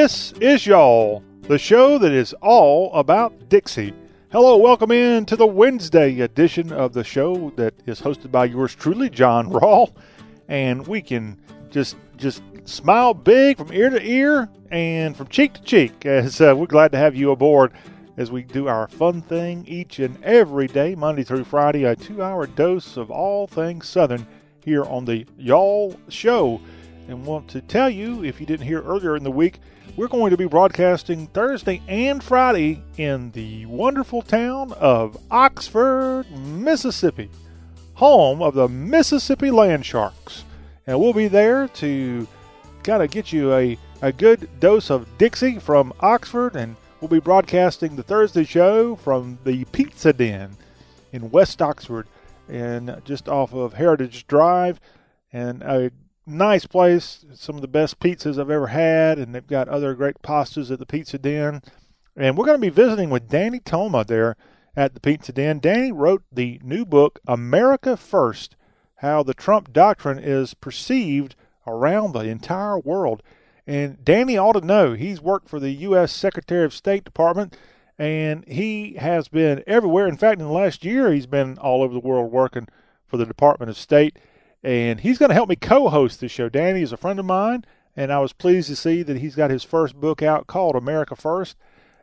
[0.00, 3.92] This is Y'all, the show that is all about Dixie.
[4.30, 8.76] Hello, welcome in to the Wednesday edition of the show that is hosted by yours
[8.76, 9.92] truly, John Rawl.
[10.46, 11.36] And we can
[11.68, 16.54] just just smile big from ear to ear and from cheek to cheek as uh,
[16.56, 17.72] we're glad to have you aboard
[18.16, 22.22] as we do our fun thing each and every day, Monday through Friday, a two
[22.22, 24.24] hour dose of all things Southern
[24.64, 26.60] here on the Y'all Show.
[27.08, 29.58] And want to tell you, if you didn't hear earlier in the week,
[29.98, 37.28] we're going to be broadcasting Thursday and Friday in the wonderful town of Oxford, Mississippi,
[37.94, 40.44] home of the Mississippi Land Sharks.
[40.86, 42.28] And we'll be there to
[42.84, 46.54] kind of get you a, a good dose of Dixie from Oxford.
[46.54, 50.56] And we'll be broadcasting the Thursday show from the Pizza Den
[51.10, 52.06] in West Oxford
[52.48, 54.78] and just off of Heritage Drive.
[55.32, 55.90] And a
[56.28, 59.18] nice place, some of the best pizzas I've ever had.
[59.18, 61.62] And they've got other great pastas at the Pizza Den.
[62.16, 64.36] And we're going to be visiting with Danny Toma there
[64.76, 65.58] at the Pizza Den.
[65.58, 68.56] Danny wrote the new book, America First
[68.96, 71.34] How the Trump Doctrine is Perceived
[71.66, 73.22] Around the Entire World.
[73.66, 76.12] And Danny ought to know he's worked for the U.S.
[76.12, 77.56] Secretary of State Department
[77.98, 80.06] and he has been everywhere.
[80.06, 82.68] In fact, in the last year, he's been all over the world working
[83.06, 84.18] for the Department of State.
[84.62, 86.48] And he's going to help me co host the show.
[86.48, 87.64] Danny is a friend of mine,
[87.96, 91.14] and I was pleased to see that he's got his first book out called America
[91.14, 91.56] First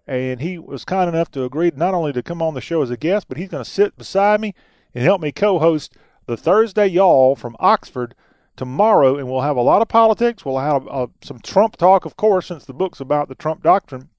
[0.08, 2.90] and he was kind enough to agree not only to come on the show as
[2.90, 4.54] a guest, but he's going to sit beside me
[4.94, 5.96] and help me co-host
[6.28, 8.16] the Thursday Y'all from Oxford
[8.56, 10.46] tomorrow, and we'll have a lot of politics.
[10.46, 14.10] We'll have uh, some Trump talk, of course, since the book's about the Trump doctrine,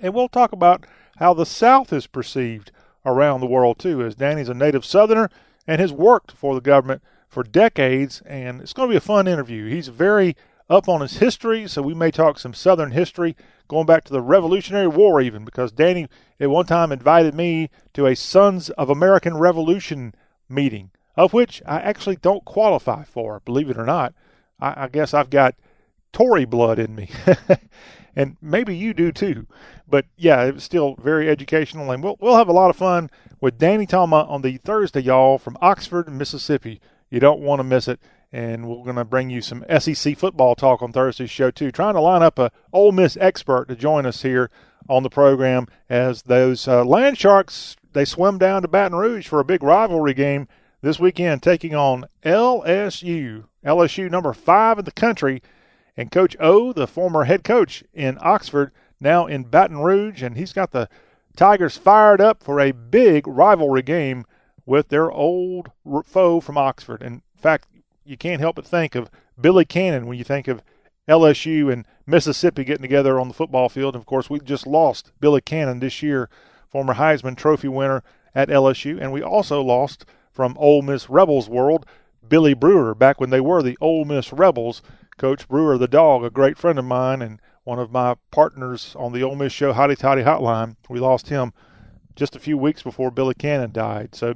[0.00, 0.86] and we'll talk about
[1.16, 2.70] how the South is perceived
[3.04, 4.02] around the world too.
[4.02, 5.30] As Danny's a native Southerner
[5.66, 7.02] and has worked for the government
[7.32, 9.66] for decades, and it's going to be a fun interview.
[9.66, 10.36] He's very
[10.68, 13.34] up on his history, so we may talk some Southern history
[13.68, 16.08] going back to the Revolutionary War, even because Danny
[16.38, 20.14] at one time invited me to a Sons of American Revolution
[20.46, 24.12] meeting, of which I actually don't qualify for, believe it or not.
[24.60, 25.54] I, I guess I've got
[26.12, 27.08] Tory blood in me.
[28.14, 29.46] and maybe you do too.
[29.88, 33.10] But yeah, it was still very educational, and we'll we'll have a lot of fun
[33.40, 36.78] with Danny Toma on the Thursday, y'all, from Oxford, Mississippi.
[37.12, 38.00] You don't want to miss it
[38.32, 41.70] and we're going to bring you some SEC football talk on Thursday's show too.
[41.70, 44.50] Trying to line up a Ole Miss expert to join us here
[44.88, 49.38] on the program as those uh, Land Sharks they swim down to Baton Rouge for
[49.38, 50.48] a big rivalry game
[50.80, 53.44] this weekend, taking on LSU.
[53.62, 55.42] LSU number five in the country,
[55.94, 60.54] and Coach O, the former head coach in Oxford, now in Baton Rouge, and he's
[60.54, 60.88] got the
[61.36, 64.24] Tigers fired up for a big rivalry game
[64.66, 65.70] with their old
[66.04, 67.02] foe from Oxford.
[67.02, 67.66] In fact,
[68.04, 70.62] you can't help but think of Billy Cannon when you think of
[71.08, 73.96] LSU and Mississippi getting together on the football field.
[73.96, 76.28] Of course, we just lost Billy Cannon this year,
[76.68, 78.02] former Heisman Trophy winner
[78.34, 81.84] at LSU, and we also lost from Ole Miss Rebels world
[82.26, 84.82] Billy Brewer back when they were the Ole Miss Rebels.
[85.18, 89.12] Coach Brewer, the dog, a great friend of mine and one of my partners on
[89.12, 90.76] the Ole Miss show, Hotty Toddy Hotline.
[90.88, 91.52] We lost him
[92.22, 94.14] just a few weeks before Billy Cannon died.
[94.14, 94.34] So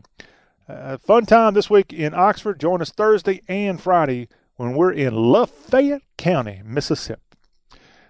[0.69, 2.59] uh, fun time this week in Oxford.
[2.59, 7.23] Join us Thursday and Friday when we're in Lafayette County, Mississippi.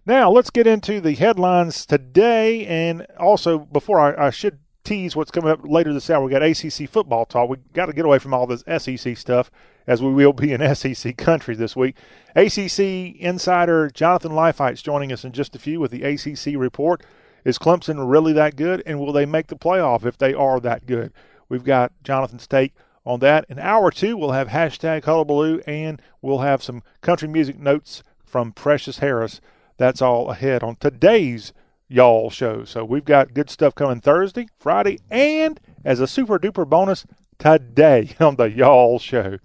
[0.06, 2.64] Now, let's get into the headlines today.
[2.64, 6.42] And also, before I, I should tease what's coming up later this hour, we got
[6.42, 7.50] ACC football talk.
[7.50, 9.50] we got to get away from all this SEC stuff
[9.86, 11.96] as we will be in SEC country this week.
[12.34, 12.80] ACC
[13.20, 17.04] insider Jonathan Leifheit's joining us in just a few with the ACC report.
[17.46, 18.82] Is Clemson really that good?
[18.86, 21.12] And will they make the playoff if they are that good?
[21.48, 22.74] We've got Jonathan's take
[23.04, 23.46] on that.
[23.48, 28.50] In hour two, we'll have hashtag hullabaloo and we'll have some country music notes from
[28.50, 29.40] Precious Harris.
[29.76, 31.52] That's all ahead on today's
[31.86, 32.64] Y'all show.
[32.64, 37.06] So we've got good stuff coming Thursday, Friday, and as a super duper bonus,
[37.38, 39.38] today on the Y'all show.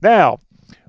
[0.00, 0.38] Now,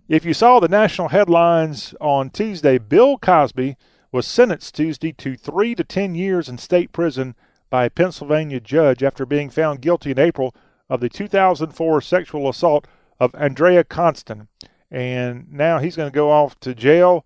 [0.08, 3.76] if you saw the national headlines on Tuesday, Bill Cosby
[4.14, 7.36] was sentenced Tuesday to three to ten years in state prison
[7.72, 10.56] by a Pennsylvania judge after being found guilty in April
[10.88, 12.88] of the 2004 sexual assault
[13.20, 14.48] of Andrea Constand.
[14.92, 17.26] And now he's going to go off to jail.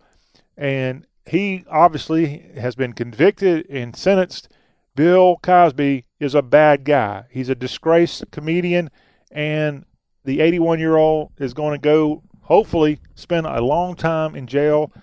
[0.55, 4.47] And he obviously has been convicted and sentenced.
[4.95, 7.25] Bill Cosby is a bad guy.
[7.29, 8.89] He's a disgraced comedian.
[9.29, 9.85] And
[10.23, 14.93] the 81 year old is going to go, hopefully, spend a long time in jail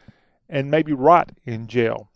[0.48, 2.10] and maybe rot in jail.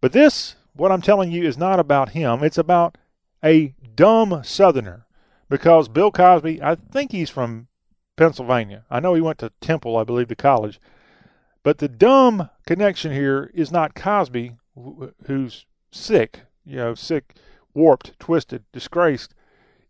[0.00, 2.42] But this what I'm telling you is not about him.
[2.42, 2.98] It's about
[3.42, 5.06] a dumb Southerner.
[5.48, 7.68] Because Bill Cosby, I think he's from
[8.16, 8.84] Pennsylvania.
[8.90, 10.80] I know he went to Temple, I believe, to college.
[11.62, 14.56] But the dumb connection here is not Cosby.
[15.26, 17.34] who's sick, you know, sick,
[17.72, 19.34] warped, twisted, disgraced.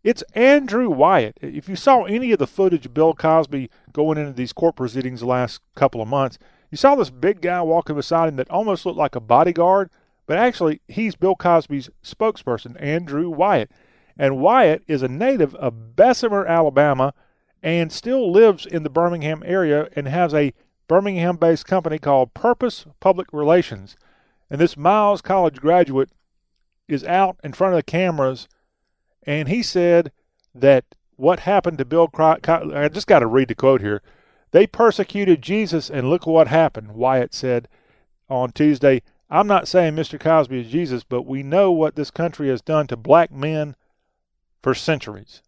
[0.03, 1.37] It's Andrew Wyatt.
[1.41, 5.21] If you saw any of the footage of Bill Cosby going into these court proceedings
[5.21, 6.37] the last couple of months,
[6.71, 9.89] you saw this big guy walking beside him that almost looked like a bodyguard,
[10.25, 13.71] but actually he's Bill Cosby's spokesperson, Andrew Wyatt.
[14.17, 17.13] And Wyatt is a native of Bessemer, Alabama,
[17.61, 20.53] and still lives in the Birmingham area and has a
[20.87, 23.95] Birmingham based company called Purpose Public Relations.
[24.49, 26.09] And this Miles College graduate
[26.87, 28.47] is out in front of the cameras,
[29.23, 30.11] and he said
[30.53, 30.85] that
[31.15, 34.01] what happened to Bill Cosby, I just got to read the quote here.
[34.55, 37.67] They persecuted Jesus, and look what happened, Wyatt said
[38.29, 39.01] on Tuesday.
[39.29, 40.17] I'm not saying Mr.
[40.17, 43.75] Cosby is Jesus, but we know what this country has done to black men
[44.63, 45.41] for centuries.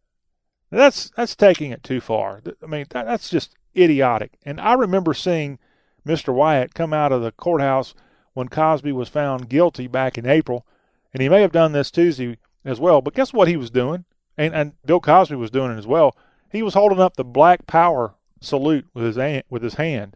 [0.71, 2.42] That's that's taking it too far.
[2.62, 4.33] I mean, that, that's just idiotic.
[4.44, 5.57] And I remember seeing
[6.06, 6.33] Mr.
[6.33, 7.95] Wyatt come out of the courthouse
[8.33, 10.68] when Cosby was found guilty back in April,
[11.13, 13.01] and he may have done this Tuesday as well.
[13.01, 14.03] But guess what he was doing?
[14.36, 16.13] And, and Bill Cosby was doing it as well.
[16.51, 20.16] He was holding up the Black Power salute with his hand, with his hand,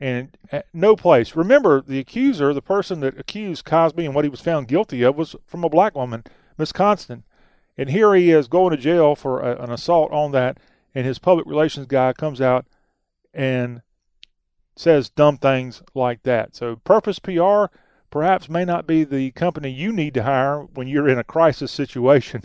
[0.00, 0.36] and
[0.72, 1.34] no place.
[1.34, 5.16] Remember, the accuser, the person that accused Cosby and what he was found guilty of,
[5.16, 6.24] was from a black woman,
[6.56, 7.24] Miss Constand.
[7.76, 10.58] And here he is going to jail for a, an assault on that,
[10.94, 12.66] and his public relations guy comes out
[13.32, 13.82] and
[14.76, 16.54] says dumb things like that.
[16.54, 17.66] So, Purpose PR
[18.10, 21.70] perhaps may not be the company you need to hire when you're in a crisis
[21.70, 22.42] situation.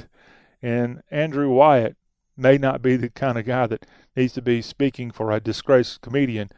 [0.61, 1.97] And Andrew Wyatt
[2.35, 3.85] may not be the kind of guy that
[4.15, 6.49] needs to be speaking for a disgraced comedian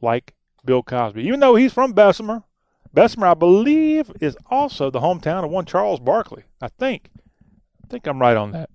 [0.00, 0.34] like
[0.64, 2.42] Bill Cosby, even though he's from Bessemer.
[2.92, 6.44] Bessemer, I believe, is also the hometown of one Charles Barkley.
[6.60, 7.10] I think.
[7.82, 8.70] I think I'm right on that.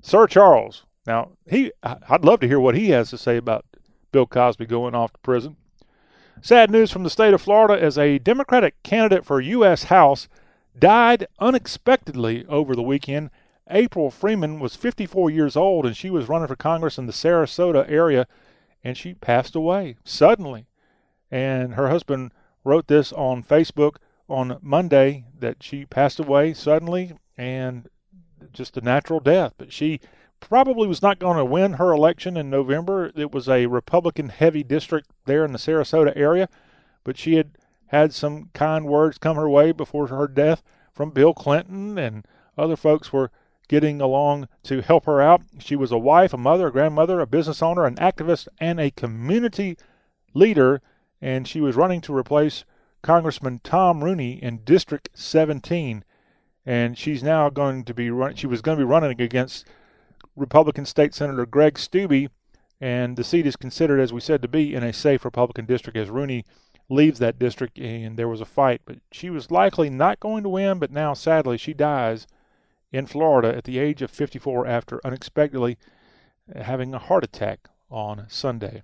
[0.00, 0.84] Sir Charles.
[1.06, 3.64] Now, he I'd love to hear what he has to say about
[4.12, 5.56] Bill Cosby going off to prison.
[6.40, 9.84] Sad news from the state of Florida as a Democratic candidate for U.S.
[9.84, 10.28] House
[10.78, 13.30] died unexpectedly over the weekend.
[13.70, 17.88] April Freeman was 54 years old and she was running for Congress in the Sarasota
[17.88, 18.26] area
[18.82, 20.66] and she passed away suddenly.
[21.30, 22.32] And her husband
[22.64, 23.96] wrote this on Facebook
[24.28, 27.88] on Monday that she passed away suddenly and
[28.52, 29.54] just a natural death.
[29.56, 30.00] But she
[30.40, 33.12] probably was not going to win her election in November.
[33.14, 36.48] It was a Republican heavy district there in the Sarasota area,
[37.04, 37.52] but she had
[37.86, 40.62] had some kind words come her way before her death
[40.92, 42.26] from Bill Clinton and
[42.56, 43.30] other folks were
[43.72, 45.40] getting along to help her out.
[45.58, 48.90] She was a wife, a mother, a grandmother, a business owner, an activist, and a
[48.90, 49.78] community
[50.34, 50.82] leader,
[51.22, 52.66] and she was running to replace
[53.00, 56.04] Congressman Tom Rooney in District 17.
[56.66, 59.66] And she's now going to be run, she was going to be running against
[60.36, 62.28] Republican State Senator Greg Steube,
[62.78, 65.96] and the seat is considered, as we said, to be in a safe Republican district
[65.96, 66.44] as Rooney
[66.90, 68.82] leaves that district, and there was a fight.
[68.84, 72.26] But she was likely not going to win, but now, sadly, she dies
[72.92, 75.78] in Florida at the age of 54 after unexpectedly
[76.54, 78.82] having a heart attack on Sunday.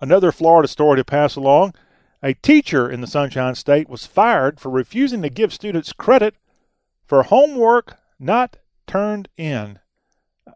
[0.00, 1.74] Another Florida story to pass along.
[2.22, 6.34] A teacher in the Sunshine State was fired for refusing to give students credit
[7.04, 9.78] for homework not turned in.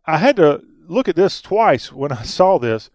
[0.06, 2.90] I had to look at this twice when I saw this,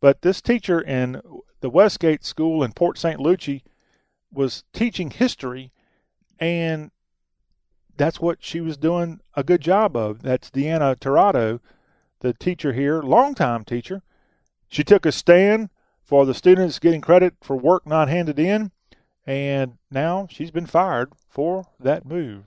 [0.00, 1.20] but this teacher in
[1.60, 3.20] the Westgate School in Port St.
[3.20, 3.64] Lucie
[4.32, 5.72] was teaching history,
[6.38, 6.90] and
[7.96, 10.22] that's what she was doing a good job of.
[10.22, 11.60] That's Deanna Tirado,
[12.20, 14.02] the teacher here, longtime teacher.
[14.68, 15.70] She took a stand
[16.02, 18.70] for the students getting credit for work not handed in,
[19.26, 22.44] and now she's been fired for that move.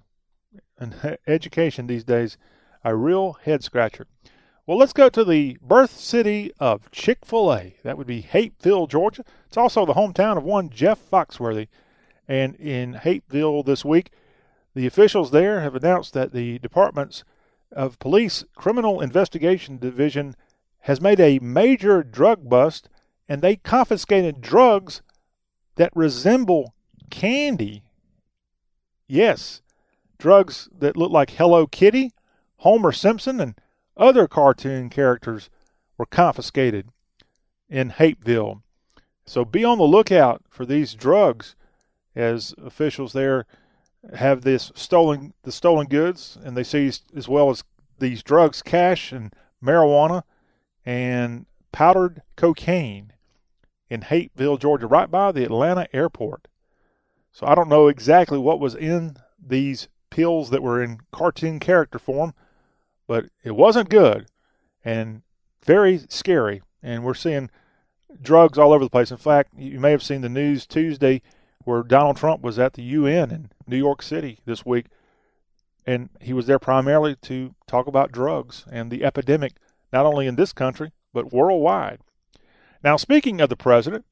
[0.77, 2.37] And education these days
[2.83, 4.07] a real head scratcher.
[4.65, 7.75] Well, let's go to the birth city of Chick fil A.
[7.83, 9.25] That would be Hapeville, Georgia.
[9.47, 11.67] It's also the hometown of one Jeff Foxworthy.
[12.27, 14.11] And in Hapeville this week,
[14.73, 17.23] the officials there have announced that the Department's
[17.71, 20.35] of Police Criminal Investigation Division
[20.81, 22.89] has made a major drug bust
[23.27, 25.01] and they confiscated drugs
[25.75, 26.73] that resemble
[27.09, 27.83] candy.
[29.07, 29.61] Yes,
[30.17, 32.11] drugs that look like Hello Kitty
[32.57, 33.55] Homer Simpson and
[33.95, 35.49] other cartoon characters
[35.97, 36.89] were confiscated
[37.69, 38.61] in Hapeville.
[39.25, 41.55] So be on the lookout for these drugs
[42.15, 43.45] as officials there
[44.15, 47.63] have this stolen the stolen goods and they seized as well as
[47.99, 50.23] these drugs cash and marijuana
[50.85, 53.13] and powdered cocaine
[53.89, 56.47] in Hapeville, Georgia, right by the Atlanta airport.
[57.31, 61.99] So I don't know exactly what was in these pills that were in cartoon character
[61.99, 62.33] form,
[63.07, 64.27] but it wasn't good
[64.83, 65.23] and
[65.65, 66.61] very scary.
[66.81, 67.49] And we're seeing
[68.21, 69.11] drugs all over the place.
[69.11, 71.21] In fact, you may have seen the news Tuesday
[71.65, 74.85] where Donald Trump was at the UN in New York City this week,
[75.85, 79.53] and he was there primarily to talk about drugs and the epidemic,
[79.91, 81.99] not only in this country, but worldwide.
[82.83, 84.05] Now, speaking of the president,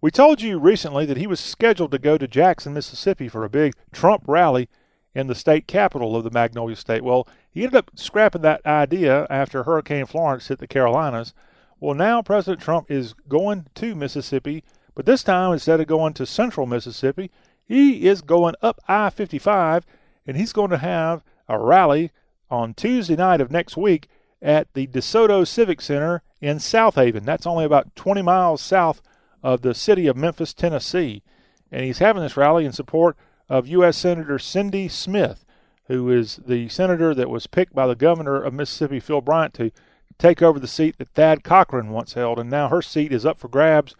[0.00, 3.50] we told you recently that he was scheduled to go to Jackson, Mississippi for a
[3.50, 4.68] big Trump rally
[5.14, 7.02] in the state capital of the Magnolia State.
[7.02, 11.34] Well, he ended up scrapping that idea after Hurricane Florence hit the Carolinas.
[11.80, 14.64] Well, now President Trump is going to Mississippi,
[14.98, 17.30] but this time instead of going to central Mississippi,
[17.64, 19.86] he is going up I 55
[20.26, 22.10] and he's going to have a rally
[22.50, 24.08] on Tuesday night of next week
[24.42, 27.24] at the DeSoto Civic Center in Southaven.
[27.24, 29.00] That's only about 20 miles south
[29.40, 31.22] of the city of Memphis, Tennessee.
[31.70, 33.16] And he's having this rally in support
[33.48, 33.96] of U.S.
[33.96, 35.44] Senator Cindy Smith,
[35.86, 39.70] who is the senator that was picked by the governor of Mississippi, Phil Bryant, to
[40.18, 42.40] take over the seat that Thad Cochran once held.
[42.40, 43.94] And now her seat is up for grabs.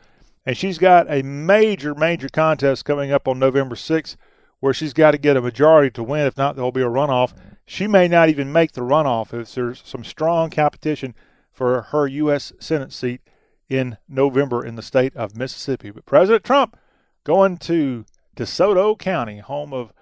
[0.49, 4.17] And she's got a major, major contest coming up on November 6th
[4.61, 6.27] where she's got to get a majority to win.
[6.27, 7.35] If not, there'll be a runoff.
[7.67, 11.15] She may not even make the runoff if there's some strong competition
[11.53, 12.55] for her U.S.
[12.61, 13.21] Senate seat
[13.69, 15.91] in November in the state of Mississippi.
[15.91, 16.79] But President Trump
[17.25, 19.93] going to DeSoto County, home of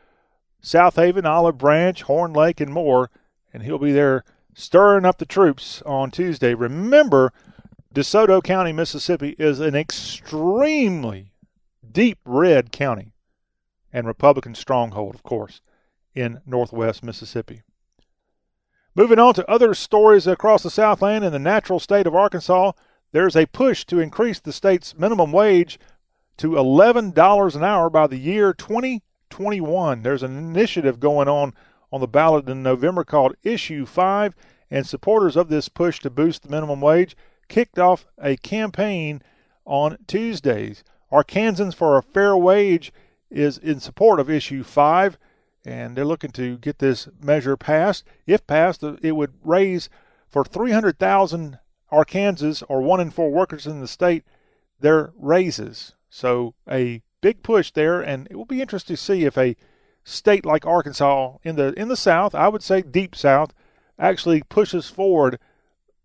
[0.63, 3.11] Southaven, Olive Branch, Horn Lake, and more,
[3.53, 4.23] and he'll be there
[4.55, 6.55] stirring up the troops on Tuesday.
[6.55, 7.33] Remember,
[7.97, 11.33] DeSoto County, Mississippi is an extremely
[11.91, 13.15] deep red county
[13.91, 15.63] and Republican stronghold, of course,
[16.15, 17.63] in northwest Mississippi.
[18.95, 22.73] Moving on to other stories across the Southland in the natural state of Arkansas,
[23.13, 25.79] there's a push to increase the state's minimum wage
[26.37, 30.03] to $11 an hour by the year 2021.
[30.03, 31.55] There's an initiative going on
[31.91, 34.35] on the ballot in November called Issue 5,
[34.71, 37.17] and supporters of this push to boost the minimum wage
[37.49, 39.23] kicked off a campaign
[39.65, 40.85] on Tuesdays.
[41.13, 42.93] Arkansans for a Fair Wage
[43.31, 45.19] is in support of issue 5
[45.65, 48.05] and they're looking to get this measure passed.
[48.25, 49.91] If passed, uh, it would raise
[50.29, 51.59] for 300,000
[51.91, 54.25] Arkansans or 1 in 4 workers in the state
[54.79, 55.95] their raises.
[56.09, 59.57] So a big push there and it will be interesting to see if a
[60.05, 63.53] state like Arkansas in the in the south, I would say deep south,
[63.99, 65.39] actually pushes forward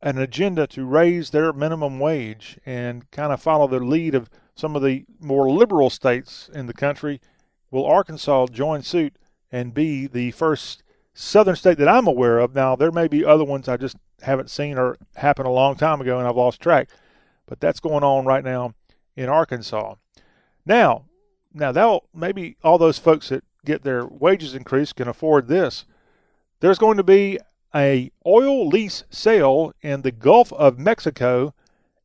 [0.01, 4.75] an agenda to raise their minimum wage and kind of follow the lead of some
[4.75, 7.21] of the more liberal states in the country,
[7.69, 9.15] will Arkansas join suit
[9.51, 12.55] and be the first southern state that I'm aware of?
[12.55, 16.01] Now, there may be other ones I just haven't seen or happened a long time
[16.01, 16.89] ago and I've lost track,
[17.45, 18.73] but that's going on right now
[19.15, 19.95] in Arkansas.
[20.65, 21.05] Now,
[21.53, 25.85] now that maybe all those folks that get their wages increased can afford this.
[26.59, 27.39] There's going to be
[27.73, 31.53] a oil lease sale in the Gulf of Mexico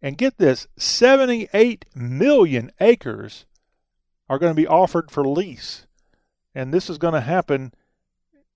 [0.01, 3.47] and get this 78 million acres
[4.29, 5.87] are going to be offered for lease.
[6.55, 7.73] And this is going to happen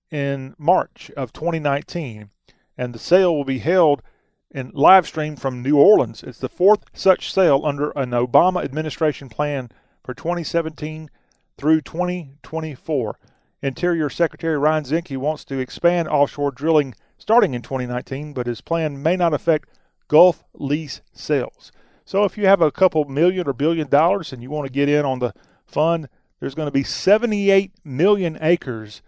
[0.09, 2.29] in March of 2019.
[2.77, 4.01] And the sale will be held
[4.49, 6.23] in live stream from New Orleans.
[6.23, 9.69] It's the fourth such sale under an Obama administration plan
[10.03, 11.09] for 2017
[11.57, 13.17] through 2024.
[13.61, 19.01] Interior Secretary Ryan Zinke wants to expand offshore drilling starting in 2019, but his plan
[19.01, 19.69] may not affect
[20.07, 21.71] Gulf lease sales.
[22.03, 24.89] So if you have a couple million or billion dollars and you want to get
[24.89, 25.33] in on the
[25.65, 29.01] fund, there's going to be 78 million acres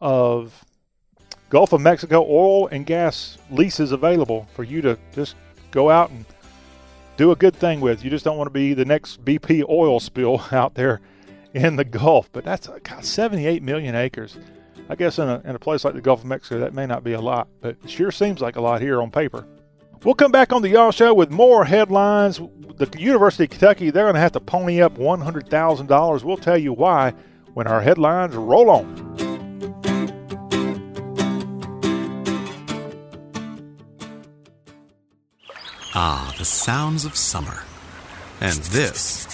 [0.00, 0.64] of
[1.50, 5.36] Gulf of Mexico oil and gas leases available for you to just
[5.70, 6.24] go out and
[7.18, 8.02] do a good thing with.
[8.02, 11.02] You just don't want to be the next BP oil spill out there
[11.54, 12.30] in the Gulf.
[12.32, 14.38] But that's God, 78 million acres.
[14.88, 17.04] I guess in a, in a place like the Gulf of Mexico, that may not
[17.04, 19.46] be a lot, but it sure seems like a lot here on paper.
[20.04, 22.40] We'll come back on the Y'all Show with more headlines.
[22.76, 26.24] The University of Kentucky, they're going to have to pony up $100,000.
[26.24, 27.14] We'll tell you why
[27.54, 29.42] when our headlines roll on.
[35.94, 37.62] Ah, the sounds of summer.
[38.40, 39.26] And this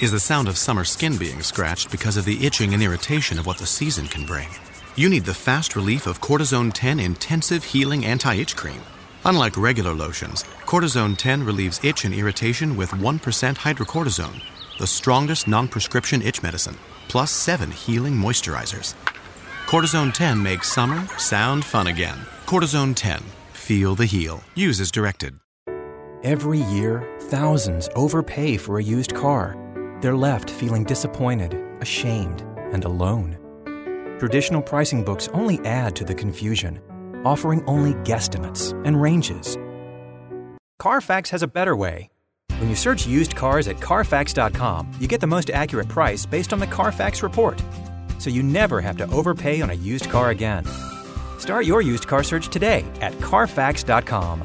[0.00, 3.46] is the sound of summer skin being scratched because of the itching and irritation of
[3.46, 4.48] what the season can bring.
[4.96, 8.80] You need the fast relief of Cortizone 10 Intensive Healing Anti Itch Cream.
[9.24, 13.20] Unlike regular lotions, Cortizone 10 relieves itch and irritation with 1%
[13.56, 14.42] hydrocortisone,
[14.78, 16.76] the strongest non prescription itch medicine,
[17.08, 18.94] plus 7 healing moisturizers.
[19.66, 22.18] Cortizone 10 makes summer sound fun again.
[22.46, 23.22] Cortizone 10.
[23.52, 24.42] Feel the heal.
[24.54, 25.38] Use as directed.
[26.22, 29.56] Every year, thousands overpay for a used car.
[30.00, 32.42] They're left feeling disappointed, ashamed,
[32.72, 33.36] and alone.
[34.18, 36.80] Traditional pricing books only add to the confusion
[37.24, 39.58] offering only guesstimates and ranges.
[40.78, 42.10] Carfax has a better way.
[42.58, 46.58] When you search used cars at Carfax.com, you get the most accurate price based on
[46.58, 47.62] the Carfax report.
[48.18, 50.66] So you never have to overpay on a used car again.
[51.38, 54.44] Start your used car search today at Carfax.com.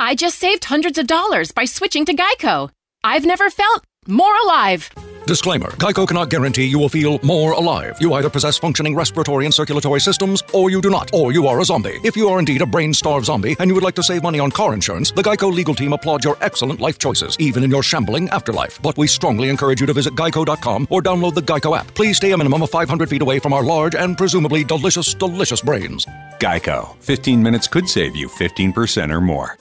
[0.00, 2.70] I just saved hundreds of dollars by switching to Geico.
[3.02, 4.88] I've never felt more alive.
[5.26, 7.96] Disclaimer Geico cannot guarantee you will feel more alive.
[8.00, 11.58] You either possess functioning respiratory and circulatory systems, or you do not, or you are
[11.58, 11.98] a zombie.
[12.04, 14.38] If you are indeed a brain starved zombie and you would like to save money
[14.38, 17.82] on car insurance, the Geico legal team applauds your excellent life choices, even in your
[17.82, 18.80] shambling afterlife.
[18.80, 21.92] But we strongly encourage you to visit geico.com or download the Geico app.
[21.94, 25.60] Please stay a minimum of 500 feet away from our large and presumably delicious, delicious
[25.60, 26.06] brains.
[26.38, 26.96] Geico.
[27.02, 29.58] 15 minutes could save you 15% or more.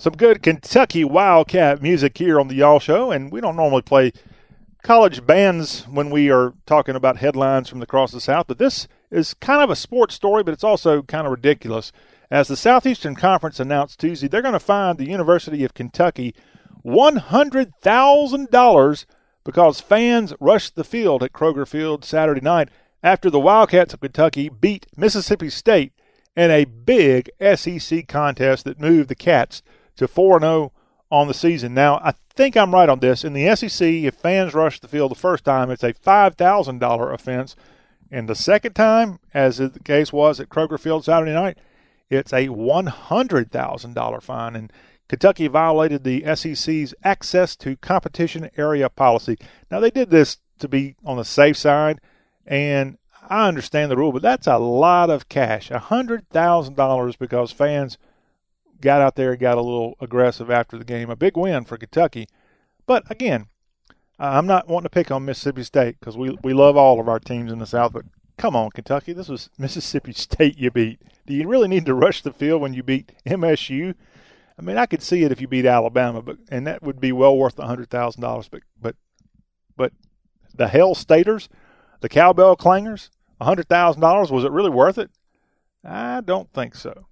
[0.00, 4.12] Some good Kentucky Wildcat music here on the Y'all Show, and we don't normally play
[4.84, 9.34] college bands when we are talking about headlines from across the South, but this is
[9.34, 11.90] kind of a sports story, but it's also kind of ridiculous.
[12.30, 16.32] As the Southeastern Conference announced Tuesday, they're going to fine the University of Kentucky
[16.86, 19.04] $100,000
[19.42, 22.68] because fans rushed the field at Kroger Field Saturday night
[23.02, 25.92] after the Wildcats of Kentucky beat Mississippi State
[26.36, 29.60] in a big SEC contest that moved the Cats
[29.98, 30.72] to 4 0
[31.10, 31.74] on the season.
[31.74, 33.24] Now, I think I'm right on this.
[33.24, 37.56] In the SEC, if fans rush the field the first time, it's a $5,000 offense.
[38.10, 41.58] And the second time, as the case was at Kroger Field Saturday night,
[42.08, 44.56] it's a $100,000 fine.
[44.56, 44.72] And
[45.08, 49.38] Kentucky violated the SEC's access to competition area policy.
[49.70, 52.00] Now, they did this to be on the safe side,
[52.46, 57.98] and I understand the rule, but that's a lot of cash $100,000 because fans
[58.80, 61.10] got out there got a little aggressive after the game.
[61.10, 62.28] A big win for Kentucky.
[62.86, 63.46] But again,
[64.18, 67.20] I'm not wanting to pick on Mississippi State because we, we love all of our
[67.20, 68.04] teams in the South, but
[68.36, 69.12] come on, Kentucky.
[69.12, 71.00] This was Mississippi State you beat.
[71.26, 73.94] Do you really need to rush the field when you beat MSU?
[74.58, 77.12] I mean, I could see it if you beat Alabama, but and that would be
[77.12, 78.48] well worth the hundred thousand dollars.
[78.48, 78.96] But but
[79.76, 79.92] but
[80.52, 81.48] the Hell Staters,
[82.00, 83.10] the Cowbell Clangers,
[83.40, 85.10] a hundred thousand dollars was it really worth it?
[85.84, 87.06] I don't think so.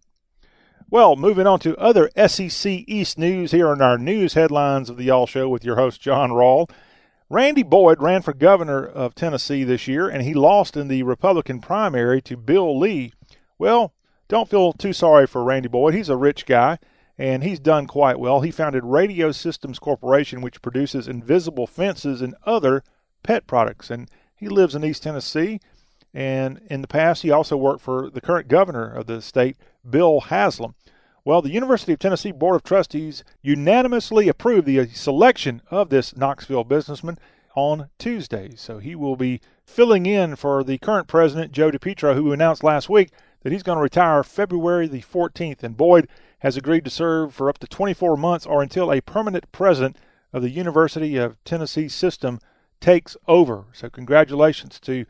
[0.88, 5.07] Well, moving on to other SEC East news here in our news headlines of the
[5.07, 6.70] Y'all Show with your host, John Rawl.
[7.29, 11.61] Randy Boyd ran for governor of Tennessee this year, and he lost in the Republican
[11.61, 13.12] primary to Bill Lee.
[13.59, 13.94] Well,
[14.29, 15.92] don't feel too sorry for Randy Boyd.
[15.92, 16.79] He's a rich guy,
[17.18, 18.42] and he's done quite well.
[18.42, 22.85] He founded Radio Systems Corporation, which produces invisible fences and other
[23.25, 25.59] pet products, and he lives in East Tennessee.
[26.14, 29.57] And in the past, he also worked for the current governor of the state,
[29.88, 30.75] Bill Haslam.
[31.25, 36.64] Well, the University of Tennessee Board of Trustees unanimously approved the selection of this Knoxville
[36.64, 37.18] businessman
[37.57, 38.53] on Tuesday.
[38.55, 42.88] So he will be filling in for the current president, Joe DiPietro, who announced last
[42.88, 43.11] week
[43.42, 45.62] that he's going to retire February the 14th.
[45.62, 46.09] And Boyd
[46.40, 49.96] has agreed to serve for up to 24 months or until a permanent president
[50.33, 52.38] of the University of Tennessee system
[52.81, 53.64] takes over.
[53.72, 55.07] So congratulations to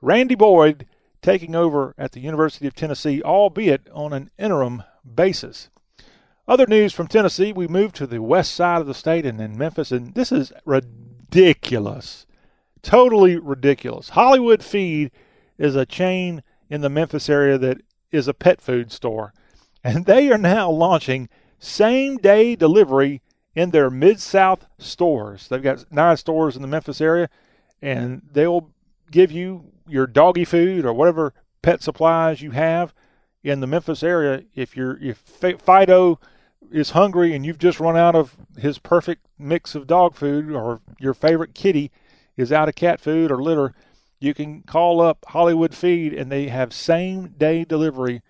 [0.00, 0.86] Randy Boyd
[1.22, 4.82] taking over at the University of Tennessee, albeit on an interim
[5.14, 5.68] basis.
[6.48, 9.58] Other news from Tennessee, we moved to the west side of the state and in
[9.58, 12.26] Memphis, and this is ridiculous.
[12.82, 14.10] Totally ridiculous.
[14.10, 15.10] Hollywood Feed
[15.58, 17.78] is a chain in the Memphis area that
[18.12, 19.32] is a pet food store,
[19.82, 23.22] and they are now launching same day delivery
[23.56, 25.48] in their Mid South stores.
[25.48, 27.28] They've got nine stores in the Memphis area,
[27.82, 28.70] and they'll
[29.10, 32.92] give you your doggy food or whatever pet supplies you have
[33.42, 34.42] in the Memphis area.
[34.54, 36.18] If you're if Fido
[36.70, 40.80] is hungry and you've just run out of his perfect mix of dog food, or
[40.98, 41.90] your favorite kitty
[42.36, 43.74] is out of cat food or litter,
[44.18, 48.22] you can call up Hollywood Feed and they have same day delivery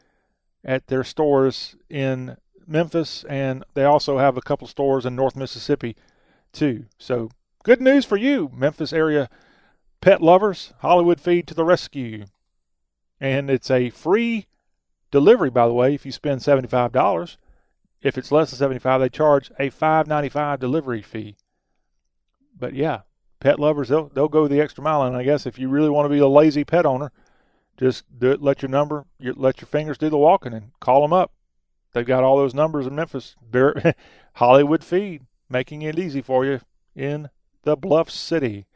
[0.64, 2.36] at their stores in
[2.66, 5.96] Memphis, and they also have a couple stores in North Mississippi
[6.52, 6.86] too.
[6.98, 7.30] So
[7.62, 9.30] good news for you, Memphis area
[10.06, 10.72] pet lovers.
[10.82, 12.26] Hollywood Feed to the rescue,
[13.20, 14.46] and it's a free
[15.10, 15.94] delivery, by the way.
[15.94, 17.38] If you spend seventy five dollars,
[18.02, 21.34] If it's less than 75, they charge a 5.95 delivery fee.
[22.56, 23.00] But yeah,
[23.40, 25.02] pet lovers they'll they'll go the extra mile.
[25.02, 27.10] And I guess if you really want to be a lazy pet owner,
[27.76, 31.12] just it, let your number, your, let your fingers do the walking, and call them
[31.12, 31.32] up.
[31.94, 33.34] They've got all those numbers in Memphis.
[34.34, 36.60] Hollywood Feed, making it easy for you
[36.94, 37.28] in
[37.62, 38.66] the Bluff City.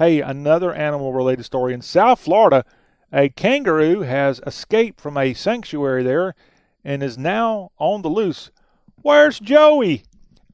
[0.00, 1.74] Hey, another animal related story.
[1.74, 2.64] In South Florida,
[3.12, 6.34] a kangaroo has escaped from a sanctuary there
[6.82, 8.50] and is now on the loose.
[9.02, 10.04] Where's Joey?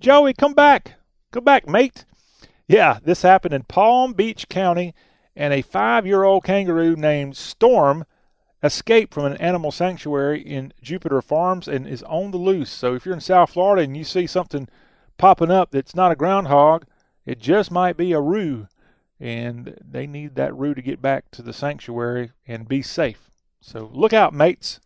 [0.01, 0.95] Joey, come back.
[1.31, 2.05] Come back, mate.
[2.67, 4.97] Yeah, this happened in Palm Beach County,
[5.37, 8.05] and a five year old kangaroo named Storm
[8.65, 12.73] escaped from an animal sanctuary in Jupiter Farms and is on the loose.
[12.73, 14.67] So if you're in South Florida and you see something
[15.19, 16.85] popping up that's not a groundhog,
[17.25, 18.67] it just might be a roo.
[19.19, 23.31] And they need that roo to get back to the sanctuary and be safe.
[23.61, 24.81] So look out, mates,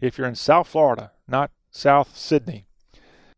[0.00, 2.66] if you're in South Florida, not South Sydney.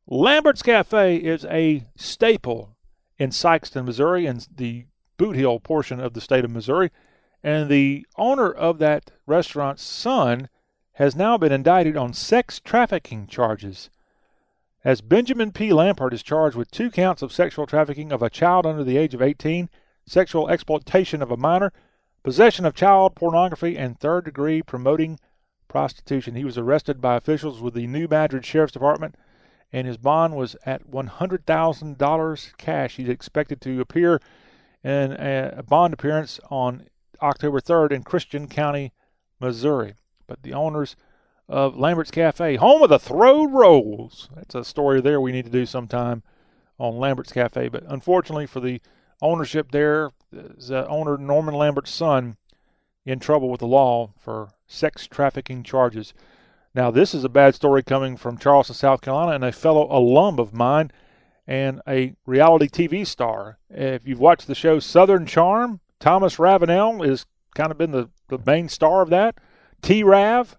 [0.06, 2.76] Lambert's Cafe is a staple
[3.18, 4.86] in Sikeston, Missouri, and the
[5.18, 6.90] Boot Hill portion of the state of Missouri.
[7.42, 10.48] And the owner of that restaurant's son
[10.94, 13.90] has now been indicted on sex trafficking charges.
[14.84, 15.72] As Benjamin P.
[15.72, 19.14] Lambert is charged with two counts of sexual trafficking of a child under the age
[19.14, 19.68] of 18,
[20.10, 21.72] sexual exploitation of a minor,
[22.24, 25.20] possession of child pornography, and third degree promoting
[25.68, 26.34] prostitution.
[26.34, 29.14] He was arrested by officials with the New Madrid Sheriff's Department,
[29.72, 32.96] and his bond was at $100,000 cash.
[32.96, 34.20] He's expected to appear
[34.82, 36.88] in a bond appearance on
[37.22, 38.92] October 3rd in Christian County,
[39.38, 39.94] Missouri.
[40.26, 40.96] But the owners
[41.48, 45.52] of Lambert's Cafe, home of the Throwed Rolls, that's a story there we need to
[45.52, 46.24] do sometime
[46.80, 47.68] on Lambert's Cafe.
[47.68, 48.80] But unfortunately for the
[49.22, 52.36] ownership there, the uh, owner Norman Lambert's son
[53.04, 56.14] in trouble with the law for sex trafficking charges.
[56.74, 60.38] Now, this is a bad story coming from Charleston, South Carolina, and a fellow alum
[60.38, 60.92] of mine
[61.46, 63.58] and a reality TV star.
[63.68, 68.38] If you've watched the show Southern Charm, Thomas Ravenel has kind of been the, the
[68.46, 69.34] main star of that.
[69.82, 70.56] T Rav,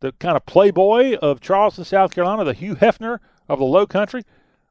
[0.00, 3.18] the kind of playboy of Charleston, South Carolina, the Hugh Hefner
[3.48, 4.22] of the low country.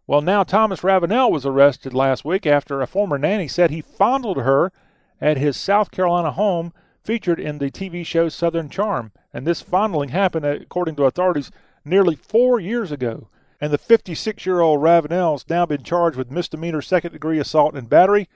[0.08, 4.38] Well, now Thomas Ravenel was arrested last week after a former nanny said he fondled
[4.38, 4.72] her
[5.20, 6.72] at his South Carolina home
[7.04, 9.12] featured in the TV show Southern Charm.
[9.34, 11.52] And this fondling happened, according to authorities,
[11.84, 13.28] nearly four years ago.
[13.60, 17.76] And the 56 year old Ravenel has now been charged with misdemeanor second degree assault
[17.76, 18.30] and battery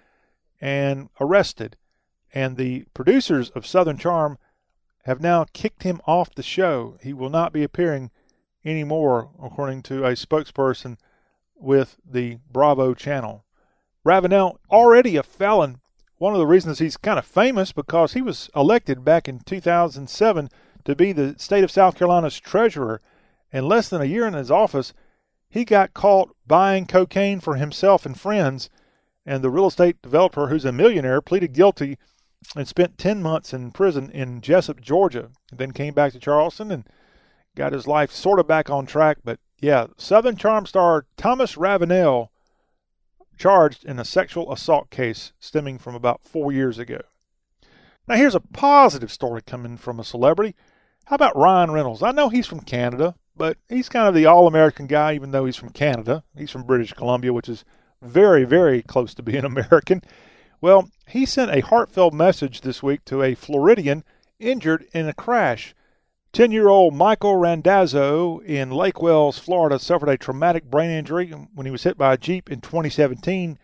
[0.60, 1.78] and arrested.
[2.34, 4.38] And the producers of Southern Charm
[5.06, 6.98] have now kicked him off the show.
[7.02, 8.12] He will not be appearing
[8.66, 10.98] anymore, according to a spokesperson
[11.62, 13.46] with the Bravo channel.
[14.04, 15.80] Ravenel, already a felon,
[16.18, 20.50] one of the reasons he's kind of famous because he was elected back in 2007
[20.86, 23.02] to be the state of South Carolina's treasurer.
[23.52, 24.94] In less than a year in his office,
[25.50, 28.70] he got caught buying cocaine for himself and friends,
[29.26, 31.98] and the real estate developer, who's a millionaire, pleaded guilty
[32.56, 35.30] and spent 10 months in prison in Jesup, Georgia.
[35.52, 36.88] Then came back to Charleston and
[37.56, 42.32] got his life sort of back on track, but yeah, Southern Charm star Thomas Ravenel
[43.38, 47.02] charged in a sexual assault case stemming from about four years ago.
[48.08, 50.56] Now, here's a positive story coming from a celebrity.
[51.06, 52.04] How about Ryan Reynolds?
[52.04, 55.46] I know he's from Canada, but he's kind of the all American guy, even though
[55.46, 56.24] he's from Canada.
[56.36, 57.64] He's from British Columbia, which is
[58.02, 60.02] very, very close to being American.
[60.60, 64.04] Well, he sent a heartfelt message this week to a Floridian
[64.40, 65.76] injured in a crash
[66.34, 71.66] 10 year old Michael Randazzo in Lake Wales, Florida, suffered a traumatic brain injury when
[71.66, 73.60] he was hit by a Jeep in 2017.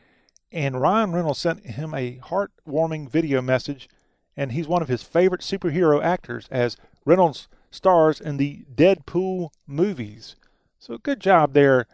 [0.52, 3.88] And Ryan Reynolds sent him a heartwarming video message.
[4.36, 10.36] And he's one of his favorite superhero actors, as Reynolds stars in the Deadpool movies.
[10.78, 11.88] So good job there,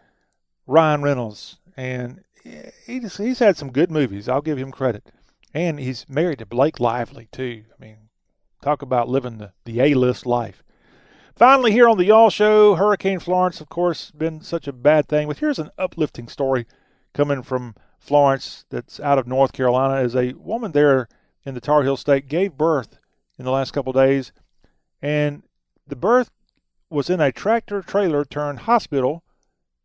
[0.66, 1.58] Ryan Reynolds.
[1.78, 2.24] And
[2.86, 4.28] he's had some good movies.
[4.28, 5.12] I'll give him credit.
[5.54, 7.64] And he's married to Blake Lively, too.
[7.72, 8.03] I mean,
[8.64, 10.64] Talk about living the, the A list life.
[11.36, 15.28] Finally, here on the Y'all Show, Hurricane Florence, of course, been such a bad thing.
[15.28, 16.66] But here's an uplifting story
[17.14, 19.96] coming from Florence that's out of North Carolina.
[19.96, 21.10] As a woman there
[21.46, 23.00] in the Tar Heel State gave birth
[23.38, 24.32] in the last couple of days,
[25.02, 25.44] and
[25.86, 26.32] the birth
[26.90, 29.26] was in a tractor trailer turned hospital.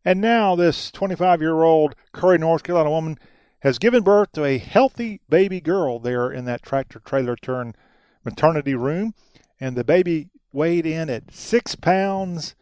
[0.05, 3.19] And now this 25 year old Currie, North Carolina woman
[3.59, 7.75] has given birth to a healthy baby girl there in that tractor trailer turned
[8.29, 9.13] maternity room,
[9.59, 12.55] and the baby weighed in at six pounds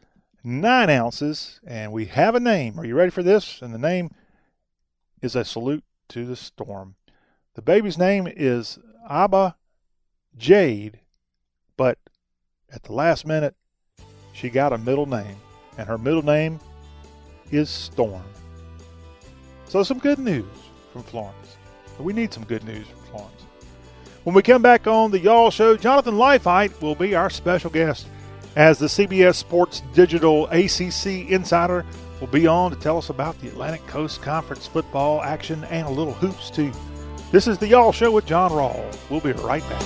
[0.48, 2.80] nine ounces, and we have a name.
[2.80, 3.62] Are you ready for this?
[3.62, 4.12] And the name
[5.22, 6.96] is a salute to the storm.
[7.56, 9.56] The baby's name is Abba
[10.38, 11.00] Jade,
[11.76, 11.98] but
[12.72, 13.56] at the last minute,
[14.32, 15.36] she got a middle name,
[15.78, 16.60] and her middle name
[17.52, 18.24] is storm.
[19.68, 20.46] So, some good news
[20.94, 21.58] from Florence.
[22.00, 23.44] We need some good news from Florence.
[24.28, 28.08] When we come back on the Y'all Show, Jonathan Leifheit will be our special guest
[28.58, 31.86] as the CBS Sports Digital ACC Insider
[32.20, 35.90] will be on to tell us about the Atlantic Coast Conference football action and a
[35.90, 36.74] little hoops, too.
[37.32, 38.94] This is the Y'all Show with John Rawl.
[39.10, 39.82] We'll be right back.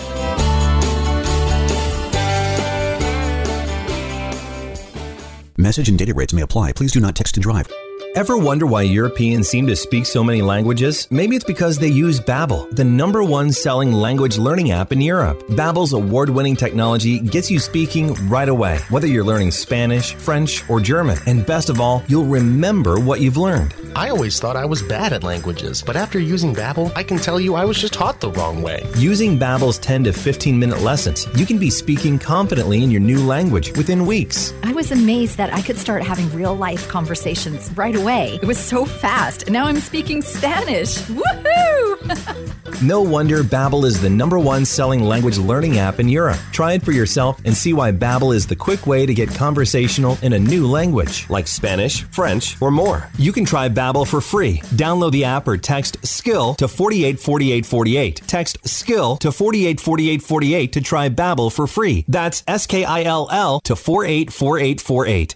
[5.55, 6.73] Message and data rates may apply.
[6.73, 7.71] Please do not text and drive.
[8.13, 11.07] Ever wonder why Europeans seem to speak so many languages?
[11.11, 15.47] Maybe it's because they use Babbel, the number one selling language learning app in Europe.
[15.47, 21.19] Babbel's award-winning technology gets you speaking right away, whether you're learning Spanish, French, or German.
[21.25, 23.73] And best of all, you'll remember what you've learned.
[23.95, 27.39] I always thought I was bad at languages, but after using Babbel, I can tell
[27.39, 28.85] you I was just taught the wrong way.
[28.97, 33.25] Using Babbel's 10 to 15 minute lessons, you can be speaking confidently in your new
[33.25, 34.53] language within weeks.
[34.63, 38.39] I was amazed that I could start having real life conversations right away away.
[38.41, 39.49] It was so fast.
[39.49, 40.97] Now I'm speaking Spanish.
[41.03, 42.81] Woohoo!
[42.81, 46.37] no wonder Babbel is the number one selling language learning app in Europe.
[46.51, 50.17] Try it for yourself and see why Babbel is the quick way to get conversational
[50.21, 53.09] in a new language, like Spanish, French, or more.
[53.17, 54.59] You can try Babbel for free.
[54.75, 58.21] Download the app or text SKILL to 484848.
[58.27, 62.05] Text SKILL to 484848 to try Babbel for free.
[62.07, 65.35] That's S K I L L to 484848.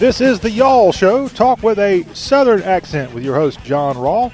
[0.00, 1.28] This is the Y'all Show.
[1.28, 4.32] Talk with a Southern accent with your host, John Rawl.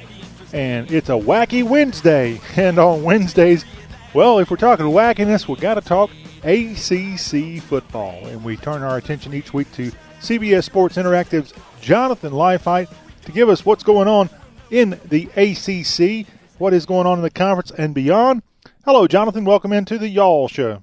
[0.55, 2.40] And it's a wacky Wednesday.
[2.57, 3.66] And on Wednesdays,
[4.14, 6.11] well, if we're talking wackiness, we got to talk
[6.44, 8.27] ACC football.
[8.27, 12.90] And we turn our attention each week to CBS Sports Interactive's Jonathan Leifheit
[13.27, 14.31] to give us what's going on
[14.70, 18.42] in the ACC, what is going on in the conference and beyond.
[18.87, 19.44] Hello, Jonathan.
[19.44, 20.83] Welcome into the Y'all Show.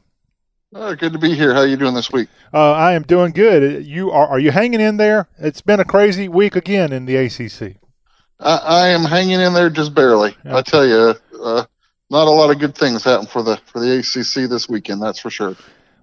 [0.74, 1.54] Oh, good to be here.
[1.54, 2.28] How are you doing this week?
[2.54, 3.86] Uh, I am doing good.
[3.86, 4.28] You are?
[4.28, 5.30] Are you hanging in there?
[5.38, 7.78] It's been a crazy week again in the ACC.
[8.40, 10.36] I, I am hanging in there just barely.
[10.46, 11.66] I tell you, uh,
[12.10, 15.02] not a lot of good things happen for the for the ACC this weekend.
[15.02, 15.56] That's for sure.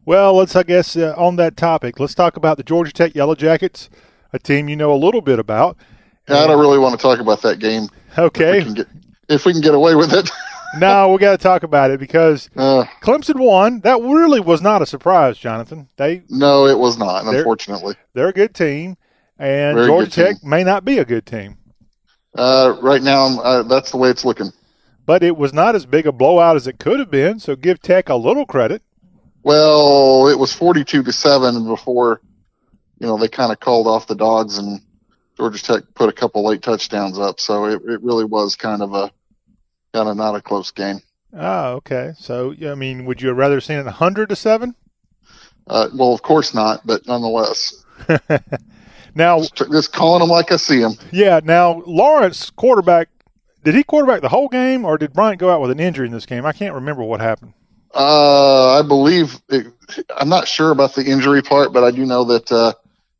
[0.06, 3.34] Well, let's I guess uh, on that topic, let's talk about the Georgia Tech Yellow
[3.34, 3.90] Jackets,
[4.32, 5.76] a team you know a little bit about.
[6.26, 7.88] Yeah, I don't really want to talk about that game.
[8.16, 8.60] Okay.
[8.60, 8.86] If we can get,
[9.28, 10.30] if we can get away with it.
[10.78, 13.80] no, we got to talk about it because uh, Clemson won.
[13.80, 15.88] That really was not a surprise, Jonathan.
[15.96, 17.26] They no, it was not.
[17.26, 18.96] Unfortunately, they're, they're a good team,
[19.38, 20.50] and Very Georgia Tech team.
[20.50, 21.56] may not be a good team.
[22.36, 24.50] Uh, right now, uh, that's the way it's looking.
[25.06, 27.38] But it was not as big a blowout as it could have been.
[27.38, 28.82] So give Tech a little credit.
[29.42, 32.20] Well, it was forty-two to seven before,
[32.98, 34.80] you know, they kind of called off the dogs and
[35.36, 37.40] Georgia Tech put a couple late touchdowns up.
[37.40, 39.12] So it, it really was kind of a
[39.94, 41.00] kind of not a close game.
[41.32, 42.12] Oh, okay.
[42.18, 44.74] So, I mean, would you have rather seen it 100 to 7?
[45.66, 47.84] Uh, well, of course not, but nonetheless.
[49.14, 50.94] now, just, just, calling them like I see them.
[51.10, 51.40] Yeah.
[51.42, 53.08] Now, Lawrence, quarterback,
[53.62, 56.12] did he quarterback the whole game, or did Bryant go out with an injury in
[56.12, 56.44] this game?
[56.44, 57.54] I can't remember what happened.
[57.94, 59.68] Uh, I believe it,
[60.16, 62.74] I'm not sure about the injury part, but I do know that uh,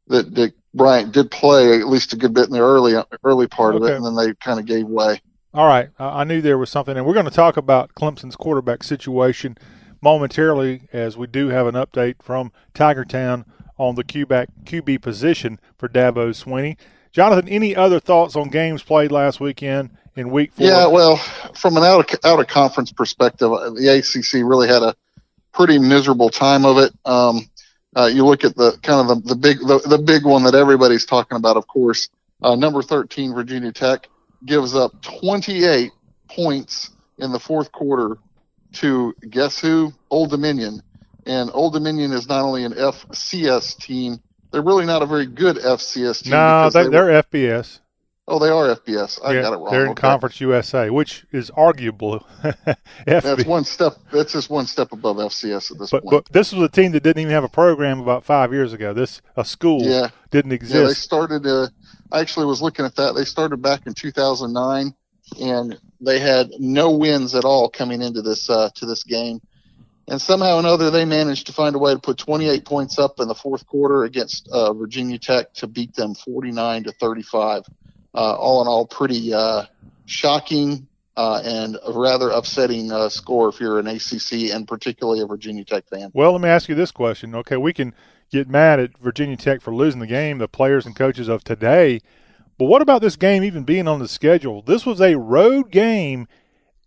[0.09, 3.77] that, that Bryant did play at least a good bit in the early early part
[3.77, 3.85] okay.
[3.85, 5.21] of it, and then they kind of gave way.
[5.55, 8.83] All right, I knew there was something, and we're going to talk about Clemson's quarterback
[8.83, 9.57] situation
[10.03, 13.45] momentarily as we do have an update from Tiger Town
[13.79, 16.77] on the QB, QB position for Dabo Swinney.
[17.13, 20.67] Jonathan, any other thoughts on games played last weekend in Week Four?
[20.67, 21.19] Yeah, well,
[21.55, 24.97] from an out of out of conference perspective, the ACC really had a
[25.53, 26.93] pretty miserable time of it.
[27.05, 27.49] Um,
[27.95, 30.57] uh, you look at the kind of the, the big the, the big one that
[30.57, 32.09] everybody's talking about, of course.
[32.43, 34.09] Uh, number 13, Virginia Tech
[34.45, 35.93] gives up 28
[36.29, 38.19] points in the fourth quarter
[38.75, 39.93] to guess who?
[40.11, 40.83] Old Dominion.
[41.27, 45.57] And Old Dominion is not only an FCS team, they're really not a very good
[45.57, 46.31] FCS team.
[46.33, 47.81] No, they, are FBS.
[48.29, 49.19] Oh, they are FBS.
[49.25, 49.71] I yeah, got it wrong.
[49.71, 50.01] They're in okay.
[50.01, 52.27] Conference USA, which is arguable.
[53.07, 53.95] That's one step.
[54.13, 56.25] That's just one step above FCS at this but, point.
[56.25, 58.93] But this was a team that didn't even have a program about five years ago.
[58.95, 60.09] This a school yeah.
[60.31, 60.75] didn't exist.
[60.75, 61.47] Yeah, they started.
[61.47, 61.69] Uh,
[62.13, 63.15] I actually was looking at that.
[63.15, 64.95] They started back in 2009,
[65.41, 69.41] and they had no wins at all coming into this uh, to this game.
[70.07, 73.21] And somehow or another, they managed to find a way to put 28 points up
[73.21, 77.63] in the fourth quarter against uh, Virginia Tech to beat them 49 to 35.
[78.15, 79.65] Uh, all in all, pretty uh,
[80.05, 85.27] shocking uh, and a rather upsetting uh, score if you're an ACC and particularly a
[85.27, 86.11] Virginia Tech fan.
[86.13, 87.35] Well, let me ask you this question.
[87.35, 87.95] Okay, we can
[88.31, 92.01] get mad at Virginia Tech for losing the game, the players and coaches of today.
[92.59, 94.63] But what about this game even being on the schedule?
[94.63, 96.27] This was a road game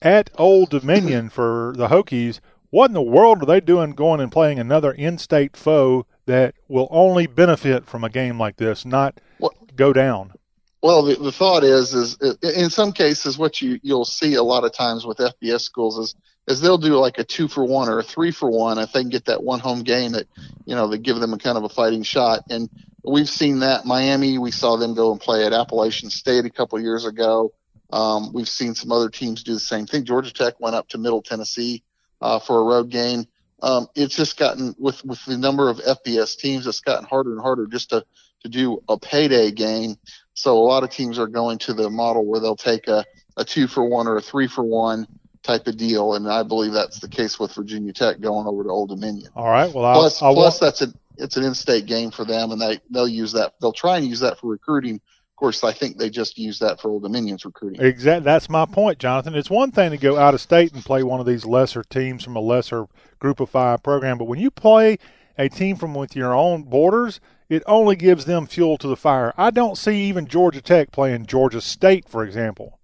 [0.01, 2.39] at Old Dominion for the Hokies.
[2.69, 6.55] What in the world are they doing going and playing another in state foe that
[6.67, 9.53] will only benefit from a game like this, not what?
[9.75, 10.33] go down?
[10.81, 14.63] Well, the, the thought is, is in some cases, what you you'll see a lot
[14.63, 16.15] of times with FBS schools is
[16.47, 19.01] is they'll do like a two for one or a three for one if they
[19.01, 20.27] can get that one home game that
[20.65, 22.43] you know they give them a kind of a fighting shot.
[22.49, 22.69] And
[23.03, 24.37] we've seen that Miami.
[24.37, 27.53] We saw them go and play at Appalachian State a couple years ago.
[27.91, 30.05] Um, we've seen some other teams do the same thing.
[30.05, 31.83] Georgia Tech went up to Middle Tennessee
[32.21, 33.25] uh, for a road game.
[33.61, 37.41] Um, it's just gotten with with the number of FBS teams, it's gotten harder and
[37.41, 38.05] harder just to
[38.43, 39.97] to do a payday game.
[40.37, 43.03] So a lot of teams are going to the model where they'll take a,
[43.37, 45.07] a two for one or a three for one
[45.41, 48.69] type of deal, and I believe that's the case with Virginia Tech going over to
[48.69, 49.31] Old Dominion.
[49.35, 49.73] All right.
[49.73, 52.79] Well, plus, I'll, I'll plus that's a it's an in-state game for them, and they
[52.91, 53.55] they'll use that.
[53.59, 54.97] They'll try and use that for recruiting.
[54.97, 57.81] Of course, I think they just use that for Old Dominion's recruiting.
[57.81, 58.23] Exactly.
[58.23, 59.33] That's my point, Jonathan.
[59.33, 62.23] It's one thing to go out of state and play one of these lesser teams
[62.23, 62.85] from a lesser
[63.17, 64.99] Group of Five program, but when you play
[65.35, 69.33] a team from with your own borders, it only gives them fuel to the fire.
[69.37, 72.79] I don't see even Georgia Tech playing Georgia State, for example,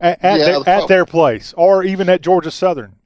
[0.00, 2.96] at, at, Yeah, their, the at their place, or even at Georgia Southern.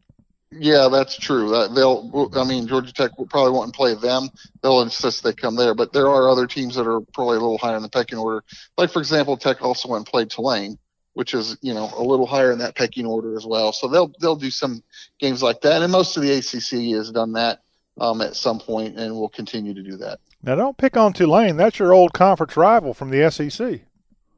[0.51, 1.51] Yeah, that's true.
[1.51, 2.31] That they'll.
[2.37, 4.29] I mean, Georgia Tech will probably won't play them.
[4.63, 5.75] They'll insist they come there.
[5.75, 8.45] But there are other teams that are probably a little higher in the pecking order.
[8.79, 10.79] Like for example, Tech also went and played Tulane,
[11.15, 13.73] which is you know a little higher in that pecking order as well.
[13.73, 14.83] So they'll they'll do some
[15.19, 15.83] games like that.
[15.83, 17.61] And most of the ACC has done that
[18.01, 20.21] um, at some point, and will continue to do that.
[20.43, 21.57] Now, don't pick on Tulane.
[21.57, 23.81] That's your old conference rival from the SEC.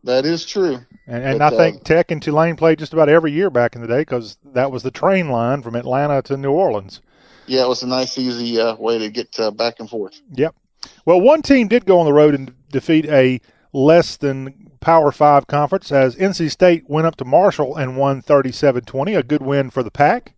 [0.04, 0.78] That is true.
[1.06, 3.74] And, and But, I think uh, Tech and Tulane played just about every year back
[3.74, 7.00] in the day because that was the train line from Atlanta to New Orleans.
[7.46, 10.20] Yeah, it was a nice, easy uh, way to get uh, back and forth.
[10.34, 10.54] Yep.
[11.04, 13.40] Well, one team did go on the road and defeat a
[13.72, 19.18] less than Power Five conference as NC State went up to Marshall and won 37-20,
[19.18, 20.34] a good win for the Pack.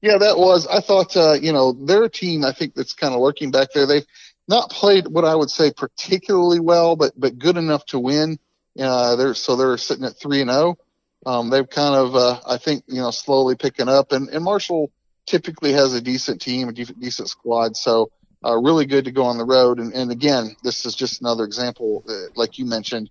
[0.00, 0.66] Yeah, that was.
[0.66, 2.44] I thought, uh, you know, they're team.
[2.44, 3.86] I think that's kind of lurking back there.
[3.86, 4.06] They've
[4.46, 8.38] not played what I would say particularly well, but but good enough to win.
[8.78, 10.78] Uh, they're so they're sitting at three and zero.
[11.26, 14.12] Um, they've kind of, uh, I think, you know, slowly picking up.
[14.12, 14.92] And and Marshall
[15.26, 17.76] typically has a decent team, a de- decent squad.
[17.76, 18.10] So
[18.44, 19.80] uh, really good to go on the road.
[19.80, 23.10] And and again, this is just another example, uh, like you mentioned,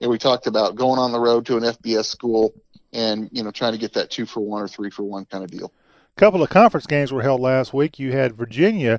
[0.00, 2.54] and we talked about going on the road to an FBS school
[2.92, 5.42] and you know trying to get that two for one or three for one kind
[5.42, 5.72] of deal.
[6.18, 8.00] Couple of conference games were held last week.
[8.00, 8.98] You had Virginia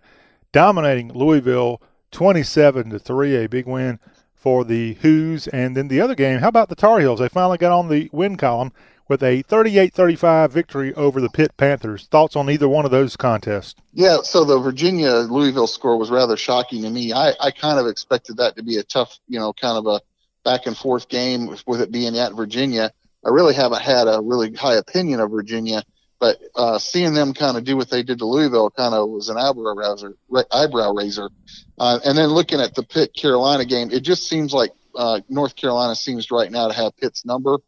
[0.53, 3.99] dominating Louisville 27 to 3, a big win
[4.33, 5.49] for the Hoos.
[5.49, 7.19] And then the other game, how about the Tar Heels?
[7.19, 8.71] They finally got on the win column
[9.09, 12.07] with a 38-35 victory over the Pitt Panthers.
[12.07, 13.75] Thoughts on either one of those contests?
[13.91, 17.11] Yeah, so the Virginia Louisville score was rather shocking to me.
[17.11, 19.99] I, I kind of expected that to be a tough, you know, kind of a
[20.45, 22.93] back and forth game with, with it being at Virginia.
[23.25, 25.83] I really haven't had a really high opinion of Virginia,
[26.19, 29.29] but uh, seeing them kind of do what they did to Louisville kind of was
[29.29, 30.15] an eyebrow raiser.
[30.51, 31.29] Eyebrow raiser.
[31.77, 35.55] Uh, and then looking at the Pitt Carolina game, it just seems like uh, North
[35.55, 37.59] Carolina seems right now to have Pitt's number.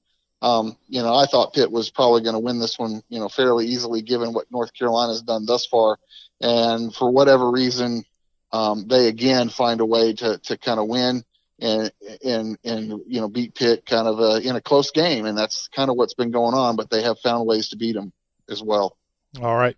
[0.42, 3.30] Um, you know, I thought Pitt was probably going to win this one, you know,
[3.30, 5.98] fairly easily given what North Carolina's done thus far.
[6.42, 8.04] And for whatever reason,
[8.52, 11.24] um, they again find a way to, to kind of win.
[11.62, 11.92] and
[12.26, 15.68] and and you know beat Pitt kind of a, in a close game, and that's
[15.68, 16.76] kind of what's been going on.
[16.76, 18.12] But they have found ways to beat them
[18.52, 18.98] as well.
[19.42, 19.78] All right.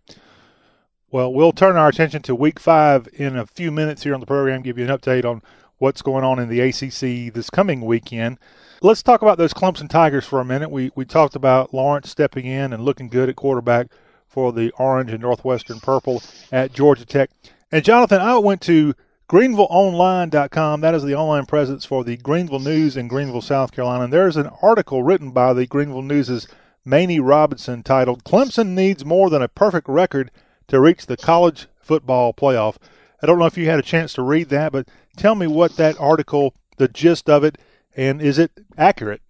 [1.11, 4.25] Well, we'll turn our attention to Week Five in a few minutes here on the
[4.25, 4.63] program.
[4.63, 5.43] Give you an update on
[5.77, 8.39] what's going on in the ACC this coming weekend.
[8.81, 10.71] Let's talk about those Clemson Tigers for a minute.
[10.71, 13.87] We we talked about Lawrence stepping in and looking good at quarterback
[14.27, 17.29] for the orange and northwestern purple at Georgia Tech.
[17.71, 18.95] And Jonathan, I went to
[19.29, 20.81] GreenvilleOnline.com.
[20.81, 24.05] That is the online presence for the Greenville News in Greenville, South Carolina.
[24.05, 26.47] And there's an article written by the Greenville News's
[26.85, 30.31] Manie Robinson titled "Clemson needs more than a perfect record
[30.67, 32.77] to reach the college football playoff."
[33.21, 35.77] I don't know if you had a chance to read that, but tell me what
[35.77, 37.57] that article, the gist of it,
[37.95, 39.21] and is it accurate?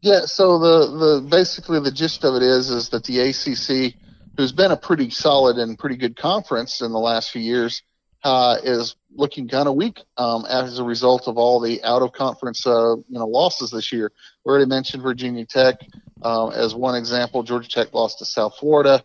[0.00, 3.94] Yeah, so the, the basically the gist of it is is that the ACC,
[4.36, 7.82] who's been a pretty solid and pretty good conference in the last few years,
[8.24, 12.12] uh, is looking kind of weak um, as a result of all the out of
[12.12, 14.12] conference uh, you know losses this year.
[14.44, 15.76] We already mentioned Virginia Tech
[16.22, 17.42] uh, as one example.
[17.42, 19.02] Georgia Tech lost to South Florida.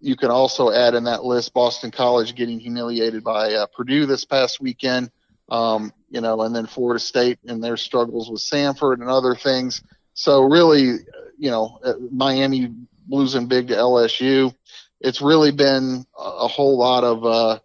[0.00, 4.24] You can also add in that list Boston College getting humiliated by uh, Purdue this
[4.24, 5.10] past weekend.
[5.50, 9.82] Um, you know, and then Florida State and their struggles with Samford and other things.
[10.14, 10.98] So really,
[11.38, 12.72] you know, uh, Miami
[13.08, 14.54] losing big to LSU.
[15.00, 17.58] It's really been a whole lot of, uh,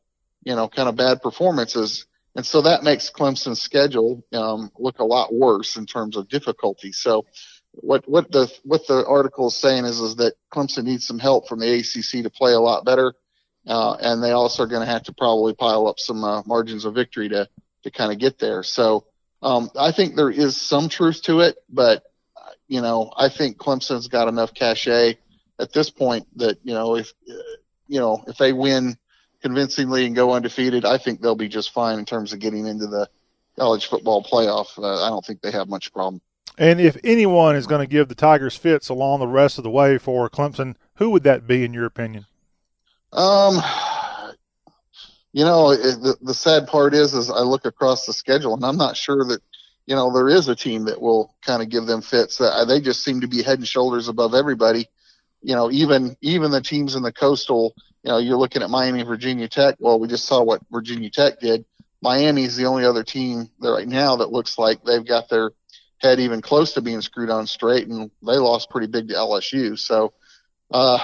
[0.44, 2.06] you know, kind of bad performances.
[2.36, 6.92] And so that makes Clemson's schedule um, look a lot worse in terms of difficulty.
[6.92, 7.26] So
[7.82, 11.48] what what the what the article is saying is is that Clemson needs some help
[11.48, 13.14] from the ACC to play a lot better,
[13.68, 16.86] uh, and they also are going to have to probably pile up some uh, margins
[16.86, 17.48] of victory to
[17.84, 18.64] to kind of get there.
[18.64, 19.06] So
[19.42, 22.04] um, I think there is some truth to it, but
[22.68, 25.18] you know, I think Clemson's got enough cachet
[25.60, 27.14] at this point that you know if
[27.88, 28.98] you know if they win
[29.42, 32.88] convincingly and go undefeated, I think they'll be just fine in terms of getting into
[32.88, 33.08] the
[33.58, 34.78] college football playoff.
[34.78, 36.22] Uh, I don't think they have much problem.
[36.58, 39.70] And if anyone is going to give the Tigers fits along the rest of the
[39.70, 42.26] way for Clemson, who would that be in your opinion?
[43.12, 43.62] Um,
[45.34, 48.66] you know, it, the the sad part is, is I look across the schedule and
[48.66, 49.42] I'm not sure that
[49.86, 52.42] you know, there is a team that will kind of give them fits.
[52.42, 54.88] Uh, they just seem to be head and shoulders above everybody.
[55.42, 57.76] You know, even even the teams in the coastal.
[58.04, 59.76] You know, you're looking at Miami, Virginia Tech.
[59.80, 61.66] Well, we just saw what Virginia Tech did.
[62.02, 65.52] Miami's the only other team there right now that looks like they've got their
[66.00, 69.78] head even close to being screwed on straight, and they lost pretty big to LSU.
[69.78, 70.14] So,
[70.72, 71.00] uh,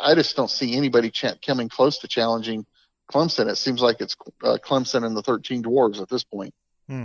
[0.00, 2.66] I just don't see anybody ch- coming close to challenging
[3.10, 3.48] Clemson.
[3.48, 6.54] It seems like it's uh, Clemson and the 13 Dwarves at this point.
[6.88, 7.04] Hmm.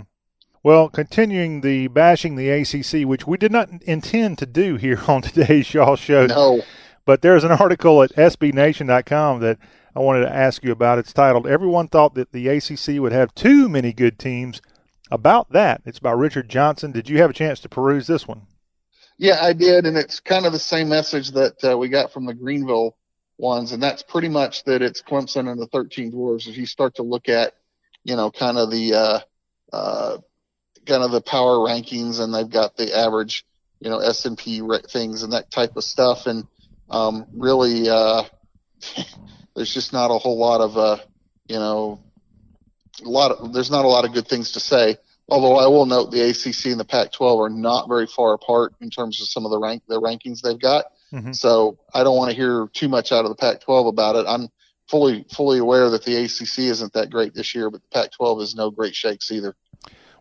[0.62, 5.22] Well, continuing the bashing the ACC, which we did not intend to do here on
[5.22, 6.26] today's y'all show.
[6.26, 6.62] No.
[7.04, 9.58] But there's an article at SBNation.com that
[9.94, 10.98] I wanted to ask you about.
[10.98, 14.62] It's titled "Everyone Thought That the ACC Would Have Too Many Good Teams."
[15.12, 16.90] About that, it's by Richard Johnson.
[16.90, 18.46] Did you have a chance to peruse this one?
[19.18, 22.24] Yeah, I did, and it's kind of the same message that uh, we got from
[22.24, 22.96] the Greenville
[23.36, 26.48] ones, and that's pretty much that it's Clemson and the 13 Dwarves.
[26.48, 27.52] If you start to look at,
[28.04, 29.20] you know, kind of the uh,
[29.70, 30.16] uh,
[30.86, 33.44] kind of the power rankings and they've got the average,
[33.80, 36.26] you know, S and P things and that type of stuff.
[36.26, 36.46] And
[36.88, 38.22] um, really, uh,
[39.54, 40.96] there's just not a whole lot of, uh,
[41.48, 42.00] you know,
[43.04, 44.96] a lot of there's not a lot of good things to say.
[45.28, 48.90] Although I will note the ACC and the Pac-12 are not very far apart in
[48.90, 50.86] terms of some of the rank the rankings they've got.
[51.12, 51.32] Mm-hmm.
[51.32, 54.26] So I don't want to hear too much out of the Pac-12 about it.
[54.28, 54.48] I'm
[54.88, 58.54] fully fully aware that the ACC isn't that great this year, but the Pac-12 is
[58.54, 59.54] no great shakes either.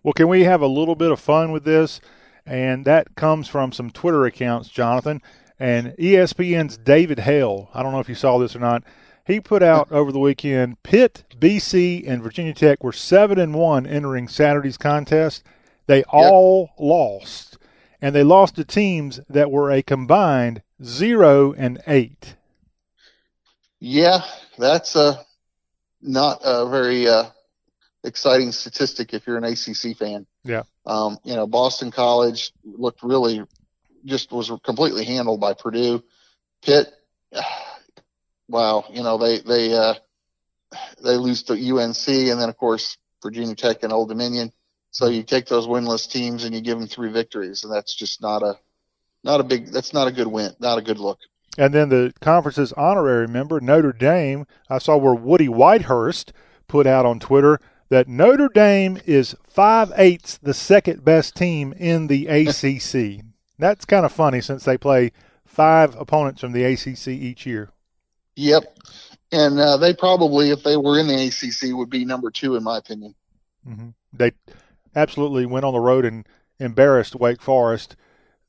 [0.04, 2.00] Well, can we have a little bit of fun with this?
[2.46, 5.22] And that comes from some Twitter accounts, Jonathan.
[5.60, 8.84] And ESPN's David Hale, I don't know if you saw this or not,
[9.26, 13.86] he put out over the weekend Pitt, BC, and Virginia Tech were 7 and 1
[13.86, 15.44] entering Saturday's contest.
[15.88, 16.08] They yep.
[16.12, 17.58] all lost.
[18.02, 22.36] And they lost to teams that were a combined 0 and 8.
[23.80, 24.22] Yeah,
[24.58, 25.24] that's uh,
[26.02, 27.26] not a very uh,
[28.04, 30.26] exciting statistic if you're an ACC fan.
[30.44, 30.64] Yeah.
[30.86, 33.44] Um, you know, Boston College looked really
[34.06, 36.04] just was completely handled by Purdue.
[36.64, 36.92] Pitt,
[38.52, 39.96] wow, you know they they uh,
[41.04, 44.52] they lose to UNC and then of course Virginia Tech and Old Dominion.
[44.92, 48.22] So you take those winless teams and you give them three victories, and that's just
[48.22, 48.60] not a
[49.24, 51.20] not a big that's not a good win, not a good look.
[51.58, 56.32] And then the conference's honorary member Notre Dame, I saw where Woody Whitehurst
[56.68, 62.08] put out on Twitter that Notre Dame is five eighths the second best team in
[62.08, 63.26] the ACC.
[63.60, 65.12] That's kind of funny since they play
[65.46, 67.70] five opponents from the ACC each year.
[68.36, 68.78] Yep,
[69.32, 72.64] and uh, they probably, if they were in the ACC, would be number two in
[72.64, 73.16] my opinion.
[73.68, 73.90] Mm-hmm.
[74.14, 74.32] They
[74.96, 76.28] absolutely went on the road and
[76.60, 77.96] embarrassed Wake Forest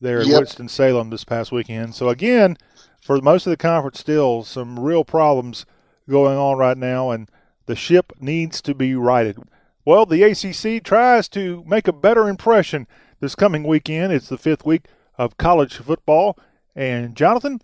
[0.01, 0.39] there in Yep.
[0.39, 1.95] Winston Salem this past weekend.
[1.95, 2.57] So again,
[3.03, 5.65] for most of the conference, still some real problems
[6.09, 7.29] going on right now, and
[7.67, 9.39] the ship needs to be righted.
[9.85, 12.87] Well, the ACC tries to make a better impression
[13.21, 14.13] this coming weekend.
[14.13, 16.39] It's the fifth week of college football,
[16.75, 17.61] and Jonathan,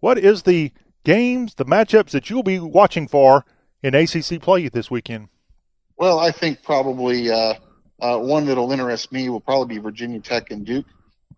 [0.00, 0.72] what is the
[1.04, 3.44] games, the matchups that you'll be watching for
[3.82, 5.28] in ACC play this weekend?
[5.96, 7.54] Well, I think probably uh,
[8.00, 10.86] uh, one that'll interest me will probably be Virginia Tech and Duke.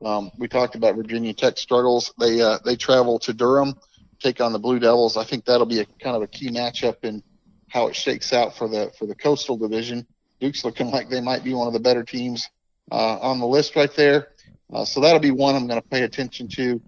[0.04, 2.12] Um, we talked about Virginia Tech struggles.
[2.18, 3.74] They uh, they travel to Durham,
[4.20, 5.16] take on the Blue Devils.
[5.16, 7.22] I think that'll be a kind of a key matchup in
[7.68, 10.06] how it shakes out for the for the Coastal Division.
[10.40, 12.48] Duke's looking like they might be one of the better teams
[12.90, 14.28] uh, on the list right there.
[14.72, 16.80] Uh, so that'll be one I'm going to pay attention to.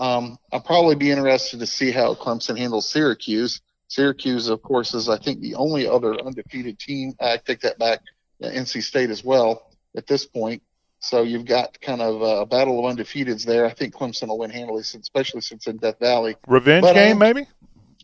[0.00, 3.60] Um, I'll probably be interested to see how Clemson handles Syracuse.
[3.88, 7.12] Syracuse, of course, is I think the only other undefeated team.
[7.20, 8.00] I take that back.
[8.42, 10.62] uh, NC State as well at this point.
[11.00, 13.66] So you've got kind of a battle of undefeateds there.
[13.66, 16.36] I think Clemson will win handily, since- especially since in Death Valley.
[16.46, 17.46] Revenge But, game, um, maybe?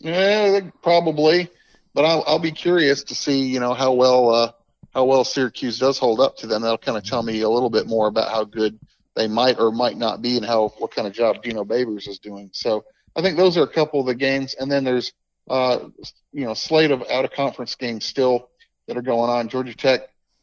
[0.01, 1.49] Yeah, probably.
[1.95, 4.53] But I'll, I'll be curious to see, you know, how well uh,
[4.93, 6.61] how well Syracuse does hold up to them.
[6.63, 8.79] That'll kind of tell me a little bit more about how good
[9.17, 12.19] they might or might not be, and how what kind of job Dino Babers is
[12.19, 12.51] doing.
[12.53, 12.85] So
[13.17, 15.13] I think those are a couple of the games, and then there's
[15.49, 15.89] uh,
[16.33, 18.51] you know slate of out of conference games still
[18.87, 19.49] that are going on.
[19.49, 20.03] Georgia Tech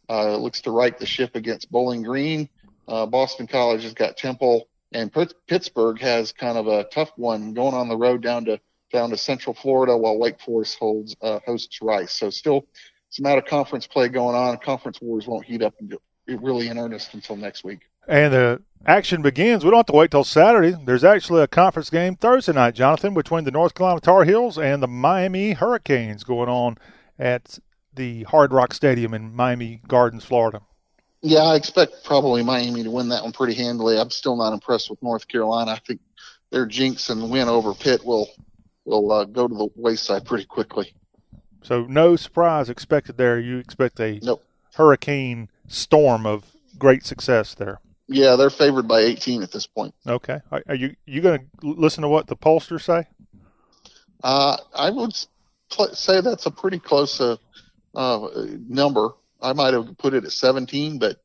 [0.09, 2.49] uh, looks to right the ship against Bowling Green.
[2.88, 7.53] Uh, Boston College has got Temple, and Pitt- Pittsburgh has kind of a tough one
[7.53, 8.59] going on the road down to
[8.91, 12.11] down to Central Florida, while Wake Forest holds uh, hosts Rice.
[12.11, 12.65] So still
[13.09, 14.57] some out of conference play going on.
[14.57, 17.82] Conference wars won't heat up and get really in earnest until next week.
[18.08, 19.64] And the action begins.
[19.64, 20.76] We don't have to wait till Saturday.
[20.86, 24.84] There's actually a conference game Thursday night, Jonathan, between the North Carolina Tar Heels and
[24.84, 26.78] the Miami Hurricanes going on
[27.18, 27.60] at
[27.93, 30.62] the Hard Rock Stadium in Miami Gardens, Florida.
[31.22, 33.97] Yeah, I expect probably Miami to win that one pretty handily.
[33.97, 35.72] I'm still not impressed with North Carolina.
[35.72, 36.01] I think
[36.51, 38.30] their jinx and win over Pitt will
[38.86, 40.93] will uh, go to the wayside pretty quickly.
[41.62, 43.39] So no surprise expected there.
[43.39, 44.43] You expect a Nope.
[44.76, 46.43] hurricane storm of
[46.78, 47.80] great success there.
[48.14, 49.93] Yeah, they're favored by 18 at this point.
[50.07, 50.39] Okay.
[50.51, 53.07] Are, are you you going to listen to what the pollsters say?
[54.24, 55.14] Uh, I would
[55.70, 57.38] pl- say that's a pretty close uh,
[57.95, 58.30] uh,
[58.70, 59.09] number.
[59.41, 61.18] I might have put it at 17, but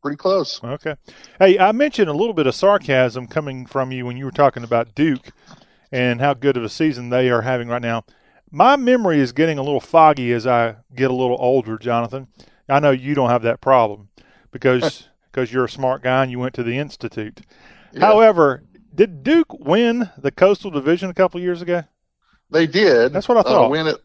[0.00, 0.62] pretty close.
[0.62, 0.94] Okay.
[1.38, 4.64] Hey, I mentioned a little bit of sarcasm coming from you when you were talking
[4.64, 5.32] about Duke
[5.90, 8.04] and how good of a season they are having right now.
[8.50, 12.28] My memory is getting a little foggy as I get a little older, Jonathan.
[12.68, 14.08] I know you don't have that problem
[14.50, 17.40] because because you're a smart guy and you went to the institute.
[17.98, 18.62] However,
[18.94, 21.84] did Duke win the Coastal Division a couple years ago?
[22.50, 23.12] They did.
[23.12, 23.66] That's what I thought.
[23.66, 23.96] Uh, win it.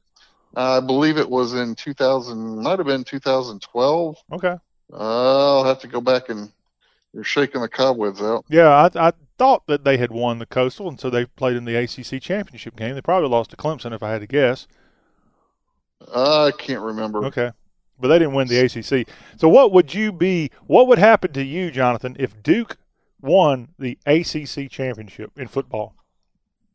[0.56, 2.64] I believe it was in 2000.
[2.64, 4.18] Might have been 2012.
[4.32, 4.56] Okay.
[4.92, 6.50] Uh, I'll have to go back and
[7.14, 8.46] you're shaking the cobwebs out.
[8.48, 11.66] Yeah, I, I thought that they had won the Coastal, and so they played in
[11.66, 12.96] the ACC championship game.
[12.96, 14.68] They probably lost to Clemson, if I had to guess.
[16.14, 17.26] I can't remember.
[17.26, 17.52] Okay.
[18.00, 19.08] But they didn't win the ACC.
[19.38, 22.78] So what would you be what would happen to you, Jonathan, if Duke
[23.22, 25.96] won the ACC championship in football?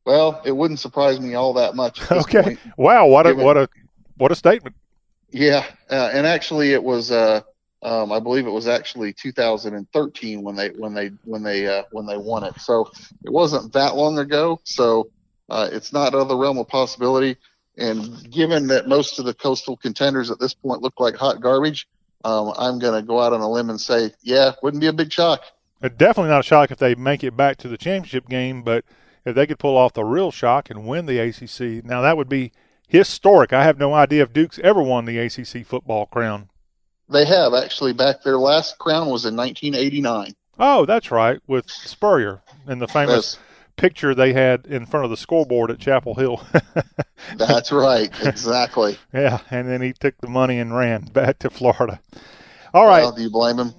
[0.05, 2.01] Well, it wouldn't surprise me all that much.
[2.11, 2.43] Okay.
[2.43, 2.59] point.
[2.77, 3.69] Wow, what a Given- what a
[4.17, 4.77] what a statement.
[5.31, 7.11] Yeah, uh, and actually, it was.
[7.11, 7.41] Uh,
[7.85, 12.07] um, I believe it was actually 2013 when they when they when they uh, when
[12.07, 12.61] they won it.
[12.61, 12.91] So
[13.25, 14.61] it wasn't that long ago.
[14.65, 15.11] So
[15.51, 17.37] uh, it's not out of the realm of possibility.
[17.77, 21.89] And given that most of the coastal contenders at this point look like hot garbage,
[22.25, 24.93] um, I'm going to go out on a limb and say, yeah, wouldn't be a
[24.93, 25.43] big shock.
[25.83, 28.85] Uh, Definitely not a shock if they make it back to the championship game, but
[29.25, 32.29] if they could pull off the real shock and win the ACC, now that would
[32.29, 32.53] be
[32.87, 33.53] historic.
[33.53, 36.51] I have no idea if Duke's ever won the ACC football crown.
[37.09, 40.35] They have actually back their last crown was in 1989.
[40.59, 43.39] Oh, that's right, with Spurrier and the famous.
[43.77, 46.45] Picture they had in front of the scoreboard at Chapel Hill.
[47.37, 48.99] That's right, exactly.
[49.13, 52.01] yeah, and then he took the money and ran back to Florida.
[52.75, 53.03] All right.
[53.03, 53.75] Well, do you blame him?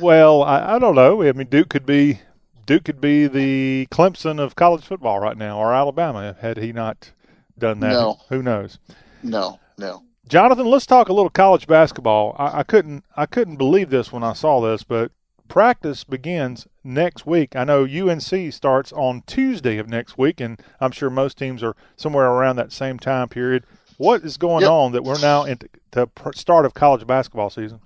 [0.00, 1.22] Well, I, I don't know.
[1.22, 2.20] I mean, Duke could be
[2.64, 7.12] Duke could be the Clemson of college football right now, or Alabama had he not
[7.58, 7.92] done that.
[7.92, 8.20] No.
[8.28, 8.78] Who knows?
[9.22, 10.02] No, no.
[10.28, 12.36] Jonathan, let's talk a little college basketball.
[12.38, 15.12] I, I couldn't I couldn't believe this when I saw this, but
[15.48, 17.56] practice begins next week.
[17.56, 21.74] I know UNC starts on Tuesday of next week, and I'm sure most teams are
[21.96, 23.64] somewhere around that same time period.
[23.96, 24.70] What is going Yep.
[24.70, 27.80] on that we're now into the start of college basketball season?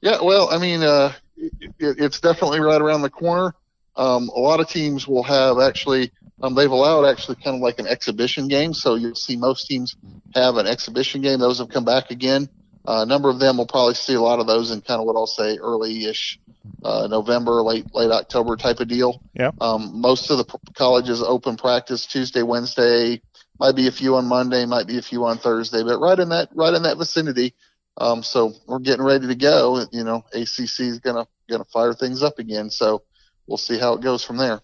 [0.00, 3.54] Yeah, well, I mean, uh, it, it's definitely right around the corner.
[3.96, 7.78] Um, a lot of teams will have actually, um, they've allowed actually kind of like
[7.80, 8.72] an exhibition game.
[8.74, 9.96] So you'll see most teams
[10.34, 11.40] have an exhibition game.
[11.40, 12.48] Those have come back again.
[12.86, 15.06] Uh, a number of them will probably see a lot of those in kind of
[15.06, 16.38] what I'll say early-ish
[16.84, 19.22] uh, November, late late October type of deal.
[19.34, 19.50] Yeah.
[19.60, 23.20] Um, most of the p- colleges open practice Tuesday, Wednesday,
[23.58, 26.28] might be a few on Monday, might be a few on Thursday, but right in
[26.30, 27.54] that right in that vicinity.
[27.96, 29.84] Um, so we're getting ready to go.
[29.92, 32.70] You know, ACC is gonna gonna fire things up again.
[32.70, 33.02] So
[33.46, 34.60] we'll see how it goes from there.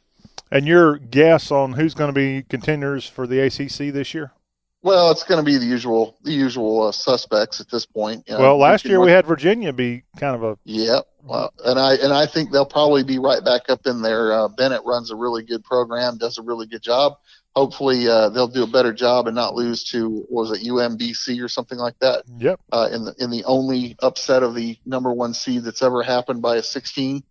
[0.50, 4.32] And your guess on who's going to be contenders for the ACC this year?
[4.84, 8.24] Well, it's going to be the usual the usual uh, suspects at this point.
[8.28, 11.78] You know, well, last year we had Virginia be kind of a Yeah, well, and
[11.78, 14.30] I and I think they'll probably be right back up in there.
[14.34, 17.14] Uh, Bennett runs a really good program, does a really good job.
[17.56, 21.42] Hopefully, uh, they'll do a better job and not lose to what was it UMBC
[21.42, 22.24] or something like that.
[22.36, 22.60] Yep.
[22.70, 26.42] Uh, in the in the only upset of the number one seed that's ever happened
[26.42, 27.24] by a 16.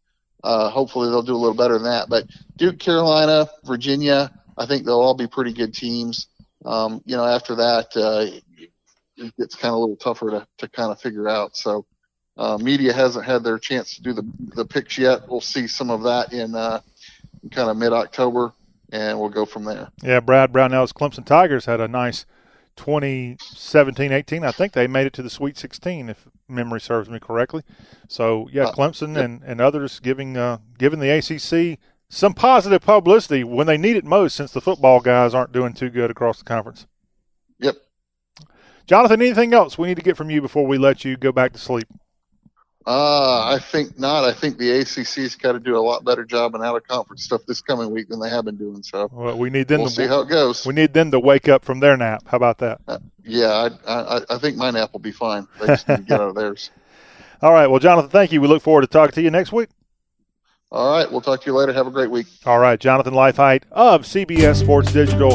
[0.44, 2.10] Uh, hopefully, they'll do a little better than that.
[2.10, 2.26] But
[2.58, 6.30] Duke, Carolina, Virginia, I think they'll all be pretty good teams.
[6.66, 8.28] Um, you know, after that, uh,
[9.18, 11.56] it gets kind of a little tougher to, to kind of figure out.
[11.56, 11.86] So,
[12.38, 15.28] uh, media hasn't had their chance to do the, the picks yet.
[15.28, 16.82] We'll see some of that in, uh,
[17.52, 18.54] kind of mid October
[18.92, 19.90] and we'll go from there.
[20.02, 22.26] Yeah, Brad Brownell's Clemson Tigers had a nice
[22.78, 24.46] 2017-18.
[24.46, 27.64] I think they made it to the Sweet 16, if memory serves me correctly.
[28.08, 31.80] So yeah, Uh, Clemson and, and others giving uh, giving the ACC
[32.14, 35.90] some positive publicity when they need it most, since the football guys aren't doing too
[35.90, 36.86] good across the conference.
[37.60, 37.76] Yep.
[38.86, 41.54] Jonathan, anything else we need to get from you before we let you go back
[41.54, 41.88] to sleep?
[42.86, 44.26] Uh, I think not.
[44.26, 47.24] I think the ACC's got to do a lot better job in out of conference
[47.24, 48.84] stuff this coming week than they have been doing.
[48.84, 50.66] So Well, we need them we'll to see how it goes.
[50.66, 52.24] We need them to wake up from their nap.
[52.28, 52.82] How about that?
[53.24, 55.48] Yeah, I, I, I think my nap will be fine.
[55.62, 56.72] They just need to get out of theirs.
[57.42, 57.68] All right.
[57.68, 58.42] Well, Jonathan, thank you.
[58.42, 59.70] We look forward to talking to you next week.
[60.74, 61.72] All right, we'll talk to you later.
[61.72, 62.26] Have a great week.
[62.48, 65.34] All right, Jonathan Lifeheight of CBS Sports Digital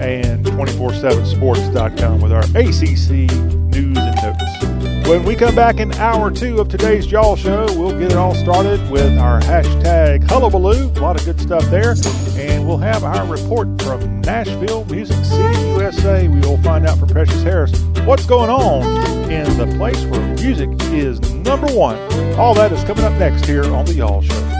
[0.00, 3.28] and 247sports.com with our ACC
[3.74, 5.08] news and notes.
[5.08, 8.36] When we come back in hour two of today's Y'all Show, we'll get it all
[8.36, 10.92] started with our hashtag Hullabaloo.
[10.92, 11.96] A lot of good stuff there.
[12.36, 16.28] And we'll have our report from Nashville, Music City, USA.
[16.28, 17.72] We will find out from Precious Harris
[18.04, 18.84] what's going on
[19.30, 21.98] in the place where music is number one.
[22.34, 24.57] All that is coming up next here on the Y'all Show.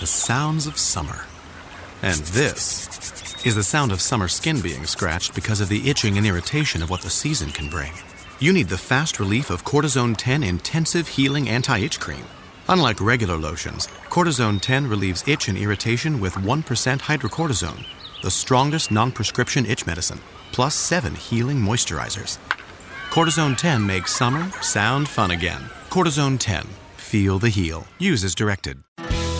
[0.00, 1.26] The sounds of summer.
[2.00, 2.88] And this
[3.44, 6.88] is the sound of summer skin being scratched because of the itching and irritation of
[6.88, 7.92] what the season can bring.
[8.38, 12.24] You need the fast relief of Cortizone 10 Intensive Healing Anti Itch Cream.
[12.70, 16.64] Unlike regular lotions, Cortizone 10 relieves itch and irritation with 1%
[17.00, 17.84] hydrocortisone,
[18.22, 20.20] the strongest non prescription itch medicine,
[20.50, 22.38] plus 7 healing moisturizers.
[23.10, 25.60] Cortizone 10 makes summer sound fun again.
[25.90, 26.66] Cortizone 10.
[26.96, 27.86] Feel the heal.
[27.98, 28.82] Use as directed.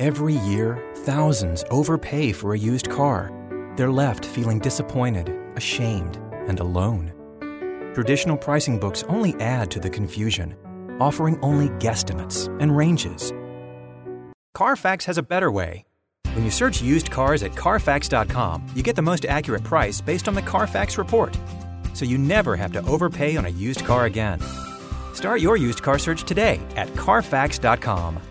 [0.00, 3.30] Every year, thousands overpay for a used car.
[3.76, 6.16] They're left feeling disappointed, ashamed,
[6.48, 7.12] and alone.
[7.92, 10.56] Traditional pricing books only add to the confusion,
[11.00, 13.30] offering only guesstimates and ranges.
[14.54, 15.84] Carfax has a better way.
[16.32, 20.34] When you search used cars at Carfax.com, you get the most accurate price based on
[20.34, 21.36] the Carfax report.
[21.92, 24.40] So you never have to overpay on a used car again.
[25.12, 28.29] Start your used car search today at Carfax.com.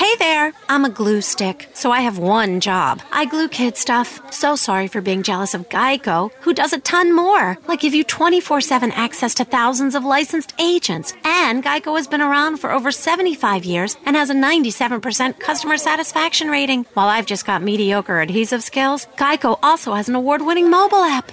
[0.00, 3.02] Hey there, I'm a glue stick, so I have one job.
[3.12, 4.18] I glue kid stuff.
[4.32, 8.02] So sorry for being jealous of Geico, who does a ton more, like give you
[8.02, 11.12] 24 7 access to thousands of licensed agents.
[11.22, 16.48] And Geico has been around for over 75 years and has a 97% customer satisfaction
[16.48, 16.86] rating.
[16.94, 21.30] While I've just got mediocre adhesive skills, Geico also has an award winning mobile app.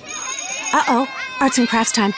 [0.73, 1.07] Uh oh,
[1.39, 2.13] arts and crafts time.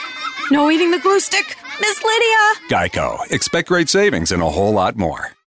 [0.49, 1.55] No eating the glue stick.
[1.80, 2.70] Miss Lydia!
[2.70, 3.32] Geico.
[3.32, 5.32] Expect great savings and a whole lot more.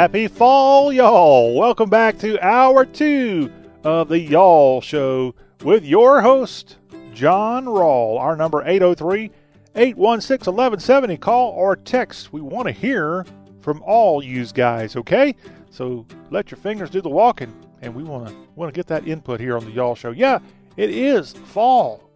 [0.00, 1.54] Happy fall, y'all!
[1.54, 3.52] Welcome back to hour two
[3.84, 6.78] of the Y'all Show with your host,
[7.12, 8.18] John Rawl.
[8.18, 9.30] Our number 803
[9.74, 11.18] 816 1170.
[11.18, 12.32] Call or text.
[12.32, 13.26] We want to hear
[13.60, 15.36] from all yous guys, okay?
[15.68, 19.06] So let your fingers do the walking, and we want to want to get that
[19.06, 20.12] input here on the Y'all Show.
[20.12, 20.38] Yeah,
[20.78, 22.08] it is fall,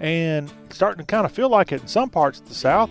[0.00, 2.90] and it's starting to kind of feel like it in some parts of the South.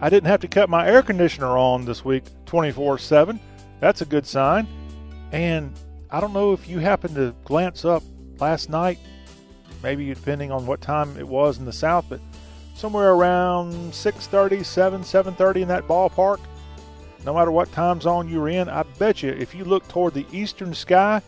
[0.00, 3.40] I didn't have to cut my air conditioner on this week 24 7
[3.80, 4.66] that's a good sign.
[5.32, 5.72] And
[6.10, 8.02] I don't know if you happened to glance up
[8.38, 8.98] last night,
[9.82, 12.20] maybe depending on what time it was in the south, but
[12.74, 16.38] somewhere around 6:30, 7, 7:30 in that ballpark.
[17.24, 20.14] No matter what time zone you were in, I bet you if you look toward
[20.14, 21.20] the eastern sky,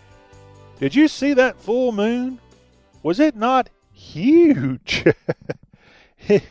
[0.78, 2.40] did you see that full moon?
[3.03, 5.05] Was it not huge?
[6.28, 6.42] it,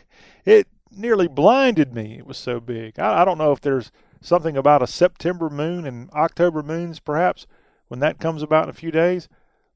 [0.44, 2.18] it, nearly blinded me.
[2.18, 2.98] It was so big.
[2.98, 3.90] I, I don't know if there's
[4.22, 7.46] something about a September moon and October moons, perhaps,
[7.88, 9.28] when that comes about in a few days.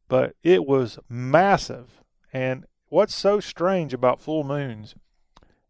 [0.09, 2.01] But it was massive.
[2.33, 4.95] And what's so strange about full moons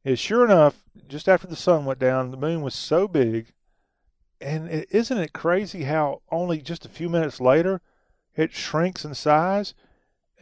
[0.05, 3.53] is sure enough, just after the sun went down, the moon was so big.
[4.41, 7.81] And is isn't it crazy how only just a few minutes later
[8.37, 9.74] it shrinks in size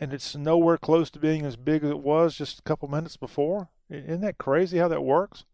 [0.00, 3.16] and it's nowhere close to being as big as it was just a couple minutes
[3.16, 3.68] before?
[3.88, 5.44] Isn't that crazy how that works?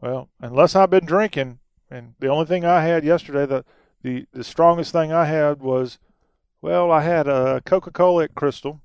[0.00, 1.60] Well, unless I've been drinking,
[1.92, 3.64] and the only thing I had yesterday, the
[4.02, 5.98] the, the strongest thing I had was,
[6.60, 8.80] well, I had a Coca-Cola at Krystal,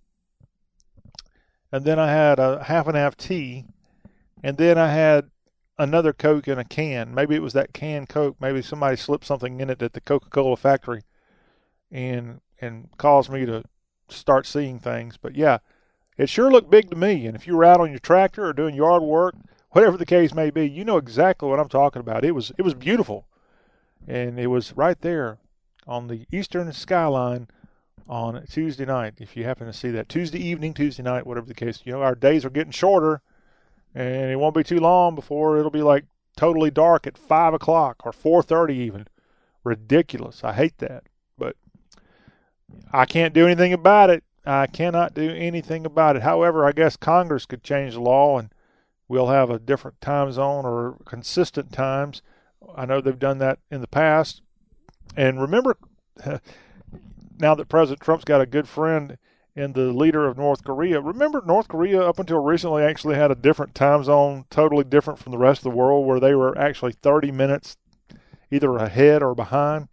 [1.71, 3.65] and then I had a half and half tea,
[4.43, 5.31] and then I had
[5.79, 7.15] another Coke in a can.
[7.15, 8.35] Maybe it was that canned Coke.
[8.39, 11.03] Maybe somebody slipped something in it at the Coca-Cola factory,
[11.91, 13.63] and and caused me to
[14.09, 15.17] start seeing things.
[15.17, 15.59] But yeah,
[16.17, 17.25] it sure looked big to me.
[17.25, 19.35] And if you were out on your tractor or doing yard work,
[19.69, 22.25] whatever the case may be, you know exactly what I'm talking about.
[22.25, 23.27] It was it was beautiful,
[24.07, 25.37] and it was right there
[25.85, 27.47] on the eastern skyline
[28.07, 29.15] on Tuesday night.
[29.19, 32.01] If you happen to see that Tuesday evening, Tuesday night, whatever the case, you know
[32.01, 33.21] our days are getting shorter,
[33.93, 36.05] and it won't be too long before it'll be like
[36.35, 39.07] totally dark at five o'clock or four thirty even.
[39.63, 40.43] Ridiculous.
[40.45, 41.03] I hate that,
[41.37, 41.57] but
[42.93, 44.23] I can't do anything about it.
[44.45, 46.21] I cannot do anything about it.
[46.21, 48.49] However, I guess Congress could change the law and
[49.07, 52.21] we'll have a different time zone or consistent times.
[52.75, 54.41] I know they've done that in the past.
[55.15, 55.77] And remember,
[57.39, 59.17] now that President Trump's got a good friend
[59.55, 63.35] in the leader of North Korea, remember North Korea up until recently actually had a
[63.35, 66.91] different time zone, totally different from the rest of the world, where they were actually
[66.91, 67.77] 30 minutes
[68.51, 69.87] either ahead or behind.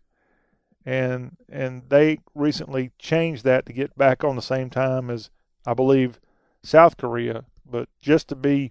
[0.86, 5.30] And and they recently changed that to get back on the same time as
[5.66, 6.20] I believe
[6.62, 7.46] South Korea.
[7.64, 8.70] But just to be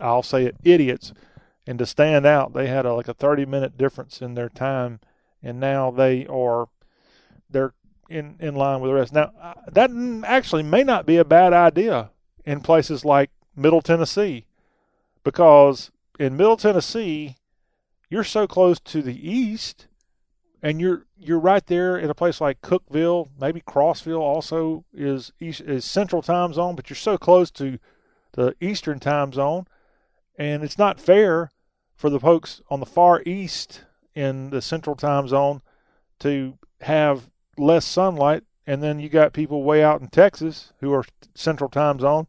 [0.00, 1.12] I'll say it, idiots.
[1.66, 5.00] And to stand out, they had a, like a 30 minute difference in their time,
[5.42, 6.68] and now they are
[7.48, 7.72] they're
[8.10, 9.12] in in line with the rest.
[9.12, 9.90] Now uh, that
[10.26, 12.10] actually may not be a bad idea
[12.44, 14.44] in places like Middle Tennessee,
[15.22, 17.36] because in Middle Tennessee,
[18.10, 19.86] you're so close to the east,
[20.62, 25.62] and you're you're right there in a place like Cookeville, maybe Crossville also is east,
[25.62, 27.78] is Central Time Zone, but you're so close to
[28.32, 29.66] the Eastern Time Zone
[30.36, 31.50] and it's not fair
[31.94, 35.62] for the folks on the far east in the central time zone
[36.20, 38.42] to have less sunlight.
[38.66, 41.04] And then you got people way out in Texas who are
[41.34, 42.26] central time zone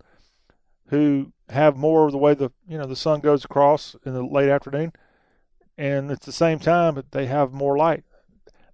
[0.88, 4.24] who have more of the way the you know the sun goes across in the
[4.24, 4.92] late afternoon.
[5.78, 8.04] And it's the same time but they have more light.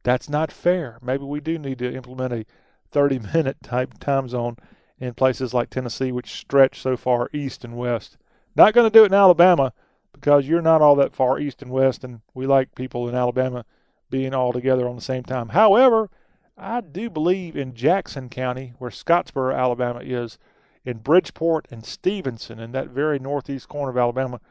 [0.03, 0.97] That's not fair.
[1.01, 2.45] Maybe we do need to implement a
[2.91, 4.57] 30 minute type time zone
[4.99, 8.17] in places like Tennessee which stretch so far east and west
[8.55, 9.73] not going to do it in Alabama
[10.13, 13.65] because you're not all that far east and west, and we like people in Alabama
[14.09, 15.49] being all together on the same time.
[15.49, 16.09] However,
[16.57, 20.37] I do believe in Jackson County, where Scottsboro, Alabama is,
[20.83, 24.41] in Bridgeport and Stevenson, in that very northeast corner of Alabama.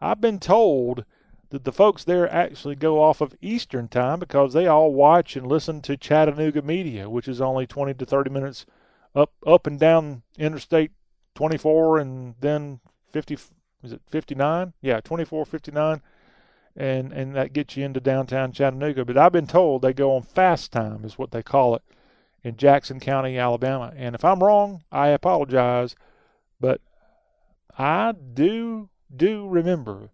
[0.00, 1.04] I've been told
[1.50, 5.46] that the folks there actually go off of Eastern time because they all watch and
[5.46, 8.66] listen to Chattanooga media, which is only 20 to 30 minutes
[9.14, 10.90] up up and down Interstate
[11.34, 12.80] 24 and then
[13.16, 13.38] 50
[13.82, 14.74] is it 59?
[14.82, 16.02] Yeah, 2459
[16.76, 19.06] and and that gets you into downtown Chattanooga.
[19.06, 21.82] But I've been told they go on fast time is what they call it
[22.42, 23.94] in Jackson County, Alabama.
[23.96, 25.96] And if I'm wrong, I apologize,
[26.60, 26.82] but
[27.78, 30.10] I do do remember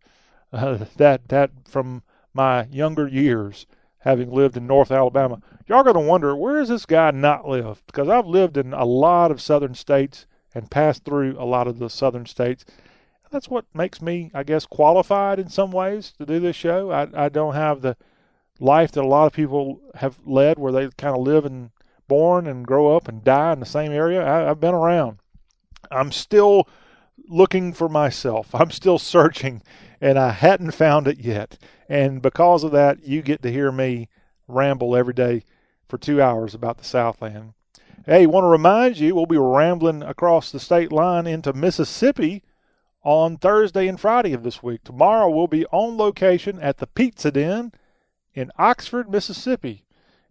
[0.53, 3.66] uh, that that from my younger years,
[3.98, 5.40] having lived in North Alabama.
[5.66, 8.84] Y'all going to wonder where does this guy not lived Because I've lived in a
[8.84, 12.64] lot of southern states and passed through a lot of the southern states.
[13.33, 16.91] That's what makes me, I guess, qualified in some ways to do this show.
[16.91, 17.97] I, I don't have the
[18.61, 21.70] life that a lot of people have led, where they kind of live and
[22.07, 24.22] born and grow up and die in the same area.
[24.22, 25.18] I, I've been around.
[25.91, 26.68] I'm still
[27.26, 28.51] looking for myself.
[28.55, 29.62] I'm still searching,
[29.99, 31.57] and I hadn't found it yet.
[31.89, 34.11] And because of that, you get to hear me
[34.47, 35.43] ramble every day
[35.89, 37.55] for two hours about the Southland.
[38.05, 42.43] Hey, want to remind you, we'll be rambling across the state line into Mississippi
[43.03, 44.84] on Thursday and Friday of this week.
[44.84, 47.72] Tomorrow, we'll be on location at the Pizza Den
[48.34, 49.84] in Oxford, Mississippi.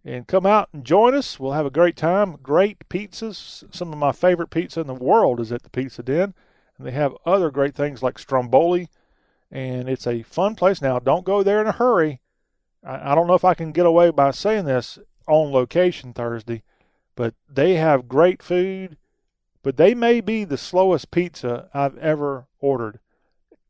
[0.03, 1.39] And come out and join us.
[1.39, 2.37] We'll have a great time.
[2.41, 3.63] Great pizzas.
[3.73, 6.33] Some of my favorite pizza in the world is at the Pizza Den.
[6.77, 8.89] And they have other great things like Stromboli.
[9.51, 10.81] And it's a fun place.
[10.81, 12.21] Now, don't go there in a hurry.
[12.83, 14.97] I, I don't know if I can get away by saying this
[15.27, 16.63] on location Thursday
[17.15, 18.97] but they have great food.
[19.63, 22.99] But they may be the slowest pizza I've ever ordered.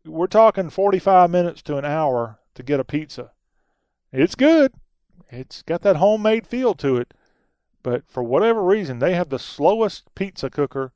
[0.05, 3.31] We're talking 45 minutes to an hour to get a pizza.
[4.11, 4.73] It's good.
[5.29, 7.13] It's got that homemade feel to it.
[7.83, 10.93] But for whatever reason, they have the slowest pizza cooker.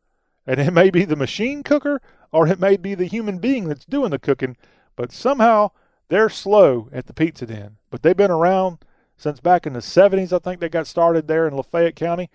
[0.48, 3.86] And it may be the machine cooker or it may be the human being that's
[3.86, 4.56] doing the cooking.
[4.96, 5.72] But somehow
[6.08, 7.78] they're slow at the pizza den.
[7.90, 8.80] But they've been around
[9.18, 10.34] since back in the 70s.
[10.34, 12.30] I think they got started there in Lafayette County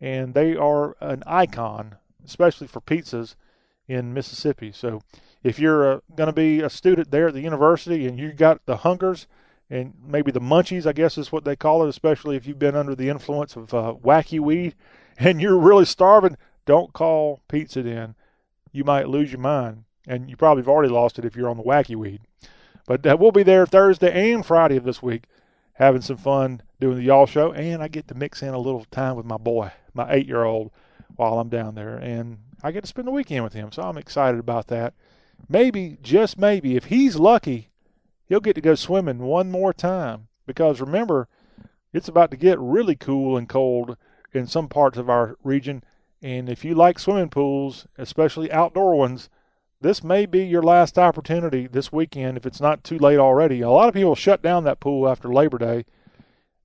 [0.00, 3.34] and they are an icon, especially for pizzas
[3.88, 4.72] in Mississippi.
[4.72, 5.02] So
[5.42, 8.64] if you're uh, going to be a student there at the university and you got
[8.66, 9.26] the hungers
[9.68, 12.76] and maybe the munchies, I guess is what they call it, especially if you've been
[12.76, 14.74] under the influence of uh, wacky weed
[15.18, 18.14] and you're really starving, don't call Pizza Den.
[18.72, 21.56] You might lose your mind, and you probably have already lost it if you're on
[21.56, 22.20] the wacky weed.
[22.86, 25.24] But uh, we'll be there Thursday and Friday of this week
[25.74, 28.84] having some fun doing the y'all show, and I get to mix in a little
[28.90, 30.70] time with my boy, my eight year old,
[31.20, 33.70] while I'm down there, and I get to spend the weekend with him.
[33.72, 34.94] So I'm excited about that.
[35.50, 37.68] Maybe, just maybe, if he's lucky,
[38.24, 40.28] he'll get to go swimming one more time.
[40.46, 41.28] Because remember,
[41.92, 43.98] it's about to get really cool and cold
[44.32, 45.84] in some parts of our region.
[46.22, 49.28] And if you like swimming pools, especially outdoor ones,
[49.78, 53.60] this may be your last opportunity this weekend if it's not too late already.
[53.60, 55.84] A lot of people shut down that pool after Labor Day,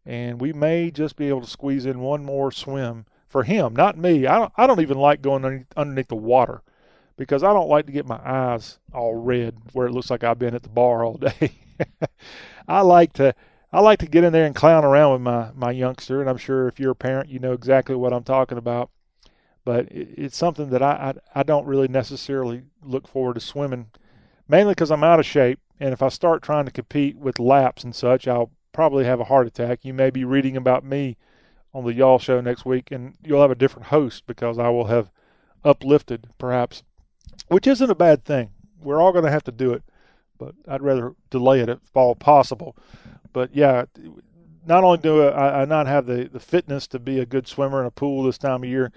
[0.06, 3.06] and we may just be able to squeeze in one more swim
[3.36, 4.26] for him, not me.
[4.26, 6.62] I don't, I don't even like going underneath the water
[7.18, 10.40] because I don't like to get my eyes all red where it looks like I've
[10.40, 11.52] been at the bar all day.
[12.66, 13.36] I like to
[13.74, 16.38] I like to get in there and clown around with my my youngster, and I'm
[16.38, 18.90] sure if you're a parent, you know exactly what I'm talking about
[19.66, 23.88] but it, it's something that I, I, I don't really necessarily look forward to swimming,
[24.48, 25.60] mainly because I'm out of shape.
[25.78, 29.26] And if I start trying to compete with laps and such, I'll probably have a
[29.26, 29.84] heart attack.
[29.84, 31.18] You may be reading about me
[31.76, 34.86] on the Y'all Show next week, and you'll have a different host because I will
[34.86, 35.12] have
[35.66, 36.84] uplifted, perhaps,
[37.50, 38.52] which isn't a bad thing.
[38.82, 39.84] We're all going to have to do it,
[40.40, 42.78] but I'd rather delay it if all possible.
[43.34, 43.86] But yeah,
[44.66, 47.82] not only do I, I not have the, the fitness to be a good swimmer
[47.82, 48.94] in a pool this time of year,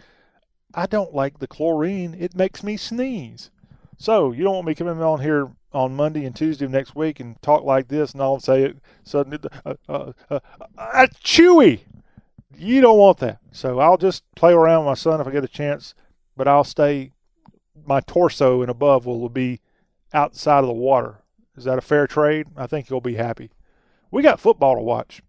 [0.73, 2.15] I don't like the chlorine.
[2.17, 3.51] It makes me sneeze.
[3.97, 7.19] So you don't want me coming on here on Monday and Tuesday of next week
[7.19, 10.39] and talk like this and all say it suddenly uh, uh, uh,
[10.79, 11.81] uh, chewy.
[12.57, 13.39] You don't want that.
[13.53, 15.95] So I'll just play around with my son if I get a chance,
[16.37, 17.13] but I'll stay.
[17.87, 19.61] My torso and above will be
[20.13, 21.23] outside of the water.
[21.57, 22.47] Is that a fair trade?
[22.57, 23.51] I think he'll be happy.
[24.11, 25.23] We got football to watch,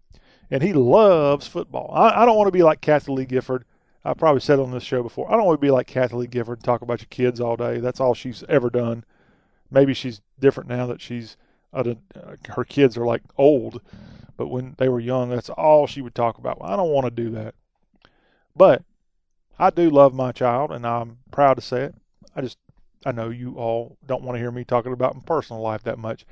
[0.50, 1.90] and he loves football.
[1.94, 3.64] I, I don't want to be like Kathie Lee Gifford
[4.04, 5.30] I probably said on this show before.
[5.30, 7.56] I don't want to be like Kathie Lee Gifford and talk about your kids all
[7.56, 7.78] day.
[7.78, 9.04] That's all she's ever done.
[9.70, 11.36] Maybe she's different now that she's
[11.72, 11.94] uh,
[12.48, 13.80] her kids are like old,
[14.40, 16.62] but when they were young, that's all she would talk about.
[16.62, 17.54] Well, I don't want to do that,
[18.56, 18.82] but
[19.58, 21.94] I do love my child, and I'm proud to say it.
[22.34, 22.56] I just
[23.04, 25.98] I know you all don't want to hear me talking about my personal life that
[25.98, 26.24] much.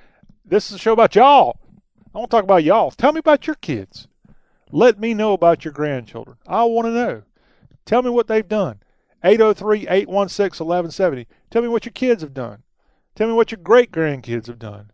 [0.43, 1.61] This is a show about y'all.
[2.15, 2.91] I want to talk about y'all.
[2.93, 4.09] Tell me about your kids.
[4.73, 6.39] Let me know about your grandchildren.
[6.47, 7.23] I want to know.
[7.85, 8.81] Tell me what they've done.
[9.23, 11.27] 803 816 1170.
[11.51, 12.63] Tell me what your kids have done.
[13.15, 14.93] Tell me what your great grandkids have done.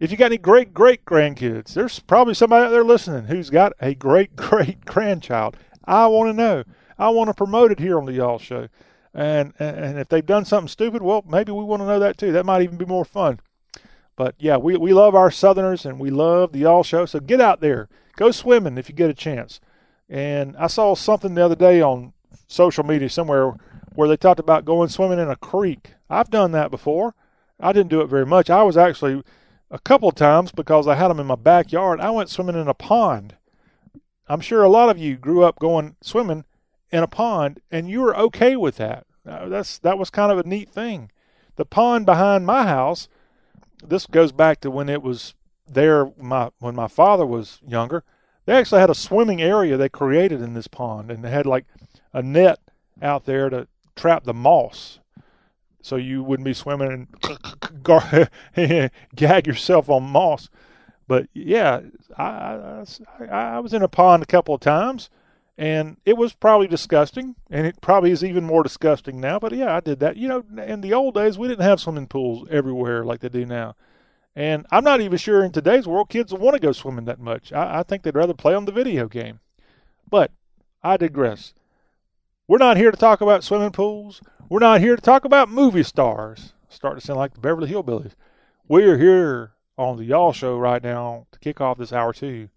[0.00, 3.72] If you got any great great grandkids, there's probably somebody out there listening who's got
[3.80, 5.56] a great great grandchild.
[5.84, 6.64] I want to know.
[6.98, 8.68] I want to promote it here on the Y'all Show.
[9.14, 12.30] And, and if they've done something stupid, well, maybe we want to know that too.
[12.32, 13.40] That might even be more fun.
[14.14, 17.06] But yeah, we, we love our Southerners and we love the Y'all Show.
[17.06, 17.88] So get out there.
[18.16, 19.60] Go swimming if you get a chance.
[20.08, 22.12] And I saw something the other day on
[22.46, 23.54] social media somewhere
[23.94, 25.94] where they talked about going swimming in a creek.
[26.08, 27.14] I've done that before,
[27.58, 28.50] I didn't do it very much.
[28.50, 29.22] I was actually
[29.70, 32.00] a couple times because I had them in my backyard.
[32.00, 33.36] I went swimming in a pond.
[34.28, 36.44] I'm sure a lot of you grew up going swimming
[36.90, 39.06] in a pond, and you were okay with that.
[39.24, 41.10] That's that was kind of a neat thing.
[41.56, 43.08] The pond behind my house.
[43.86, 45.34] This goes back to when it was
[45.66, 46.10] there.
[46.16, 48.04] My when my father was younger,
[48.46, 51.66] they actually had a swimming area they created in this pond, and they had like
[52.12, 52.58] a net
[53.02, 54.98] out there to trap the moss
[55.88, 57.08] so you wouldn't be swimming
[58.54, 60.48] and gag yourself on moss.
[61.06, 61.80] But yeah,
[62.18, 62.84] I,
[63.18, 65.08] I, I was in a pond a couple of times,
[65.56, 69.38] and it was probably disgusting, and it probably is even more disgusting now.
[69.38, 70.18] But yeah, I did that.
[70.18, 73.46] You know, in the old days, we didn't have swimming pools everywhere like they do
[73.46, 73.74] now.
[74.36, 77.52] And I'm not even sure in today's world kids want to go swimming that much.
[77.52, 79.40] I, I think they'd rather play on the video game.
[80.08, 80.30] But
[80.82, 81.54] I digress.
[82.46, 84.20] We're not here to talk about swimming pools.
[84.50, 86.54] We're not here to talk about movie stars.
[86.70, 88.12] Starting to sound like the Beverly Hillbillies.
[88.66, 92.48] We're here on the Y'all Show right now to kick off this hour two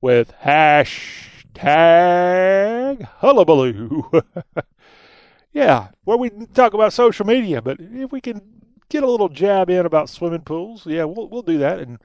[0.00, 1.54] with hashtag
[3.18, 4.10] hullabaloo.
[5.52, 8.42] yeah, where we talk about social media, but if we can
[8.88, 12.00] get a little jab in about swimming pools, yeah, we'll we'll do that and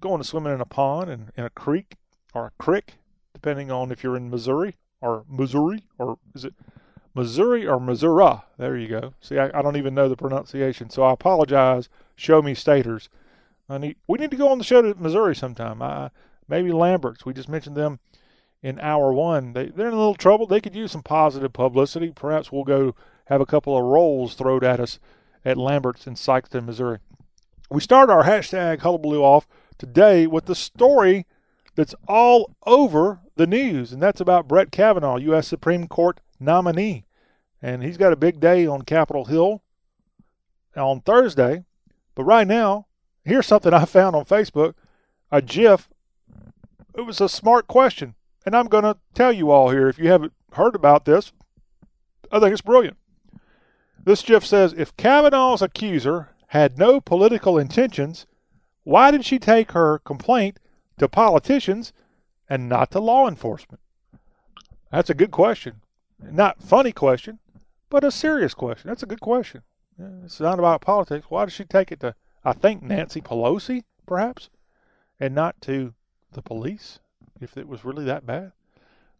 [0.00, 1.96] going to swimming in a pond and in a creek
[2.32, 2.94] or a crick,
[3.32, 6.54] depending on if you're in Missouri or Missouri or is it
[7.14, 8.40] Missouri or Missouri.
[8.58, 9.14] There you go.
[9.20, 11.88] See, I, I, don't even know the pronunciation, so I apologize.
[12.16, 13.08] Show me staters.
[13.68, 13.96] I need.
[14.08, 15.80] We need to go on the show to Missouri sometime.
[15.80, 16.10] I,
[16.48, 17.24] maybe Lamberts.
[17.24, 18.00] We just mentioned them
[18.62, 19.52] in hour one.
[19.52, 20.46] They they're in a little trouble.
[20.46, 22.12] They could use some positive publicity.
[22.14, 22.94] Perhaps we'll go
[23.26, 24.98] have a couple of rolls thrown at us
[25.44, 26.98] at Lamberts in Sikeston, Missouri.
[27.70, 29.46] We start our hashtag hullabaloo off
[29.78, 31.26] today with the story
[31.74, 35.48] that's all over the news, and that's about Brett Kavanaugh, U.S.
[35.48, 37.04] Supreme Court nominee.
[37.62, 39.62] And he's got a big day on Capitol Hill
[40.76, 41.64] on Thursday.
[42.14, 42.86] But right now,
[43.24, 44.74] here's something I found on Facebook
[45.30, 45.88] a GIF.
[46.96, 48.14] It was a smart question.
[48.46, 51.32] And I'm going to tell you all here if you haven't heard about this.
[52.30, 52.96] I think it's brilliant.
[54.04, 58.26] This GIF says if Kavanaugh's accuser had no political intentions,
[58.84, 60.58] why did she take her complaint
[60.98, 61.92] to politicians
[62.48, 63.80] and not to law enforcement?
[64.92, 65.80] That's a good question.
[66.20, 67.38] Not funny question,
[67.90, 68.88] but a serious question.
[68.88, 69.62] That's a good question.
[70.24, 71.26] It's not about politics.
[71.28, 74.50] Why does she take it to, I think, Nancy Pelosi, perhaps,
[75.20, 75.94] and not to
[76.32, 76.98] the police,
[77.40, 78.52] if it was really that bad?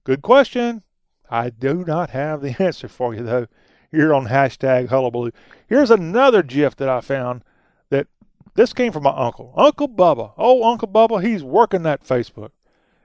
[0.03, 0.83] Good question.
[1.31, 3.47] I do not have the answer for you, though,
[3.91, 5.31] here on hashtag hullabaloo.
[5.69, 7.43] Here's another GIF that I found
[7.91, 8.09] that
[8.55, 9.53] this came from my uncle.
[9.57, 10.33] Uncle Bubba.
[10.37, 12.51] Oh, Uncle Bubba, he's working that Facebook.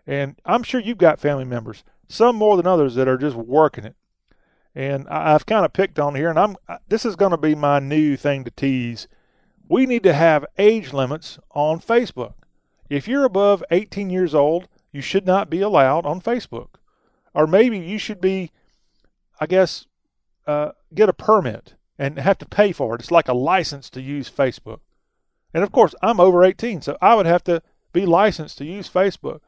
[0.07, 3.85] And I'm sure you've got family members, some more than others, that are just working
[3.85, 3.95] it.
[4.75, 6.55] And I, have kind of picked on here, and I'm
[6.87, 9.07] this is going to be my new thing to tease.
[9.67, 12.33] We need to have age limits on Facebook.
[12.89, 16.69] If you're above 18 years old, you should not be allowed on Facebook.
[17.33, 18.51] Or maybe you should be,
[19.39, 19.85] I guess,
[20.47, 23.01] uh, get a permit and have to pay for it.
[23.01, 24.79] It's like a license to use Facebook.
[25.53, 27.61] And of course, I'm over 18, so I would have to
[27.93, 29.41] be licensed to use Facebook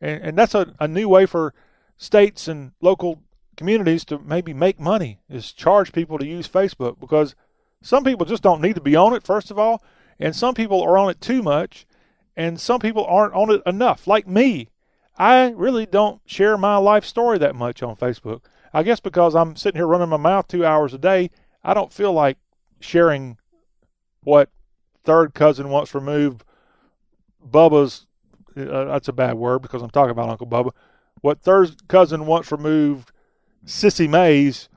[0.00, 1.54] and, and that's a, a new way for
[1.96, 3.22] states and local
[3.56, 7.34] communities to maybe make money is charge people to use Facebook because
[7.82, 9.82] some people just don't need to be on it first of all
[10.18, 11.86] and some people are on it too much
[12.36, 14.06] and some people aren't on it enough.
[14.06, 14.68] Like me
[15.18, 18.42] i really don't share my life story that much on facebook.
[18.74, 21.30] I guess because i'm sitting here running my mouth two hours a day
[21.64, 22.36] i don't feel like
[22.80, 23.38] sharing
[24.22, 24.50] what
[25.04, 26.44] third cousin once removed.
[27.48, 28.06] Bubba's
[28.56, 30.72] uh, that's a bad word because I'm talking about Uncle Bubba.
[31.20, 33.12] What third cousin once removed
[33.64, 34.68] Sissy May's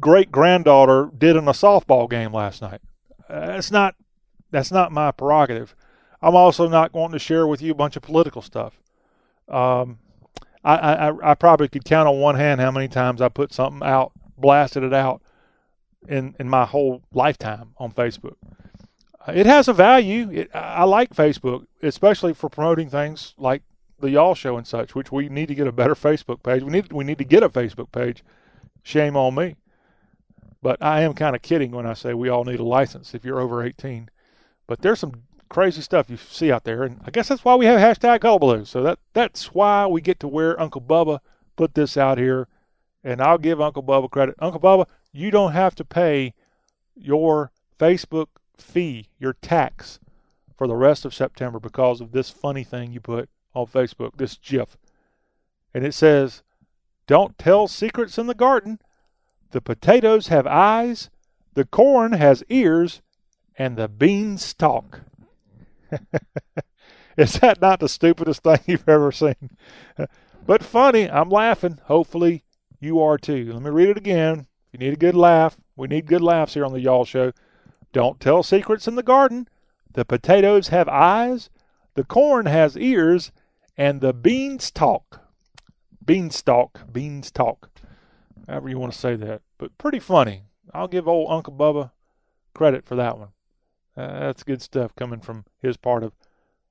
[0.00, 2.80] great granddaughter did in a softball game last night.
[3.28, 3.94] That's not
[4.50, 5.74] that's not my prerogative.
[6.22, 8.80] I'm also not going to share with you a bunch of political stuff.
[9.48, 9.98] Um,
[10.64, 13.86] I, I, I probably could count on one hand how many times I put something
[13.86, 15.22] out, blasted it out
[16.08, 18.36] in in my whole lifetime on Facebook
[19.28, 20.30] it has a value.
[20.30, 23.62] It, I like Facebook, especially for promoting things like
[23.98, 26.62] the Y'all Show and such, which we need to get a better Facebook page.
[26.62, 28.22] We need we need to get a Facebook page.
[28.82, 29.56] Shame on me.
[30.62, 33.24] But I am kind of kidding when I say we all need a license if
[33.24, 34.08] you're over 18.
[34.66, 37.66] But there's some crazy stuff you see out there, and I guess that's why we
[37.66, 38.64] have hashtag Hullabaloo.
[38.64, 41.20] So that that's why we get to where Uncle Bubba
[41.56, 42.48] put this out here,
[43.04, 44.34] and I'll give Uncle Bubba credit.
[44.38, 46.34] Uncle Bubba, you don't have to pay
[46.94, 48.28] your Facebook
[48.58, 50.00] fee, your tax,
[50.56, 54.36] for the rest of September because of this funny thing you put on Facebook, this
[54.36, 54.76] GIF.
[55.74, 56.42] And it says,
[57.06, 58.78] Don't tell secrets in the garden.
[59.50, 61.10] The potatoes have eyes,
[61.54, 63.00] the corn has ears,
[63.58, 65.00] and the beanstalk.
[67.16, 69.56] Is that not the stupidest thing you've ever seen?
[70.46, 71.10] but funny.
[71.10, 71.78] I'm laughing.
[71.84, 72.44] Hopefully
[72.78, 73.52] you are too.
[73.52, 74.46] Let me read it again.
[74.72, 77.32] You need a good laugh, we need good laughs here on the Y'all Show.
[77.92, 79.48] Don't tell secrets in the garden.
[79.90, 81.48] The potatoes have eyes,
[81.94, 83.32] the corn has ears,
[83.76, 85.20] and the beans talk.
[86.04, 87.68] Beanstalk, beans talk.
[88.48, 89.42] However you want to say that.
[89.58, 90.44] But pretty funny.
[90.72, 91.90] I'll give old Uncle Bubba
[92.54, 93.28] credit for that one.
[93.96, 96.12] Uh, that's good stuff coming from his part of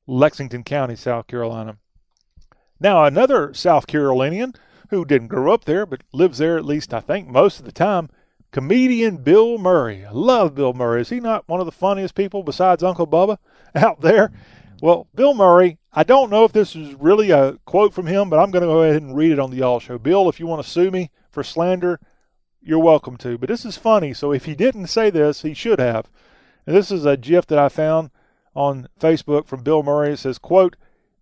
[0.08, 1.78] Lexington County, South Carolina.
[2.80, 4.54] Now, another South Carolinian
[4.90, 7.72] who didn't grow up there but lives there at least, I think, most of the
[7.72, 8.10] time,
[8.52, 10.06] comedian Bill Murray.
[10.06, 11.02] I love Bill Murray.
[11.02, 13.38] Is he not one of the funniest people besides Uncle Bubba
[13.76, 14.32] out there?
[14.82, 18.40] Well, Bill Murray, I don't know if this is really a quote from him, but
[18.40, 19.98] I'm going to go ahead and read it on the Y'all Show.
[19.98, 22.00] Bill, if you want to sue me for slander,
[22.62, 23.38] you're welcome to.
[23.38, 26.10] But this is funny, so if he didn't say this, he should have.
[26.68, 28.10] And this is a GIF that I found
[28.54, 30.14] on Facebook from Bill Murray.
[30.14, 30.76] It says, quote,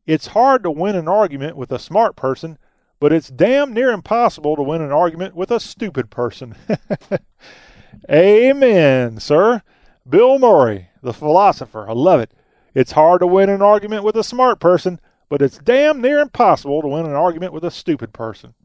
[0.07, 2.57] It's hard to win an argument with a smart person,
[2.99, 6.55] but it's damn near impossible to win an argument with a stupid person.
[8.09, 9.61] Amen, sir.
[10.09, 11.87] Bill Murray, the philosopher.
[11.87, 12.31] I love it.
[12.73, 14.99] It's hard to win an argument with a smart person,
[15.29, 18.55] but it's damn near impossible to win an argument with a stupid person.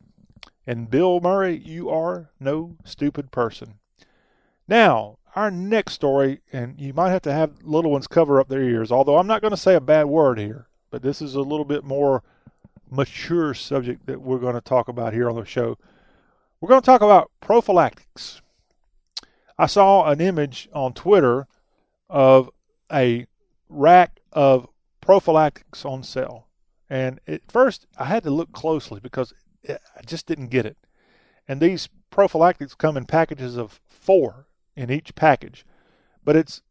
[0.66, 3.74] And Bill Murray, you are no stupid person.
[4.66, 8.62] Now, our next story, and you might have to have little ones cover up their
[8.62, 11.40] ears, although I'm not going to say a bad word here, but this is a
[11.40, 12.22] little bit more
[12.90, 15.76] mature subject that we're going to talk about here on the show.
[16.60, 18.42] We're going to talk about prophylactics.
[19.58, 21.46] I saw an image on Twitter
[22.08, 22.50] of
[22.92, 23.26] a
[23.68, 24.68] rack of
[25.00, 26.46] prophylactics on sale.
[26.90, 29.32] And at first, I had to look closely because
[29.68, 30.78] I just didn't get it.
[31.46, 34.46] And these prophylactics come in packages of four
[34.76, 35.64] in each package.
[36.24, 36.62] But it's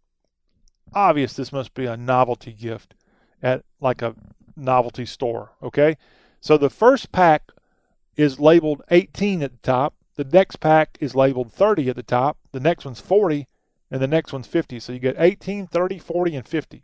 [0.93, 2.95] obvious this must be a novelty gift
[3.41, 4.15] at like a
[4.55, 5.51] novelty store.
[5.61, 5.97] Okay.
[6.41, 7.51] So the first pack
[8.15, 9.95] is labeled 18 at the top.
[10.15, 12.37] The next pack is labeled 30 at the top.
[12.51, 13.47] The next one's 40
[13.91, 14.79] and the next one's 50.
[14.79, 16.83] So you get 18, 30, 40, and 50.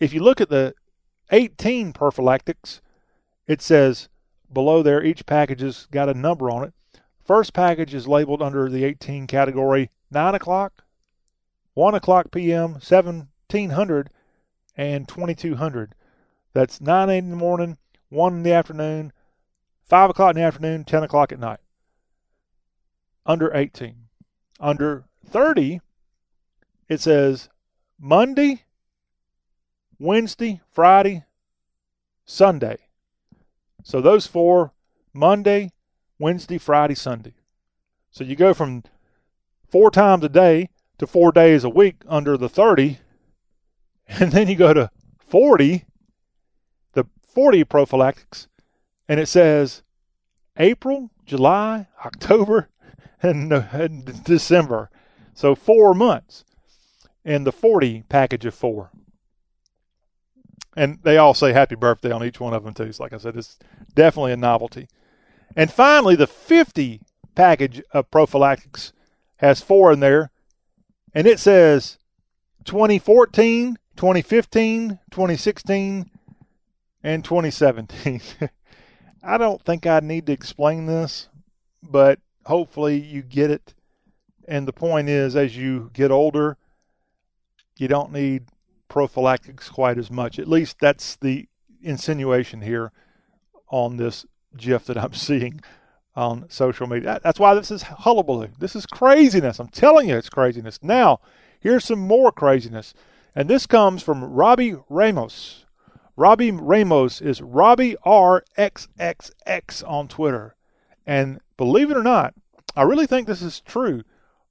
[0.00, 0.74] If you look at the
[1.30, 2.80] 18 prophylactics,
[3.46, 4.08] it says
[4.50, 6.72] below there each package has got a number on it.
[7.22, 10.84] First package is labeled under the 18 category 9 o'clock,
[11.74, 14.10] 1 o'clock p.m., 1700,
[14.76, 15.94] and 2200.
[16.52, 17.76] That's 9 in the morning,
[18.08, 19.12] 1 in the afternoon,
[19.84, 21.60] 5 o'clock in the afternoon, 10 o'clock at night.
[23.26, 24.06] Under 18.
[24.58, 25.80] Under 30,
[26.88, 27.48] it says
[27.98, 28.64] Monday,
[30.00, 31.24] Wednesday, Friday,
[32.24, 32.78] Sunday.
[33.84, 34.72] So those four
[35.12, 35.72] Monday,
[36.18, 37.34] Wednesday, Friday, Sunday.
[38.10, 38.82] So you go from
[39.68, 42.98] four times a day to four days a week under the 30,
[44.08, 45.84] and then you go to 40
[46.94, 48.48] the 40 prophylactics,
[49.06, 49.82] and it says
[50.56, 52.70] April, July, October,
[53.22, 54.90] and, and December.
[55.34, 56.44] So four months
[57.22, 58.90] in the 40 package of four.
[60.76, 62.92] And they all say happy birthday on each one of them, too.
[62.92, 63.58] So like I said, it's
[63.94, 64.88] definitely a novelty.
[65.56, 67.00] And finally, the 50
[67.34, 68.92] package of prophylactics
[69.36, 70.30] has four in there,
[71.14, 71.98] and it says
[72.64, 76.10] 2014, 2015, 2016,
[77.02, 78.20] and 2017.
[79.22, 81.28] I don't think I need to explain this,
[81.82, 83.74] but hopefully you get it.
[84.46, 86.56] And the point is, as you get older,
[87.76, 88.44] you don't need
[88.90, 90.38] prophylactics quite as much.
[90.38, 91.48] At least that's the
[91.80, 92.92] insinuation here
[93.68, 94.26] on this
[94.56, 95.62] GIF that I'm seeing
[96.14, 97.20] on social media.
[97.22, 98.48] That's why this is hullabaloo.
[98.58, 99.58] This is craziness.
[99.58, 100.80] I'm telling you, it's craziness.
[100.82, 101.20] Now,
[101.60, 102.92] here's some more craziness.
[103.34, 105.64] And this comes from Robbie Ramos.
[106.16, 110.56] Robbie Ramos is Robbie RXXX on Twitter.
[111.06, 112.34] And believe it or not,
[112.76, 114.02] I really think this is true.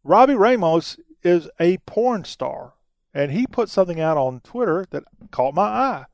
[0.03, 2.73] Robbie Ramos is a porn star.
[3.13, 6.05] And he put something out on Twitter that caught my eye.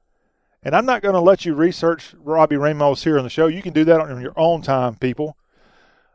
[0.64, 3.48] And I'm not going to let you research Robbie Ramos here on the show.
[3.48, 5.38] You can do that on your own time, people.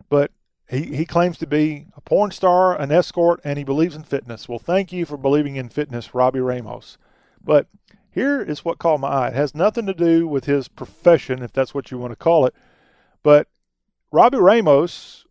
[0.09, 0.33] But
[0.69, 4.49] he, he claims to be a porn star, an escort, and he believes in fitness.
[4.49, 6.99] Well, thank you for believing in fitness, Robbie Ramos.
[7.43, 7.67] But
[8.11, 9.29] here is what caught my eye.
[9.29, 12.47] It has nothing to do with his profession, if that's what you want to call
[12.47, 12.55] it.
[13.23, 13.47] But
[14.11, 15.27] Robbie Ramos,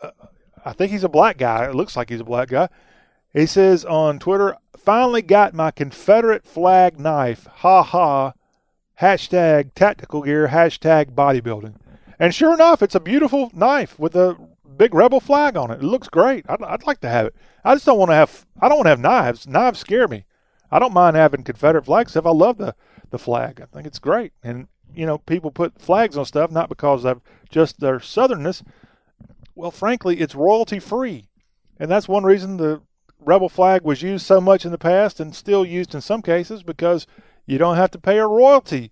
[0.00, 0.10] uh,
[0.64, 1.64] I think he's a black guy.
[1.64, 2.68] It looks like he's a black guy.
[3.32, 7.46] He says on Twitter, finally got my Confederate flag knife.
[7.46, 8.32] Ha ha.
[9.00, 10.48] Hashtag tactical gear.
[10.48, 11.76] Hashtag bodybuilding.
[12.18, 14.36] And sure enough, it's a beautiful knife with a
[14.76, 15.82] big rebel flag on it.
[15.82, 16.44] It looks great.
[16.48, 17.34] I'd, I'd like to have it.
[17.64, 18.46] I just don't want to have.
[18.60, 19.46] I don't want to have knives.
[19.46, 20.24] Knives scare me.
[20.70, 22.26] I don't mind having Confederate flag stuff.
[22.26, 22.74] I love the
[23.10, 23.60] the flag.
[23.60, 24.32] I think it's great.
[24.42, 28.62] And you know, people put flags on stuff not because of just their southernness.
[29.54, 31.28] Well, frankly, it's royalty free,
[31.78, 32.82] and that's one reason the
[33.24, 36.62] rebel flag was used so much in the past and still used in some cases
[36.62, 37.06] because
[37.46, 38.90] you don't have to pay a royalty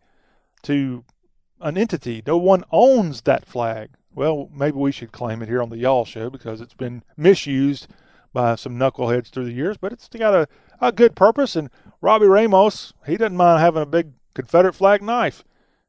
[0.62, 1.05] to
[1.61, 2.23] an entity.
[2.27, 3.90] No one owns that flag.
[4.15, 7.86] Well, maybe we should claim it here on the Y'all Show because it's been misused
[8.32, 10.48] by some knuckleheads through the years, but it's got a,
[10.81, 11.57] a good purpose.
[11.57, 11.70] And
[12.01, 15.44] Robbie Ramos, he doesn't mind having a big Confederate flag knife,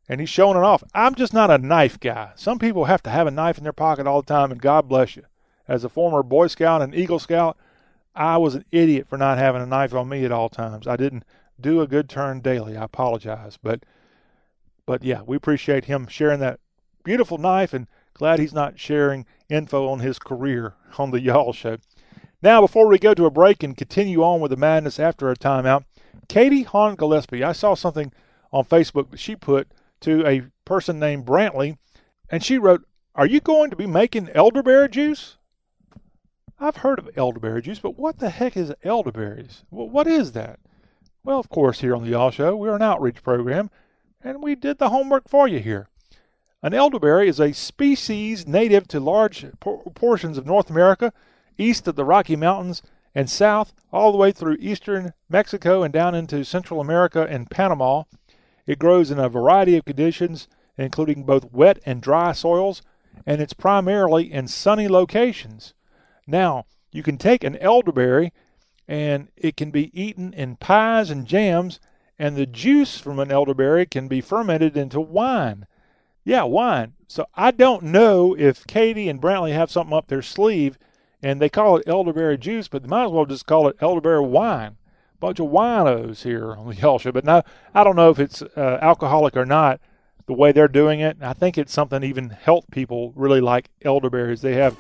[0.10, 0.84] and he's showing it off.
[0.94, 2.32] I'm just not a knife guy.
[2.36, 4.88] Some people have to have a knife in their pocket all the time, and God
[4.88, 5.24] bless you.
[5.68, 7.58] As a former Boy Scout and Eagle Scout,
[8.16, 10.88] I was an idiot for not having a knife on me at all times.
[10.88, 11.24] I didn't
[11.60, 12.76] do a good turn daily.
[12.76, 13.84] I apologize, but
[14.86, 16.60] but yeah, we appreciate him sharing that
[17.04, 21.78] beautiful knife and glad he's not sharing info on his career on the Y'all Show.
[22.42, 25.36] Now, before we go to a break and continue on with the madness after a
[25.36, 25.86] timeout,
[26.28, 28.12] Katie Hahn Gillespie, I saw something
[28.52, 29.68] on Facebook that she put
[30.02, 31.78] to a person named Brantley,
[32.30, 32.84] and she wrote,
[33.14, 35.38] Are you going to be making elderberry juice?
[36.64, 39.64] I've heard of elderberry juice, but what the heck is elderberries?
[39.72, 40.60] What is that?
[41.24, 43.72] Well, of course, here on the Y'all Show, we're an outreach program,
[44.24, 45.90] and we did the homework for you here.
[46.62, 49.44] An elderberry is a species native to large
[49.96, 51.12] portions of North America,
[51.58, 52.84] east of the Rocky Mountains,
[53.16, 58.04] and south all the way through eastern Mexico and down into Central America and Panama.
[58.68, 60.48] It grows in a variety of conditions,
[60.78, 62.84] including both wet and dry soils,
[63.26, 65.74] and it's primarily in sunny locations.
[66.32, 68.32] Now, you can take an elderberry
[68.88, 71.80] and it can be eaten in pies and jams,
[72.20, 75.66] and the juice from an elderberry can be fermented into wine.
[76.24, 76.94] Yeah, wine.
[77.08, 80.78] So I don't know if Katie and Brantley have something up their sleeve
[81.24, 84.26] and they call it elderberry juice, but they might as well just call it elderberry
[84.26, 84.78] wine.
[85.20, 87.00] Bunch of winos here on the Y'all.
[87.00, 87.44] But now
[87.74, 89.80] I don't know if it's uh, alcoholic or not.
[90.26, 94.42] The way they're doing it, I think it's something even health people really like elderberries.
[94.42, 94.78] They have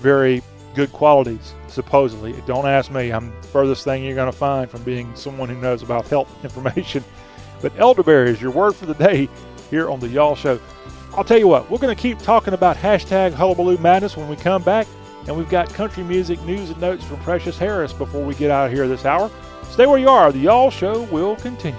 [0.00, 0.42] very
[0.74, 2.34] good qualities, supposedly.
[2.46, 3.10] Don't ask me.
[3.10, 6.32] I'm the furthest thing you're going to find from being someone who knows about health
[6.44, 7.04] information.
[7.60, 9.28] But elderberry is your word for the day
[9.70, 10.60] here on the Y'all Show.
[11.14, 14.36] I'll tell you what, we're going to keep talking about hashtag Hullabaloo Madness when we
[14.36, 14.86] come back.
[15.26, 18.68] And we've got country music news and notes from Precious Harris before we get out
[18.68, 19.30] of here this hour.
[19.64, 20.32] Stay where you are.
[20.32, 21.78] The Y'all Show will continue.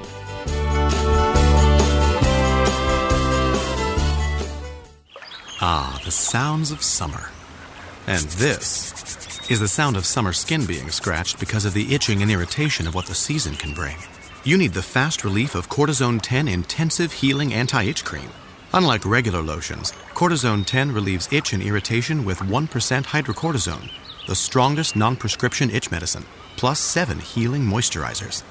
[5.61, 7.32] Ah, the sounds of summer.
[8.10, 12.31] And this is the sound of summer skin being scratched because of the itching and
[12.31, 13.98] irritation of what the season can bring.
[14.44, 18.27] You need the fast relief of Cortizone 10 Intensive Healing Anti Itch Cream.
[18.73, 22.68] Unlike regular lotions, Cortizone 10 relieves itch and irritation with 1%
[23.06, 23.91] hydrocortisone,
[24.26, 26.26] the strongest non prescription itch medicine,
[26.57, 28.41] plus 7 healing moisturizers.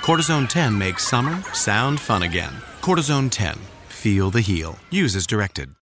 [0.00, 2.54] Cortizone 10 makes summer sound fun again.
[2.80, 3.58] Cortizone 10.
[3.90, 4.78] Feel the heal.
[4.88, 5.75] Use as directed.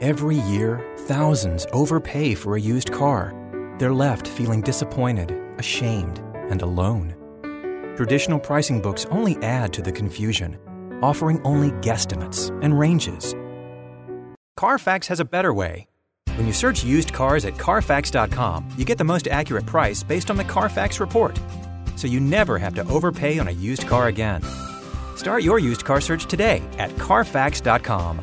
[0.00, 3.34] Every year, thousands overpay for a used car.
[3.80, 6.20] They're left feeling disappointed, ashamed,
[6.50, 7.16] and alone.
[7.96, 10.56] Traditional pricing books only add to the confusion,
[11.02, 13.34] offering only guesstimates and ranges.
[14.56, 15.88] Carfax has a better way.
[16.36, 20.36] When you search used cars at Carfax.com, you get the most accurate price based on
[20.36, 21.36] the Carfax report.
[21.96, 24.44] So you never have to overpay on a used car again.
[25.16, 28.22] Start your used car search today at Carfax.com.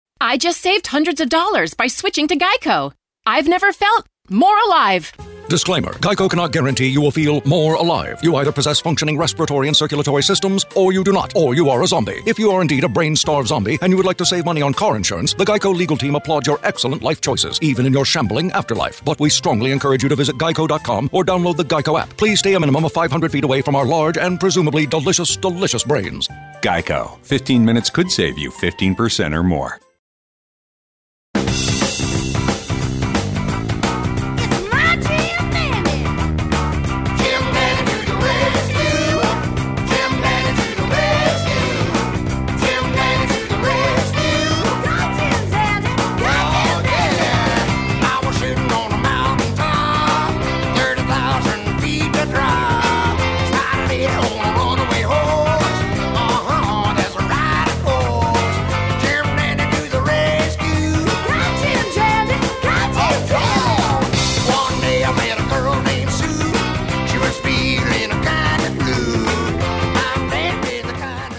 [0.23, 2.93] I just saved hundreds of dollars by switching to Geico.
[3.25, 5.11] I've never felt more alive.
[5.49, 8.19] Disclaimer Geico cannot guarantee you will feel more alive.
[8.21, 11.81] You either possess functioning respiratory and circulatory systems, or you do not, or you are
[11.81, 12.21] a zombie.
[12.27, 14.61] If you are indeed a brain starved zombie and you would like to save money
[14.61, 18.05] on car insurance, the Geico legal team applauds your excellent life choices, even in your
[18.05, 19.03] shambling afterlife.
[19.03, 22.15] But we strongly encourage you to visit geico.com or download the Geico app.
[22.15, 25.83] Please stay a minimum of 500 feet away from our large and presumably delicious, delicious
[25.83, 26.27] brains.
[26.61, 27.17] Geico.
[27.25, 29.81] 15 minutes could save you 15% or more.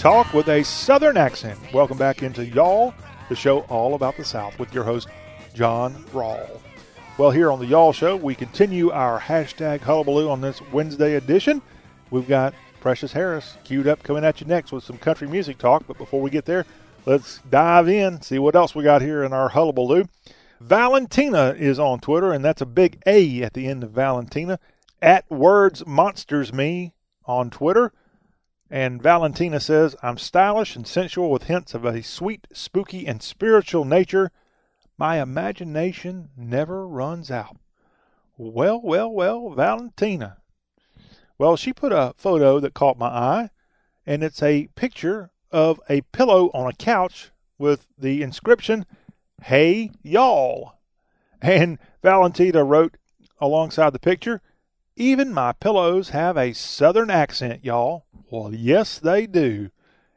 [0.02, 1.56] Talk with a Southern accent.
[1.72, 2.92] Welcome back into Y'all,
[3.28, 5.06] the show all about the South with your host,
[5.54, 6.60] John Rawl.
[7.18, 11.62] Well, here on the Y'all Show, we continue our hashtag hullabaloo on this Wednesday edition.
[12.10, 15.86] We've got Precious Harris queued up coming at you next with some country music talk.
[15.86, 16.66] But before we get there,
[17.06, 20.08] let's dive in, see what else we got here in our hullabaloo.
[20.60, 24.58] Valentina is on Twitter, and that's a big A at the end of Valentina.
[25.00, 26.92] At Words Monsters Me
[27.24, 27.92] on Twitter.
[28.72, 33.84] And Valentina says, I'm stylish and sensual with hints of a sweet, spooky, and spiritual
[33.84, 34.30] nature.
[34.96, 37.58] My imagination never runs out.
[38.38, 40.38] Well, well, well, Valentina.
[41.36, 43.50] Well, she put a photo that caught my eye,
[44.06, 48.86] and it's a picture of a pillow on a couch with the inscription,
[49.42, 50.78] Hey, y'all.
[51.42, 52.96] And Valentina wrote
[53.38, 54.40] alongside the picture,
[54.96, 58.06] Even my pillows have a southern accent, y'all.
[58.32, 59.70] Well, yes, they do.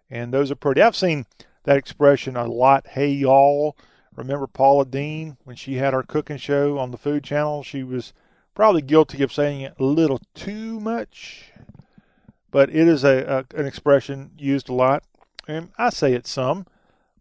[0.09, 0.81] And those are pretty.
[0.81, 1.25] I've seen
[1.65, 2.87] that expression a lot.
[2.87, 3.75] Hey, y'all.
[4.15, 7.61] Remember Paula Deen when she had her cooking show on the Food Channel?
[7.61, 8.13] She was
[8.53, 11.51] probably guilty of saying it a little too much,
[12.51, 15.03] but it is a, a an expression used a lot,
[15.45, 16.67] and I say it some,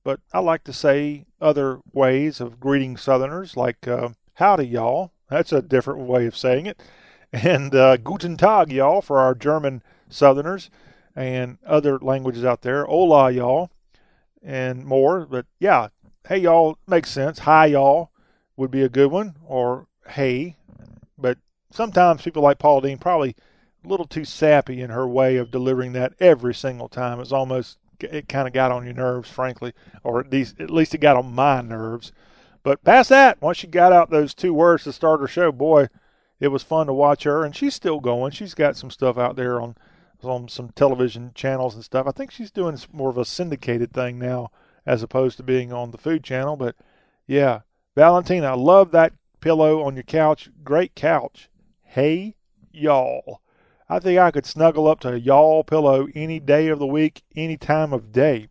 [0.04, 5.52] but I like to say other ways of greeting Southerners, like uh, "Howdy, y'all." That's
[5.52, 6.80] a different way of saying it,
[7.32, 9.82] and uh, "Guten Tag, y'all" for our German
[10.14, 10.70] Southerners,
[11.16, 12.84] and other languages out there.
[12.84, 13.70] "Hola, y'all,"
[14.42, 15.26] and more.
[15.26, 15.88] But yeah,
[16.28, 17.40] "Hey, y'all" makes sense.
[17.40, 18.10] "Hi, y'all"
[18.56, 20.56] would be a good one, or "Hey."
[21.18, 21.38] But
[21.70, 23.34] sometimes people like Paul Deen probably
[23.84, 27.20] a little too sappy in her way of delivering that every single time.
[27.20, 29.72] It's almost it kind of got on your nerves, frankly,
[30.02, 32.12] or at least at least it got on my nerves.
[32.62, 35.88] But past that, once she got out those two words to start her show, boy,
[36.40, 38.32] it was fun to watch her, and she's still going.
[38.32, 39.76] She's got some stuff out there on
[40.24, 42.06] on some television channels and stuff.
[42.06, 44.50] I think she's doing more of a syndicated thing now
[44.86, 46.56] as opposed to being on the Food Channel.
[46.56, 46.76] But
[47.26, 47.60] yeah,
[47.94, 50.50] Valentina, I love that pillow on your couch.
[50.62, 51.48] Great couch.
[51.82, 52.36] Hey,
[52.72, 53.40] y'all.
[53.88, 57.22] I think I could snuggle up to a y'all pillow any day of the week,
[57.36, 58.48] any time of day.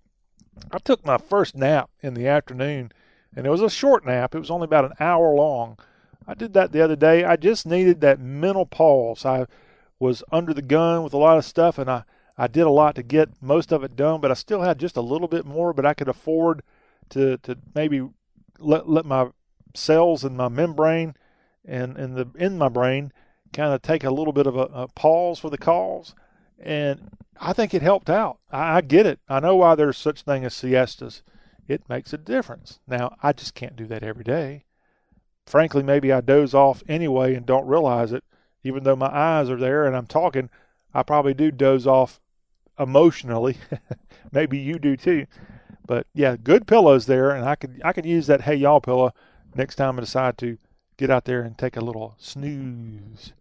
[0.71, 2.91] I took my first nap in the afternoon,
[3.35, 4.35] and it was a short nap.
[4.35, 5.77] It was only about an hour long.
[6.27, 7.23] I did that the other day.
[7.23, 9.25] I just needed that mental pause.
[9.25, 9.47] I
[10.03, 12.03] was under the gun with a lot of stuff, and I,
[12.37, 14.97] I did a lot to get most of it done, but I still had just
[14.97, 16.61] a little bit more, but I could afford
[17.09, 18.09] to, to maybe
[18.59, 19.29] let, let my
[19.73, 21.15] cells and my membrane
[21.65, 23.11] and and the in my brain
[23.53, 26.13] kind of take a little bit of a, a pause for the cause,
[26.59, 27.09] and
[27.39, 28.39] I think it helped out.
[28.51, 29.19] I, I get it.
[29.29, 31.23] I know why there's such thing as siestas.
[31.67, 32.79] It makes a difference.
[32.87, 34.65] Now I just can't do that every day.
[35.45, 38.23] Frankly, maybe I doze off anyway and don't realize it,
[38.63, 40.49] even though my eyes are there and I'm talking.
[40.93, 42.21] I probably do doze off
[42.79, 43.57] emotionally.
[44.31, 45.25] maybe you do too.
[45.85, 49.13] But yeah, good pillows there, and I could I could use that hey y'all pillow
[49.55, 50.57] next time I decide to
[50.97, 53.33] get out there and take a little snooze.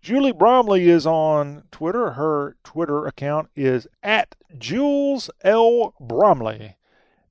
[0.00, 2.12] Julie Bromley is on Twitter.
[2.12, 5.94] Her Twitter account is at Jules L.
[5.98, 6.76] Bromley.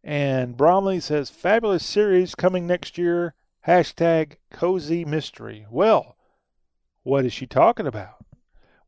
[0.04, 3.34] And Bromley says, fabulous series coming next year.
[3.66, 5.66] Hashtag cozy mystery.
[5.70, 6.17] Well,
[7.08, 8.26] what is she talking about?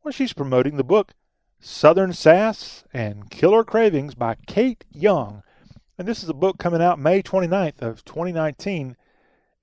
[0.04, 1.12] Well, she's promoting the book
[1.58, 5.42] Southern Sass and Killer Cravings by Kate Young.
[5.96, 8.96] And this is a book coming out May 29th of 2019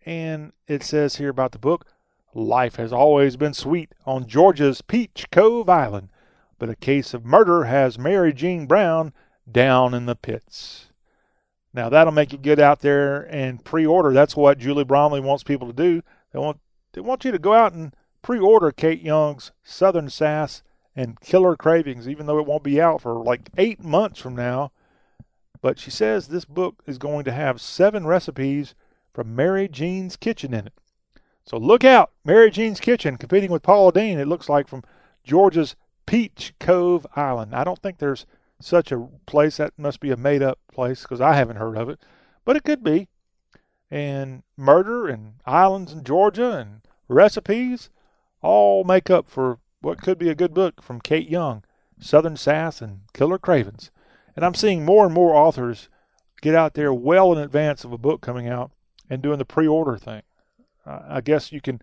[0.07, 1.85] and it says here about the book
[2.33, 6.09] Life has always been sweet on Georgia's Peach Cove Island,
[6.57, 9.13] but a case of murder has Mary Jean Brown
[9.51, 10.87] down in the pits.
[11.73, 14.13] Now that'll make you get out there and pre-order.
[14.13, 16.01] That's what Julie Bromley wants people to do.
[16.33, 16.59] They want
[16.93, 17.93] they want you to go out and
[18.27, 20.61] pre-order Kate Young's Southern Sass
[20.97, 24.73] and Killer Cravings, even though it won't be out for like eight months from now.
[25.61, 28.75] But she says this book is going to have seven recipes
[29.13, 30.73] from Mary Jean's Kitchen in it.
[31.45, 34.83] So look out, Mary Jean's Kitchen competing with Paula Deen, it looks like, from
[35.23, 37.55] Georgia's Peach Cove Island.
[37.55, 38.25] I don't think there's
[38.59, 39.55] such a place.
[39.55, 42.01] That must be a made up place because I haven't heard of it,
[42.43, 43.07] but it could be.
[43.89, 47.89] And murder and islands in Georgia and recipes
[48.41, 51.63] all make up for what could be a good book from Kate Young,
[51.99, 53.91] Southern Sass and Killer Cravings.
[54.35, 55.89] And I'm seeing more and more authors
[56.41, 58.71] get out there well in advance of a book coming out
[59.09, 60.21] and doing the pre-order thing.
[60.85, 61.81] Uh, I guess you can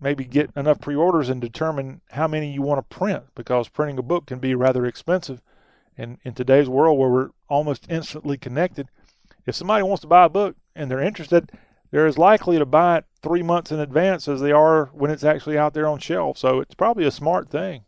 [0.00, 4.02] maybe get enough pre-orders and determine how many you want to print because printing a
[4.02, 5.42] book can be rather expensive.
[5.96, 8.88] And in today's world where we're almost instantly connected,
[9.46, 11.50] if somebody wants to buy a book and they're interested,
[11.90, 15.24] they're as likely to buy it three months in advance as they are when it's
[15.24, 16.38] actually out there on shelf.
[16.38, 17.84] So it's probably a smart thing.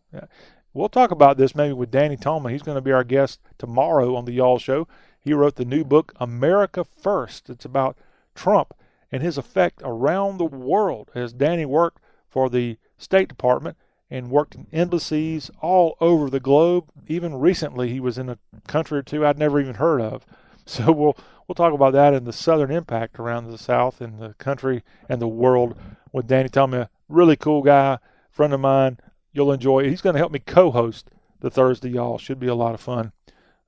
[0.73, 2.53] We'll talk about this maybe with Danny Tolman.
[2.53, 4.87] He's going to be our guest tomorrow on the Y'all Show.
[5.21, 7.51] He wrote the new book, America First.
[7.51, 7.99] It's about
[8.35, 8.75] Trump
[9.13, 13.77] and his effect around the world as Danny worked for the State Department
[14.11, 16.91] and worked in embassies all over the globe.
[17.07, 20.25] Even recently, he was in a country or two I'd never even heard of.
[20.67, 21.17] So we'll
[21.51, 25.21] we'll talk about that and the Southern impact around the South and the country and
[25.21, 25.77] the world
[26.13, 26.87] with Danny Tolman.
[27.09, 27.99] Really cool guy,
[28.31, 29.01] friend of mine.
[29.33, 29.81] You'll enjoy.
[29.81, 29.91] it.
[29.91, 31.11] He's going to help me co-host
[31.41, 32.19] the Thursday Y'all.
[32.19, 33.11] Should be a lot of fun.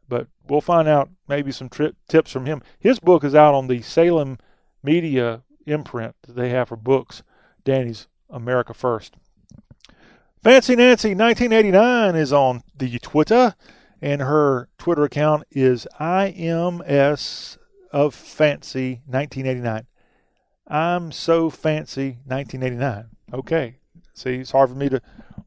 [0.08, 2.62] But we'll find out maybe some trip tips from him.
[2.78, 4.38] His book is out on the Salem
[4.84, 7.24] Media imprint that they have for books.
[7.64, 9.16] Danny's America First.
[10.40, 13.56] Fancy Nancy 1989 is on the Twitter,
[14.00, 17.58] and her Twitter account is IMS
[17.92, 19.86] of Fancy 1989.
[20.66, 23.06] I'm so fancy 1989.
[23.32, 23.76] Okay.
[24.14, 25.00] See, it's hard for me to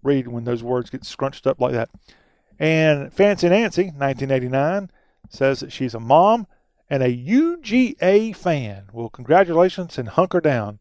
[0.04, 1.90] read when those words get scrunched up like that.
[2.60, 4.92] And Fancy Nancy 1989
[5.30, 6.48] says that she's a mom
[6.90, 8.86] and a UGA fan.
[8.94, 10.80] Well, congratulations and hunker down.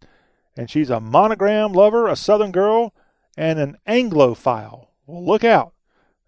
[0.56, 2.94] And she's a monogram lover, a Southern girl,
[3.36, 4.88] and an Anglophile.
[5.06, 5.73] Well, look out.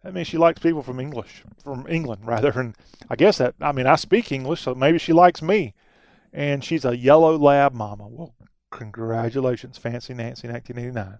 [0.06, 2.52] That means she likes people from English, from England rather.
[2.60, 2.76] And
[3.10, 5.74] I guess that, I mean, I speak English, so maybe she likes me.
[6.32, 8.06] And she's a yellow lab mama.
[8.06, 8.32] Well,
[8.70, 11.18] congratulations, Fancy Nancy 1989.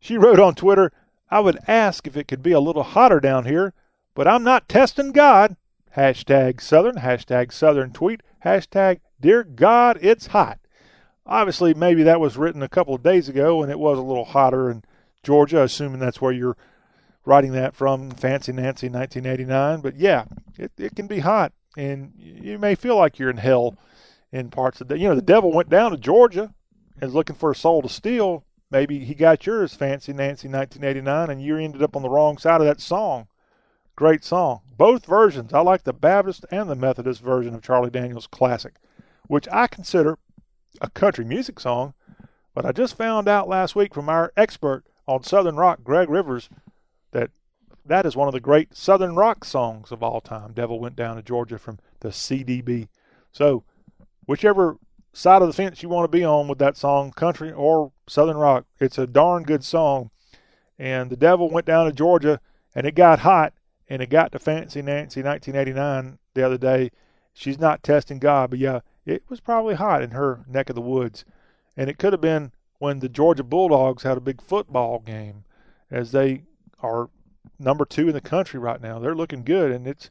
[0.00, 0.90] She wrote on Twitter,
[1.30, 3.74] I would ask if it could be a little hotter down here,
[4.14, 5.56] but I'm not testing God.
[5.94, 10.60] Hashtag Southern, hashtag Southern tweet, hashtag Dear God, it's hot.
[11.26, 14.24] Obviously, maybe that was written a couple of days ago and it was a little
[14.24, 14.82] hotter in
[15.22, 16.56] Georgia, assuming that's where you're
[17.24, 19.80] writing that from, Fancy Nancy 1989.
[19.80, 20.24] But yeah,
[20.58, 23.76] it, it can be hot and you may feel like you're in hell
[24.32, 26.54] in parts of the, you know, the devil went down to Georgia
[27.00, 28.44] and is looking for a soul to steal.
[28.70, 32.60] Maybe he got yours, Fancy Nancy 1989, and you ended up on the wrong side
[32.60, 33.28] of that song.
[33.96, 34.60] Great song.
[34.76, 35.52] Both versions.
[35.52, 38.74] I like the Baptist and the Methodist version of Charlie Daniels' classic,
[39.28, 40.18] which I consider
[40.80, 41.94] a country music song.
[42.54, 46.48] But I just found out last week from our expert on Southern rock, Greg Rivers,
[47.14, 47.30] that
[47.86, 50.52] that is one of the great Southern rock songs of all time.
[50.52, 52.88] Devil Went Down to Georgia from the CDB.
[53.32, 53.64] So,
[54.26, 54.76] whichever
[55.12, 58.36] side of the fence you want to be on with that song, country or Southern
[58.36, 60.10] rock, it's a darn good song.
[60.78, 62.40] And the Devil Went Down to Georgia,
[62.74, 63.54] and it got hot
[63.88, 66.90] and it got to Fancy Nancy 1989 the other day.
[67.32, 70.80] She's not testing God, but yeah, it was probably hot in her neck of the
[70.80, 71.24] woods.
[71.76, 75.44] And it could have been when the Georgia Bulldogs had a big football game,
[75.90, 76.44] as they
[76.84, 77.10] are
[77.58, 78.98] number two in the country right now.
[78.98, 80.10] They're looking good, and it's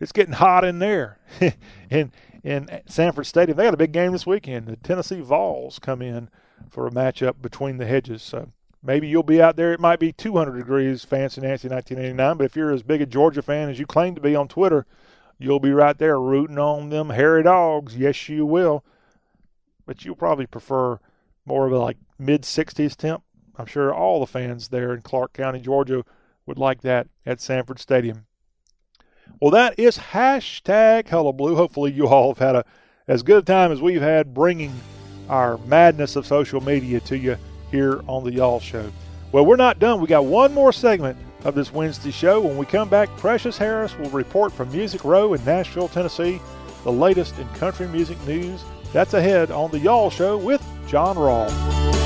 [0.00, 1.18] it's getting hot in there.
[1.90, 2.12] in
[2.42, 4.66] in Sanford Stadium, they got a big game this weekend.
[4.66, 6.28] The Tennessee Vols come in
[6.70, 8.22] for a matchup between the hedges.
[8.22, 9.72] So Maybe you'll be out there.
[9.72, 12.36] It might be 200 degrees, Fancy Nancy 1989.
[12.36, 14.86] But if you're as big a Georgia fan as you claim to be on Twitter,
[15.38, 17.96] you'll be right there rooting on them hairy dogs.
[17.96, 18.84] Yes, you will.
[19.84, 21.00] But you'll probably prefer
[21.44, 23.22] more of a like mid 60s temp.
[23.58, 26.04] I'm sure all the fans there in Clarke County, Georgia,
[26.46, 28.26] would like that at Sanford Stadium.
[29.40, 31.56] Well, that is hashtag Hullabaloo.
[31.56, 32.64] Hopefully, you all have had a
[33.08, 34.72] as good a time as we've had bringing
[35.28, 37.36] our madness of social media to you
[37.70, 38.90] here on the Y'all Show.
[39.32, 40.00] Well, we're not done.
[40.00, 42.40] We got one more segment of this Wednesday show.
[42.40, 46.40] When we come back, Precious Harris will report from Music Row in Nashville, Tennessee,
[46.84, 48.62] the latest in country music news.
[48.92, 51.97] That's ahead on the Y'all Show with John Rawl.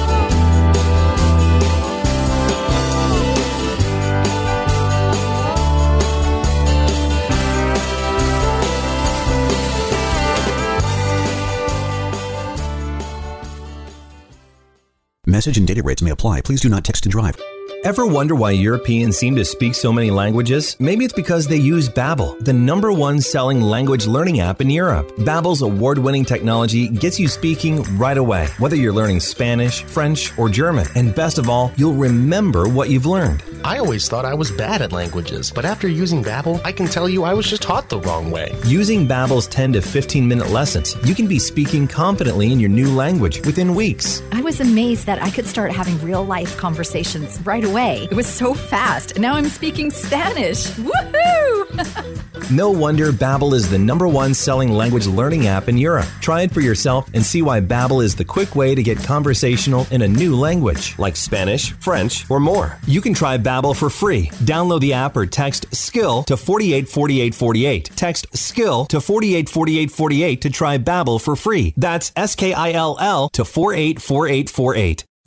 [15.32, 16.42] Message and data rates may apply.
[16.42, 17.40] Please do not text and drive.
[17.84, 20.76] Ever wonder why Europeans seem to speak so many languages?
[20.78, 25.10] Maybe it's because they use Babbel, the number one selling language learning app in Europe.
[25.16, 30.86] Babbel's award-winning technology gets you speaking right away, whether you're learning Spanish, French, or German.
[30.94, 33.42] And best of all, you'll remember what you've learned.
[33.64, 37.08] I always thought I was bad at languages, but after using Babbel, I can tell
[37.08, 38.54] you I was just taught the wrong way.
[38.64, 42.94] Using Babbel's 10 to 15 minute lessons, you can be speaking confidently in your new
[42.94, 44.22] language within weeks.
[44.30, 47.71] I was amazed that I could start having real life conversations right away.
[48.10, 49.18] It was so fast.
[49.18, 50.66] Now I'm speaking Spanish.
[50.72, 52.50] Woohoo!
[52.50, 56.08] no wonder Babbel is the number one selling language learning app in Europe.
[56.20, 59.86] Try it for yourself and see why Babbel is the quick way to get conversational
[59.90, 62.78] in a new language, like Spanish, French, or more.
[62.86, 64.30] You can try Babbel Babbel for free.
[64.44, 67.90] Download the app or text SKILL to 484848.
[67.96, 71.74] Text SKILL to 484848 to try Babbel for free.
[71.76, 75.04] That's S K I L L to 484848.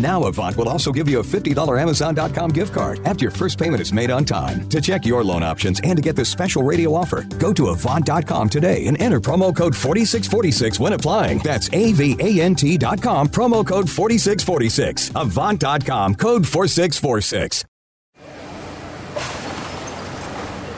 [0.00, 3.80] now Avant will also give you a $50 Amazon.com gift card after your first payment
[3.80, 4.68] is made on time.
[4.68, 8.48] To check your loan options and to get this special radio offer, go to Avant.com
[8.48, 11.38] today and enter promo code 4646 when applying.
[11.38, 15.10] That's A-V-A-N-T.com, promo code 4646.
[15.14, 17.64] Avant.com, code 4646.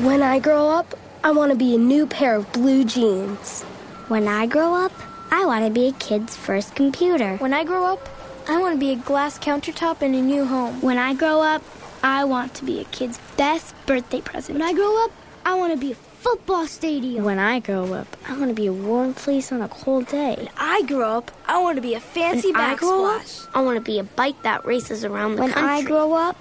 [0.01, 0.95] When I grow up,
[1.25, 3.63] I want to be a new pair of blue jeans.
[4.09, 4.93] When I grow up,
[5.31, 7.37] I want to be a kid's first computer.
[7.39, 8.09] When I grow up,
[8.49, 10.81] I want to be a glass countertop in a new home.
[10.81, 11.63] When I grow up,
[12.03, 14.59] I want to be a kid's best birthday present.
[14.59, 15.11] When I grow up,
[15.45, 17.25] I want to be a football stadium.
[17.25, 20.35] When I grow up, I want to be a warm place on a cold day.
[20.37, 23.49] When I grow up, I want to be a fancy when I grow up, backsplash.
[23.55, 25.71] I want to be a bike that races around the when country.
[25.71, 26.37] I grow up,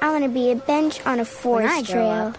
[0.00, 2.10] I want to be a bench on a forest I grow trail.
[2.10, 2.38] up,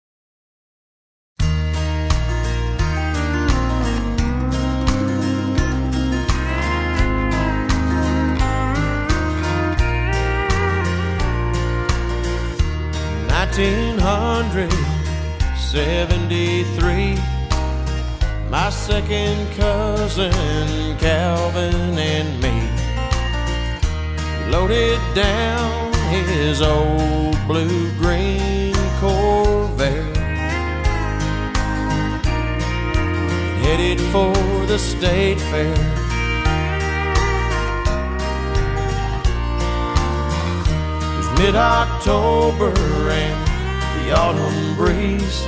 [13.51, 14.71] Nineteen hundred
[15.57, 17.17] seventy-three.
[18.49, 22.69] My second cousin Calvin and me
[24.49, 30.15] loaded down his old blue-green Corvette,
[33.65, 34.33] headed for
[34.65, 35.73] the state fair.
[41.03, 42.71] It was mid-October
[43.11, 43.40] and
[44.11, 45.39] the autumn breeze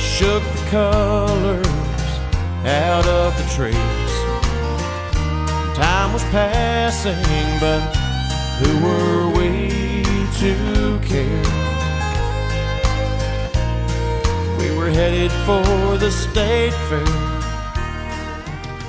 [0.00, 1.66] shook the colors
[2.64, 3.76] out of the trees.
[5.76, 7.12] Time was passing,
[7.60, 7.80] but
[8.56, 9.68] who were we
[10.38, 11.42] to care?
[14.58, 17.04] We were headed for the state fair.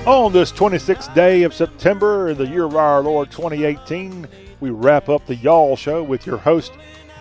[0.06, 4.26] On this 26th day of September, in the year of our Lord 2018,
[4.62, 6.72] we wrap up the Y'all Show with your host,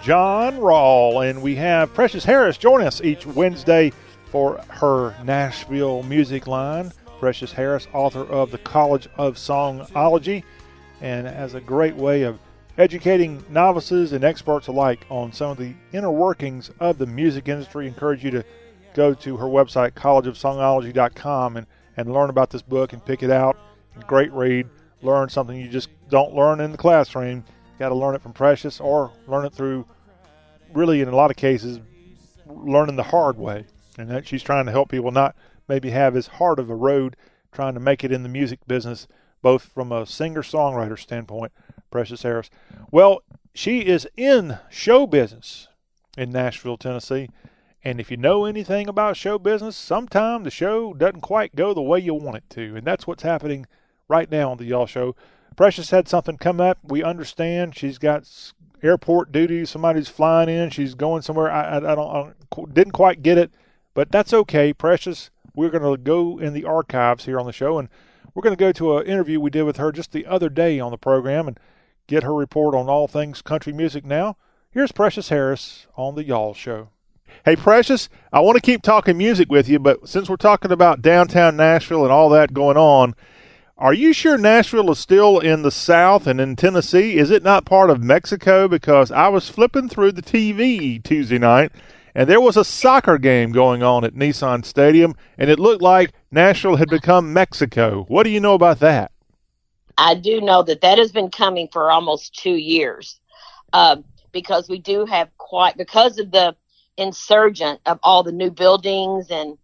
[0.07, 1.29] John Rawl.
[1.29, 3.91] And we have Precious Harris join us each Wednesday
[4.27, 6.93] for her Nashville music line.
[7.19, 10.45] Precious Harris, author of The College of Songology,
[11.01, 12.39] and has a great way of
[12.79, 17.89] educating novices and experts alike on some of the inner workings of the music industry.
[17.89, 18.45] encourage you to
[18.95, 21.67] go to her website, collegeofsongology.com, and,
[21.97, 23.57] and learn about this book and pick it out.
[24.07, 24.69] Great read.
[25.03, 27.43] Learn something you just don't learn in the classroom.
[27.81, 29.85] Got to learn it from Precious or learn it through,
[30.77, 31.81] really, in a lot of cases,
[32.47, 33.67] learning the hard way.
[33.99, 35.35] And that she's trying to help people not
[35.69, 37.17] maybe have as hard of a road
[37.51, 39.09] trying to make it in the music business,
[39.43, 41.53] both from a singer songwriter standpoint.
[41.91, 42.51] Precious Harris.
[42.91, 43.23] Well,
[43.55, 45.69] she is in show business
[46.19, 47.31] in Nashville, Tennessee.
[47.83, 51.81] And if you know anything about show business, sometimes the show doesn't quite go the
[51.81, 52.77] way you want it to.
[52.77, 53.67] And that's what's happening
[54.09, 55.17] right now on the Y'all Show.
[55.57, 56.79] Precious had something come up.
[56.83, 58.29] We understand she's got
[58.83, 59.65] airport duty.
[59.65, 60.71] Somebody's flying in.
[60.71, 61.51] She's going somewhere.
[61.51, 63.51] I, I, I, don't, I didn't quite get it,
[63.95, 64.73] but that's okay.
[64.73, 67.89] Precious, we're going to go in the archives here on the show, and
[68.35, 70.79] we're going to go to an interview we did with her just the other day
[70.79, 71.59] on the program and
[72.07, 74.37] get her report on all things country music now.
[74.71, 76.91] Here's Precious Harris on the Y'all Show.
[77.45, 81.03] Hey, Precious, I want to keep talking music with you, but since we're talking about
[81.03, 83.15] downtown Nashville and all that going on,
[83.79, 87.19] are you sure Nashville is still in the South and in Tennessee?
[87.19, 88.69] Is it not part of Mexico?
[88.69, 91.73] Because I was flipping through the TV Tuesday night,
[92.15, 96.13] and there was a soccer game going on at Nissan Stadium, and it looked like
[96.31, 98.07] Nashville had become Mexico.
[98.09, 99.13] What do you know about that?
[99.99, 103.21] I do know that that has been coming for almost two years,
[103.75, 103.97] uh,
[104.33, 106.57] because we do have quite because of the
[106.97, 109.59] insurgent of all the new buildings and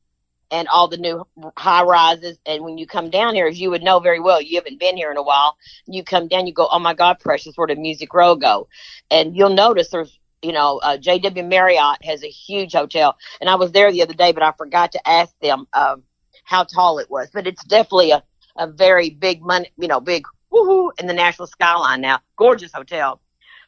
[0.53, 1.27] and all the new
[1.57, 2.39] high rises.
[2.45, 4.99] And when you come down here, as you would know very well, you haven't been
[4.99, 5.57] here in a while.
[5.87, 8.69] You come down, you go, oh my God, Precious, where did Music Row go?
[9.11, 13.17] And you'll notice there's, you know, uh, JW Marriott has a huge hotel.
[13.41, 16.03] And I was there the other day, but I forgot to ask them um,
[16.45, 17.31] how tall it was.
[17.33, 18.23] But it's definitely a,
[18.57, 22.21] a very big money, you know, big woohoo in the national skyline now.
[22.37, 23.23] Gorgeous hotel.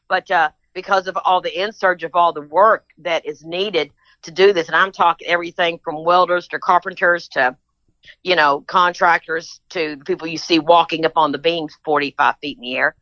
[0.06, 3.90] But uh, because of all the insurge of all the work that is needed–
[4.24, 4.66] to do this.
[4.66, 7.56] And I'm talking everything from welders to carpenters to,
[8.22, 12.58] you know, contractors to the people you see walking up on the beams 45 feet
[12.58, 12.96] in the air.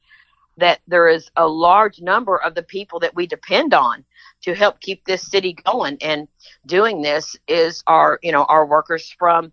[0.58, 4.04] That there is a large number of the people that we depend on
[4.42, 5.96] to help keep this city going.
[6.02, 6.28] And
[6.66, 9.52] doing this is our, you know, our workers from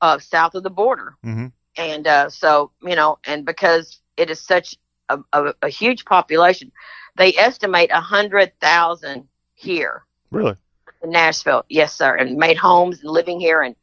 [0.00, 1.16] uh, south of the border.
[1.24, 1.46] Mm-hmm.
[1.76, 4.76] And uh, so, you know, and because it is such
[5.08, 6.72] a, a, a huge population,
[7.16, 10.04] they estimate hundred thousand here.
[10.30, 10.56] Really?
[11.02, 11.64] In Nashville.
[11.68, 12.16] Yes, sir.
[12.16, 13.74] And made homes and living here and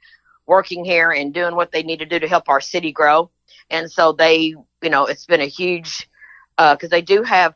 [0.45, 3.30] working here and doing what they need to do to help our city grow.
[3.69, 6.10] And so they, you know, it's been a huge,
[6.57, 7.53] because uh, they do have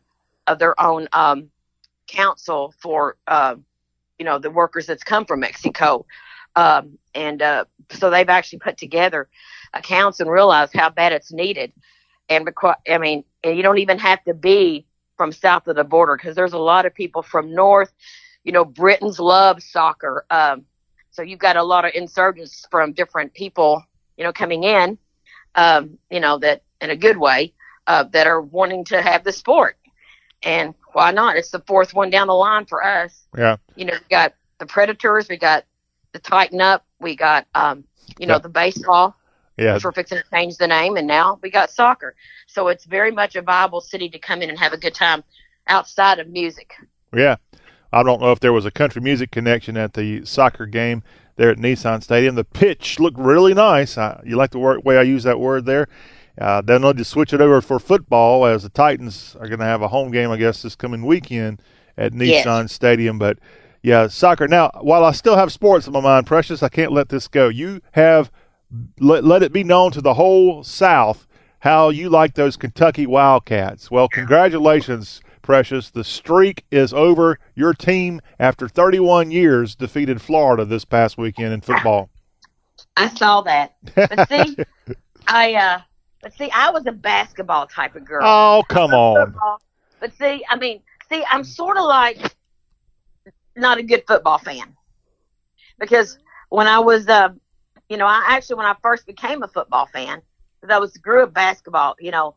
[0.48, 1.50] uh, their own um,
[2.08, 3.56] council for, uh,
[4.20, 6.06] you know, the workers that's come from Mexico.
[6.56, 9.30] Um, and uh, so they've actually put together
[9.74, 11.72] a council and realized how bad it's needed.
[12.30, 14.86] And because, I mean, you don't even have to be
[15.18, 17.92] from south of the border because there's a lot of people from north
[18.44, 20.26] you know, Britons love soccer.
[20.30, 20.66] Um,
[21.12, 23.84] so you've got a lot of insurgents from different people,
[24.18, 24.98] you know, coming in,
[25.56, 27.54] um, you know, that in a good way,
[27.88, 29.78] uh, that are wanting to have the sport.
[30.44, 31.36] And why not?
[31.36, 33.28] It's the fourth one down the line for us.
[33.38, 33.58] Yeah.
[33.76, 35.66] You know, we got the Predators, we got
[36.14, 37.84] the Tighten Up, we got, um,
[38.18, 39.16] you know, the baseball.
[39.58, 39.74] Yeah.
[39.76, 42.16] Which we're fixing to change the name, and now we got soccer.
[42.48, 45.24] So it's very much a viable city to come in and have a good time
[45.68, 46.74] outside of music.
[47.16, 47.36] Yeah.
[47.94, 51.04] I don't know if there was a country music connection at the soccer game
[51.36, 52.36] there at Nissan Stadium.
[52.36, 53.98] The pitch looked really nice.
[53.98, 55.88] I, you like the word, way I use that word there?
[56.40, 59.66] Uh, then they'll just switch it over for football as the Titans are going to
[59.66, 61.62] have a home game, I guess, this coming weekend
[61.98, 62.72] at Nissan yes.
[62.72, 63.20] Stadium.
[63.20, 63.40] But
[63.84, 64.48] yeah, soccer.
[64.48, 67.50] Now, while I still have sports in my mind, Precious, I can't let this go.
[67.50, 68.32] You have
[69.00, 71.28] let, let it be known to the whole South
[71.60, 73.92] how you like those Kentucky Wildcats.
[73.92, 75.90] Well, congratulations Precious.
[75.90, 77.40] The streak is over.
[77.56, 82.10] Your team, after 31 years, defeated Florida this past weekend in football.
[82.98, 83.76] I saw that.
[83.96, 84.58] But see,
[85.28, 85.82] I uh,
[86.22, 88.22] but see, I was a basketball type of girl.
[88.24, 89.36] Oh, come on.
[90.00, 92.36] But see, I mean, see, I'm sort of like
[93.56, 94.76] not a good football fan
[95.80, 96.18] because
[96.50, 97.30] when I was, uh,
[97.90, 100.22] you know, I actually when I first became a football fan,
[100.60, 102.36] because I was grew up basketball, you know,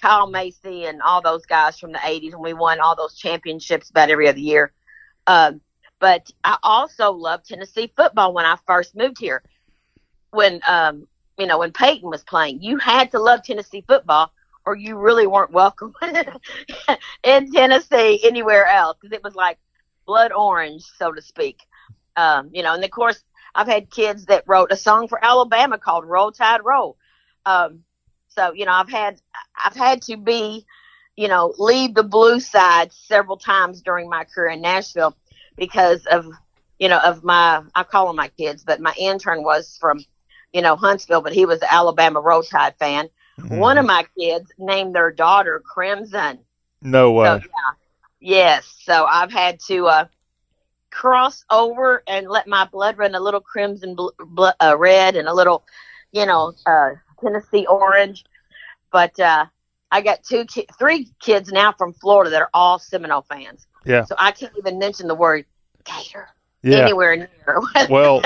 [0.00, 3.90] Kyle Macy and all those guys from the 80s when we won all those championships
[3.90, 4.72] about every other year.
[5.26, 5.60] Um,
[6.00, 9.42] but I also loved Tennessee football when I first moved here.
[10.30, 11.06] When, um,
[11.38, 14.32] you know, when Peyton was playing, you had to love Tennessee football
[14.66, 15.94] or you really weren't welcome
[17.22, 19.58] in Tennessee anywhere else because it was like
[20.06, 21.60] blood orange, so to speak.
[22.16, 23.22] Um, you know, and of course,
[23.54, 26.96] I've had kids that wrote a song for Alabama called Roll Tide Roll.
[27.46, 27.84] Um,
[28.34, 29.20] so, you know, I've had
[29.56, 30.66] I've had to be,
[31.16, 35.16] you know, leave the blue side several times during my career in Nashville
[35.56, 36.26] because of,
[36.78, 40.04] you know, of my I call them my kids, but my intern was from,
[40.52, 43.08] you know, Huntsville, but he was an Alabama Roll Tide fan.
[43.38, 43.58] Mm-hmm.
[43.58, 46.38] One of my kids named their daughter Crimson.
[46.82, 47.26] No way.
[47.26, 47.72] So, yeah.
[48.20, 48.74] Yes.
[48.84, 50.06] So I've had to uh,
[50.90, 55.28] cross over and let my blood run a little crimson bl- bl- uh, red and
[55.28, 55.64] a little,
[56.12, 56.90] you know, uh,
[57.20, 58.24] Tennessee orange.
[58.92, 59.46] But uh,
[59.90, 63.66] I got two, ki- three kids now from Florida that are all Seminole fans.
[63.84, 64.04] Yeah.
[64.04, 65.44] So I can't even mention the word
[65.84, 66.28] Gator
[66.64, 66.78] yeah.
[66.78, 67.60] anywhere near.
[67.90, 68.22] Well,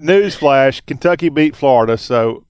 [0.00, 1.96] newsflash: Kentucky beat Florida.
[1.96, 2.46] So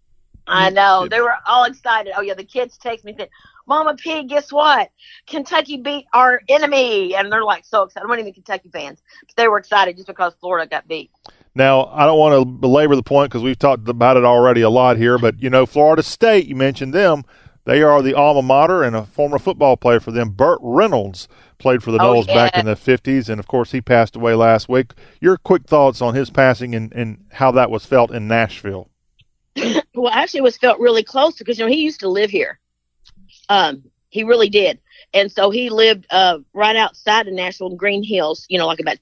[0.47, 2.15] I know they were all excited.
[2.17, 3.29] Oh yeah, the kids text me said,
[3.67, 4.91] "Mama P, guess what?
[5.27, 8.05] Kentucky beat our enemy," and they're like so excited.
[8.05, 11.11] I'm not even Kentucky fans, but they were excited just because Florida got beat.
[11.55, 14.71] Now, I don't want to belabor the point because we've talked about it already a
[14.71, 17.25] lot here, but you know, Florida State, you mentioned them.
[17.65, 21.29] They are the alma mater, and a former football player for them, Burt Reynolds,
[21.59, 22.35] played for the oh, Noles yeah.
[22.35, 24.93] back in the 50s, and of course, he passed away last week.
[25.21, 28.89] Your quick thoughts on his passing and, and how that was felt in Nashville?
[29.95, 32.59] well, actually, it was felt really close because you know he used to live here.
[33.49, 34.81] Um, he really did,
[35.13, 38.47] and so he lived uh, right outside of Nashville in Green Hills.
[38.49, 38.99] You know, like about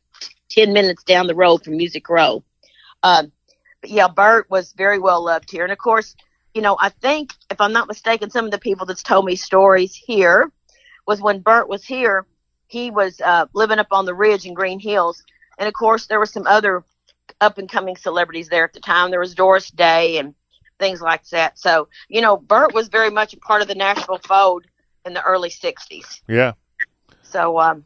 [0.58, 2.42] 10 minutes down the road from Music Row.
[3.04, 3.30] Um,
[3.80, 5.62] but yeah, Burt was very well loved here.
[5.62, 6.16] And of course,
[6.52, 9.36] you know, I think, if I'm not mistaken, some of the people that's told me
[9.36, 10.50] stories here
[11.06, 12.26] was when Burt was here,
[12.66, 15.22] he was uh, living up on the ridge in Green Hills.
[15.58, 16.84] and of course there were some other
[17.40, 19.10] up and coming celebrities there at the time.
[19.10, 20.34] There was Doris Day and
[20.80, 21.56] things like that.
[21.56, 24.64] So you know, Burt was very much a part of the Nashville fold
[25.06, 26.20] in the early '60s.
[26.26, 26.54] Yeah.
[27.22, 27.84] So um,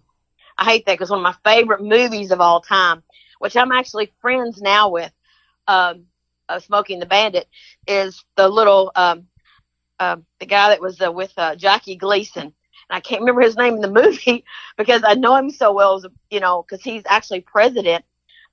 [0.63, 3.03] I hate that because one of my favorite movies of all time,
[3.41, 5.13] which I'm actually friends now with,
[5.67, 6.05] um,
[6.49, 7.49] uh, Smokey and the Bandit,
[7.89, 9.27] is the little um,
[9.99, 12.45] uh, the guy that was uh, with uh, Jackie Gleason.
[12.45, 12.55] And
[12.91, 14.45] I can't remember his name in the movie
[14.79, 18.05] because I know him so well, as, you know, because he's actually president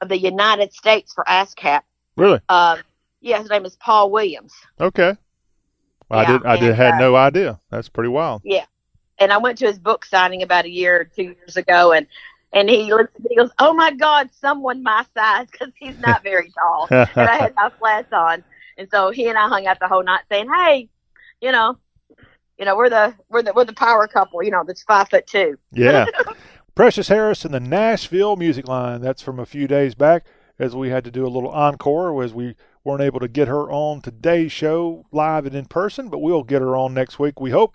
[0.01, 1.81] of the United States for ASCAP.
[2.17, 2.39] Really?
[2.49, 2.77] Uh,
[3.21, 4.53] yeah, his name is Paul Williams.
[4.81, 5.15] Okay.
[6.09, 6.47] Well, Yeah, I did.
[6.47, 7.59] I did had uh, no idea.
[7.69, 8.41] That's pretty wild.
[8.43, 8.65] Yeah.
[9.19, 12.07] And I went to his book signing about a year or two years ago, and
[12.53, 15.99] and he looks at me, he goes, "Oh my God, someone my size," because he's
[15.99, 18.43] not very tall, and I had my flats on,
[18.77, 20.89] and so he and I hung out the whole night saying, "Hey,
[21.41, 21.77] you know,
[22.57, 25.25] you know, we're the we're the we're the power couple, you know, that's five foot
[25.25, 25.57] two.
[25.71, 26.05] Yeah.
[26.75, 29.01] Precious Harris and the Nashville Music Line.
[29.01, 30.25] That's from a few days back
[30.57, 33.71] as we had to do a little encore as we weren't able to get her
[33.71, 37.51] on today's show live and in person, but we'll get her on next week, we
[37.51, 37.73] hope.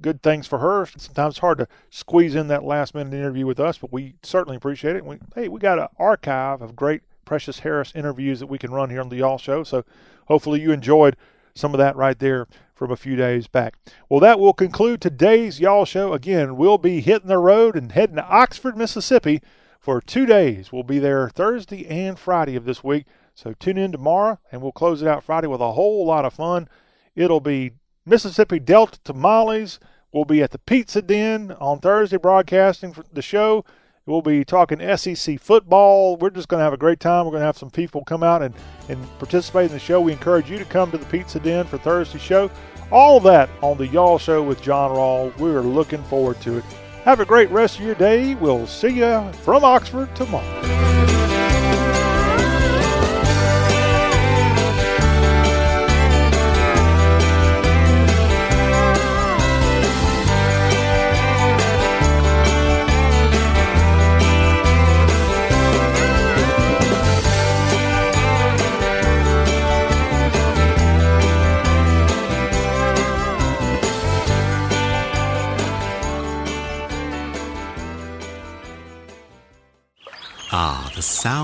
[0.00, 0.86] Good things for her.
[0.86, 4.56] Sometimes it's hard to squeeze in that last minute interview with us, but we certainly
[4.56, 5.04] appreciate it.
[5.04, 8.90] We, hey, we got an archive of great Precious Harris interviews that we can run
[8.90, 9.62] here on the Y'all Show.
[9.62, 9.84] So
[10.26, 11.16] hopefully you enjoyed
[11.54, 13.74] some of that right there from a few days back.
[14.08, 16.12] Well, that will conclude today's Y'all Show.
[16.12, 19.42] Again, we'll be hitting the road and heading to Oxford, Mississippi
[19.78, 20.72] for two days.
[20.72, 23.06] We'll be there Thursday and Friday of this week.
[23.34, 26.34] So tune in tomorrow and we'll close it out Friday with a whole lot of
[26.34, 26.68] fun.
[27.14, 27.72] It'll be
[28.10, 29.78] Mississippi Delta tamales.
[30.12, 33.64] We'll be at the Pizza Den on Thursday broadcasting the show.
[34.04, 36.16] We'll be talking SEC football.
[36.16, 37.24] We're just going to have a great time.
[37.24, 38.52] We're going to have some people come out and,
[38.88, 40.00] and participate in the show.
[40.00, 42.50] We encourage you to come to the Pizza Den for Thursday's show.
[42.90, 45.36] All that on the Y'all Show with John Rawl.
[45.38, 46.64] We're looking forward to it.
[47.04, 48.34] Have a great rest of your day.
[48.34, 50.89] We'll see you from Oxford tomorrow.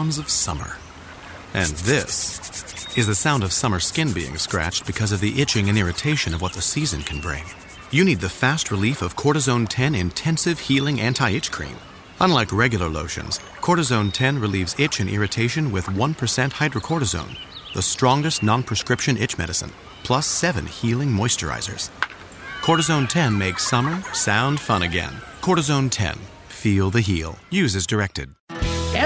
[0.07, 0.77] Sounds of summer.
[1.53, 2.39] And this
[2.97, 6.41] is the sound of summer skin being scratched because of the itching and irritation of
[6.41, 7.43] what the season can bring.
[7.91, 11.75] You need the fast relief of Cortizone 10 Intensive Healing Anti Itch Cream.
[12.21, 16.15] Unlike regular lotions, Cortizone 10 relieves itch and irritation with 1%
[16.53, 17.37] hydrocortisone,
[17.75, 19.73] the strongest non prescription itch medicine,
[20.05, 21.91] plus 7 healing moisturizers.
[22.61, 25.15] Cortizone 10 makes summer sound fun again.
[25.41, 26.17] Cortizone 10.
[26.49, 27.37] Feel the heal.
[27.51, 28.33] Use as directed.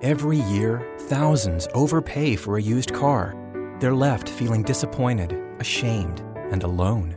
[0.00, 3.34] Every year, thousands overpay for a used car.
[3.80, 6.20] They're left feeling disappointed, ashamed,
[6.52, 7.16] and alone.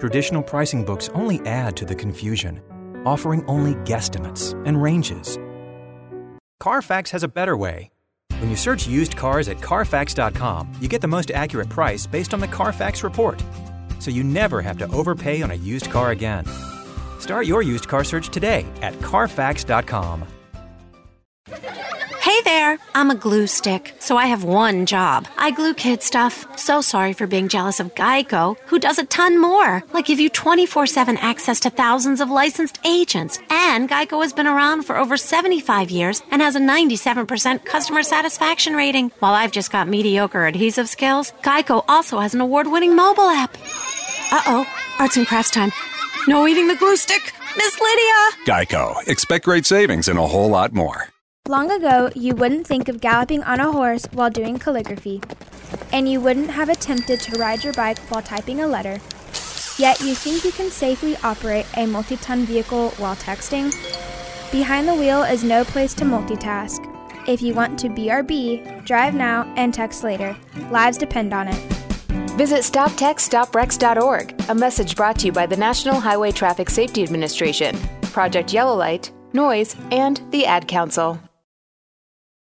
[0.00, 2.62] Traditional pricing books only add to the confusion,
[3.04, 5.38] offering only guesstimates and ranges.
[6.58, 7.90] Carfax has a better way.
[8.38, 12.40] When you search used cars at Carfax.com, you get the most accurate price based on
[12.40, 13.42] the Carfax report.
[13.98, 16.46] So you never have to overpay on a used car again.
[17.18, 20.39] Start your used car search today at Carfax.com.
[22.30, 25.26] Hey there, I'm a glue stick, so I have one job.
[25.36, 26.46] I glue kid stuff.
[26.58, 30.28] So sorry for being jealous of Geico, who does a ton more, like give you
[30.28, 33.40] 24 7 access to thousands of licensed agents.
[33.50, 38.74] And Geico has been around for over 75 years and has a 97% customer satisfaction
[38.74, 39.10] rating.
[39.18, 43.56] While I've just got mediocre adhesive skills, Geico also has an award winning mobile app.
[44.30, 44.66] Uh oh,
[44.98, 45.72] arts and crafts time.
[46.28, 47.32] No eating the glue stick.
[47.56, 48.44] Miss Lydia!
[48.46, 49.08] Geico.
[49.08, 51.08] Expect great savings and a whole lot more.
[51.50, 55.20] Long ago, you wouldn't think of galloping on a horse while doing calligraphy,
[55.92, 59.00] and you wouldn't have attempted to ride your bike while typing a letter.
[59.76, 63.74] Yet you think you can safely operate a multi ton vehicle while texting?
[64.52, 66.86] Behind the wheel is no place to multitask.
[67.26, 70.36] If you want to BRB, drive now and text later.
[70.70, 71.72] Lives depend on it.
[72.38, 78.52] Visit StopTextStopWrecks.org, a message brought to you by the National Highway Traffic Safety Administration, Project
[78.52, 81.20] Yellow Light, NOYS, and the Ad Council.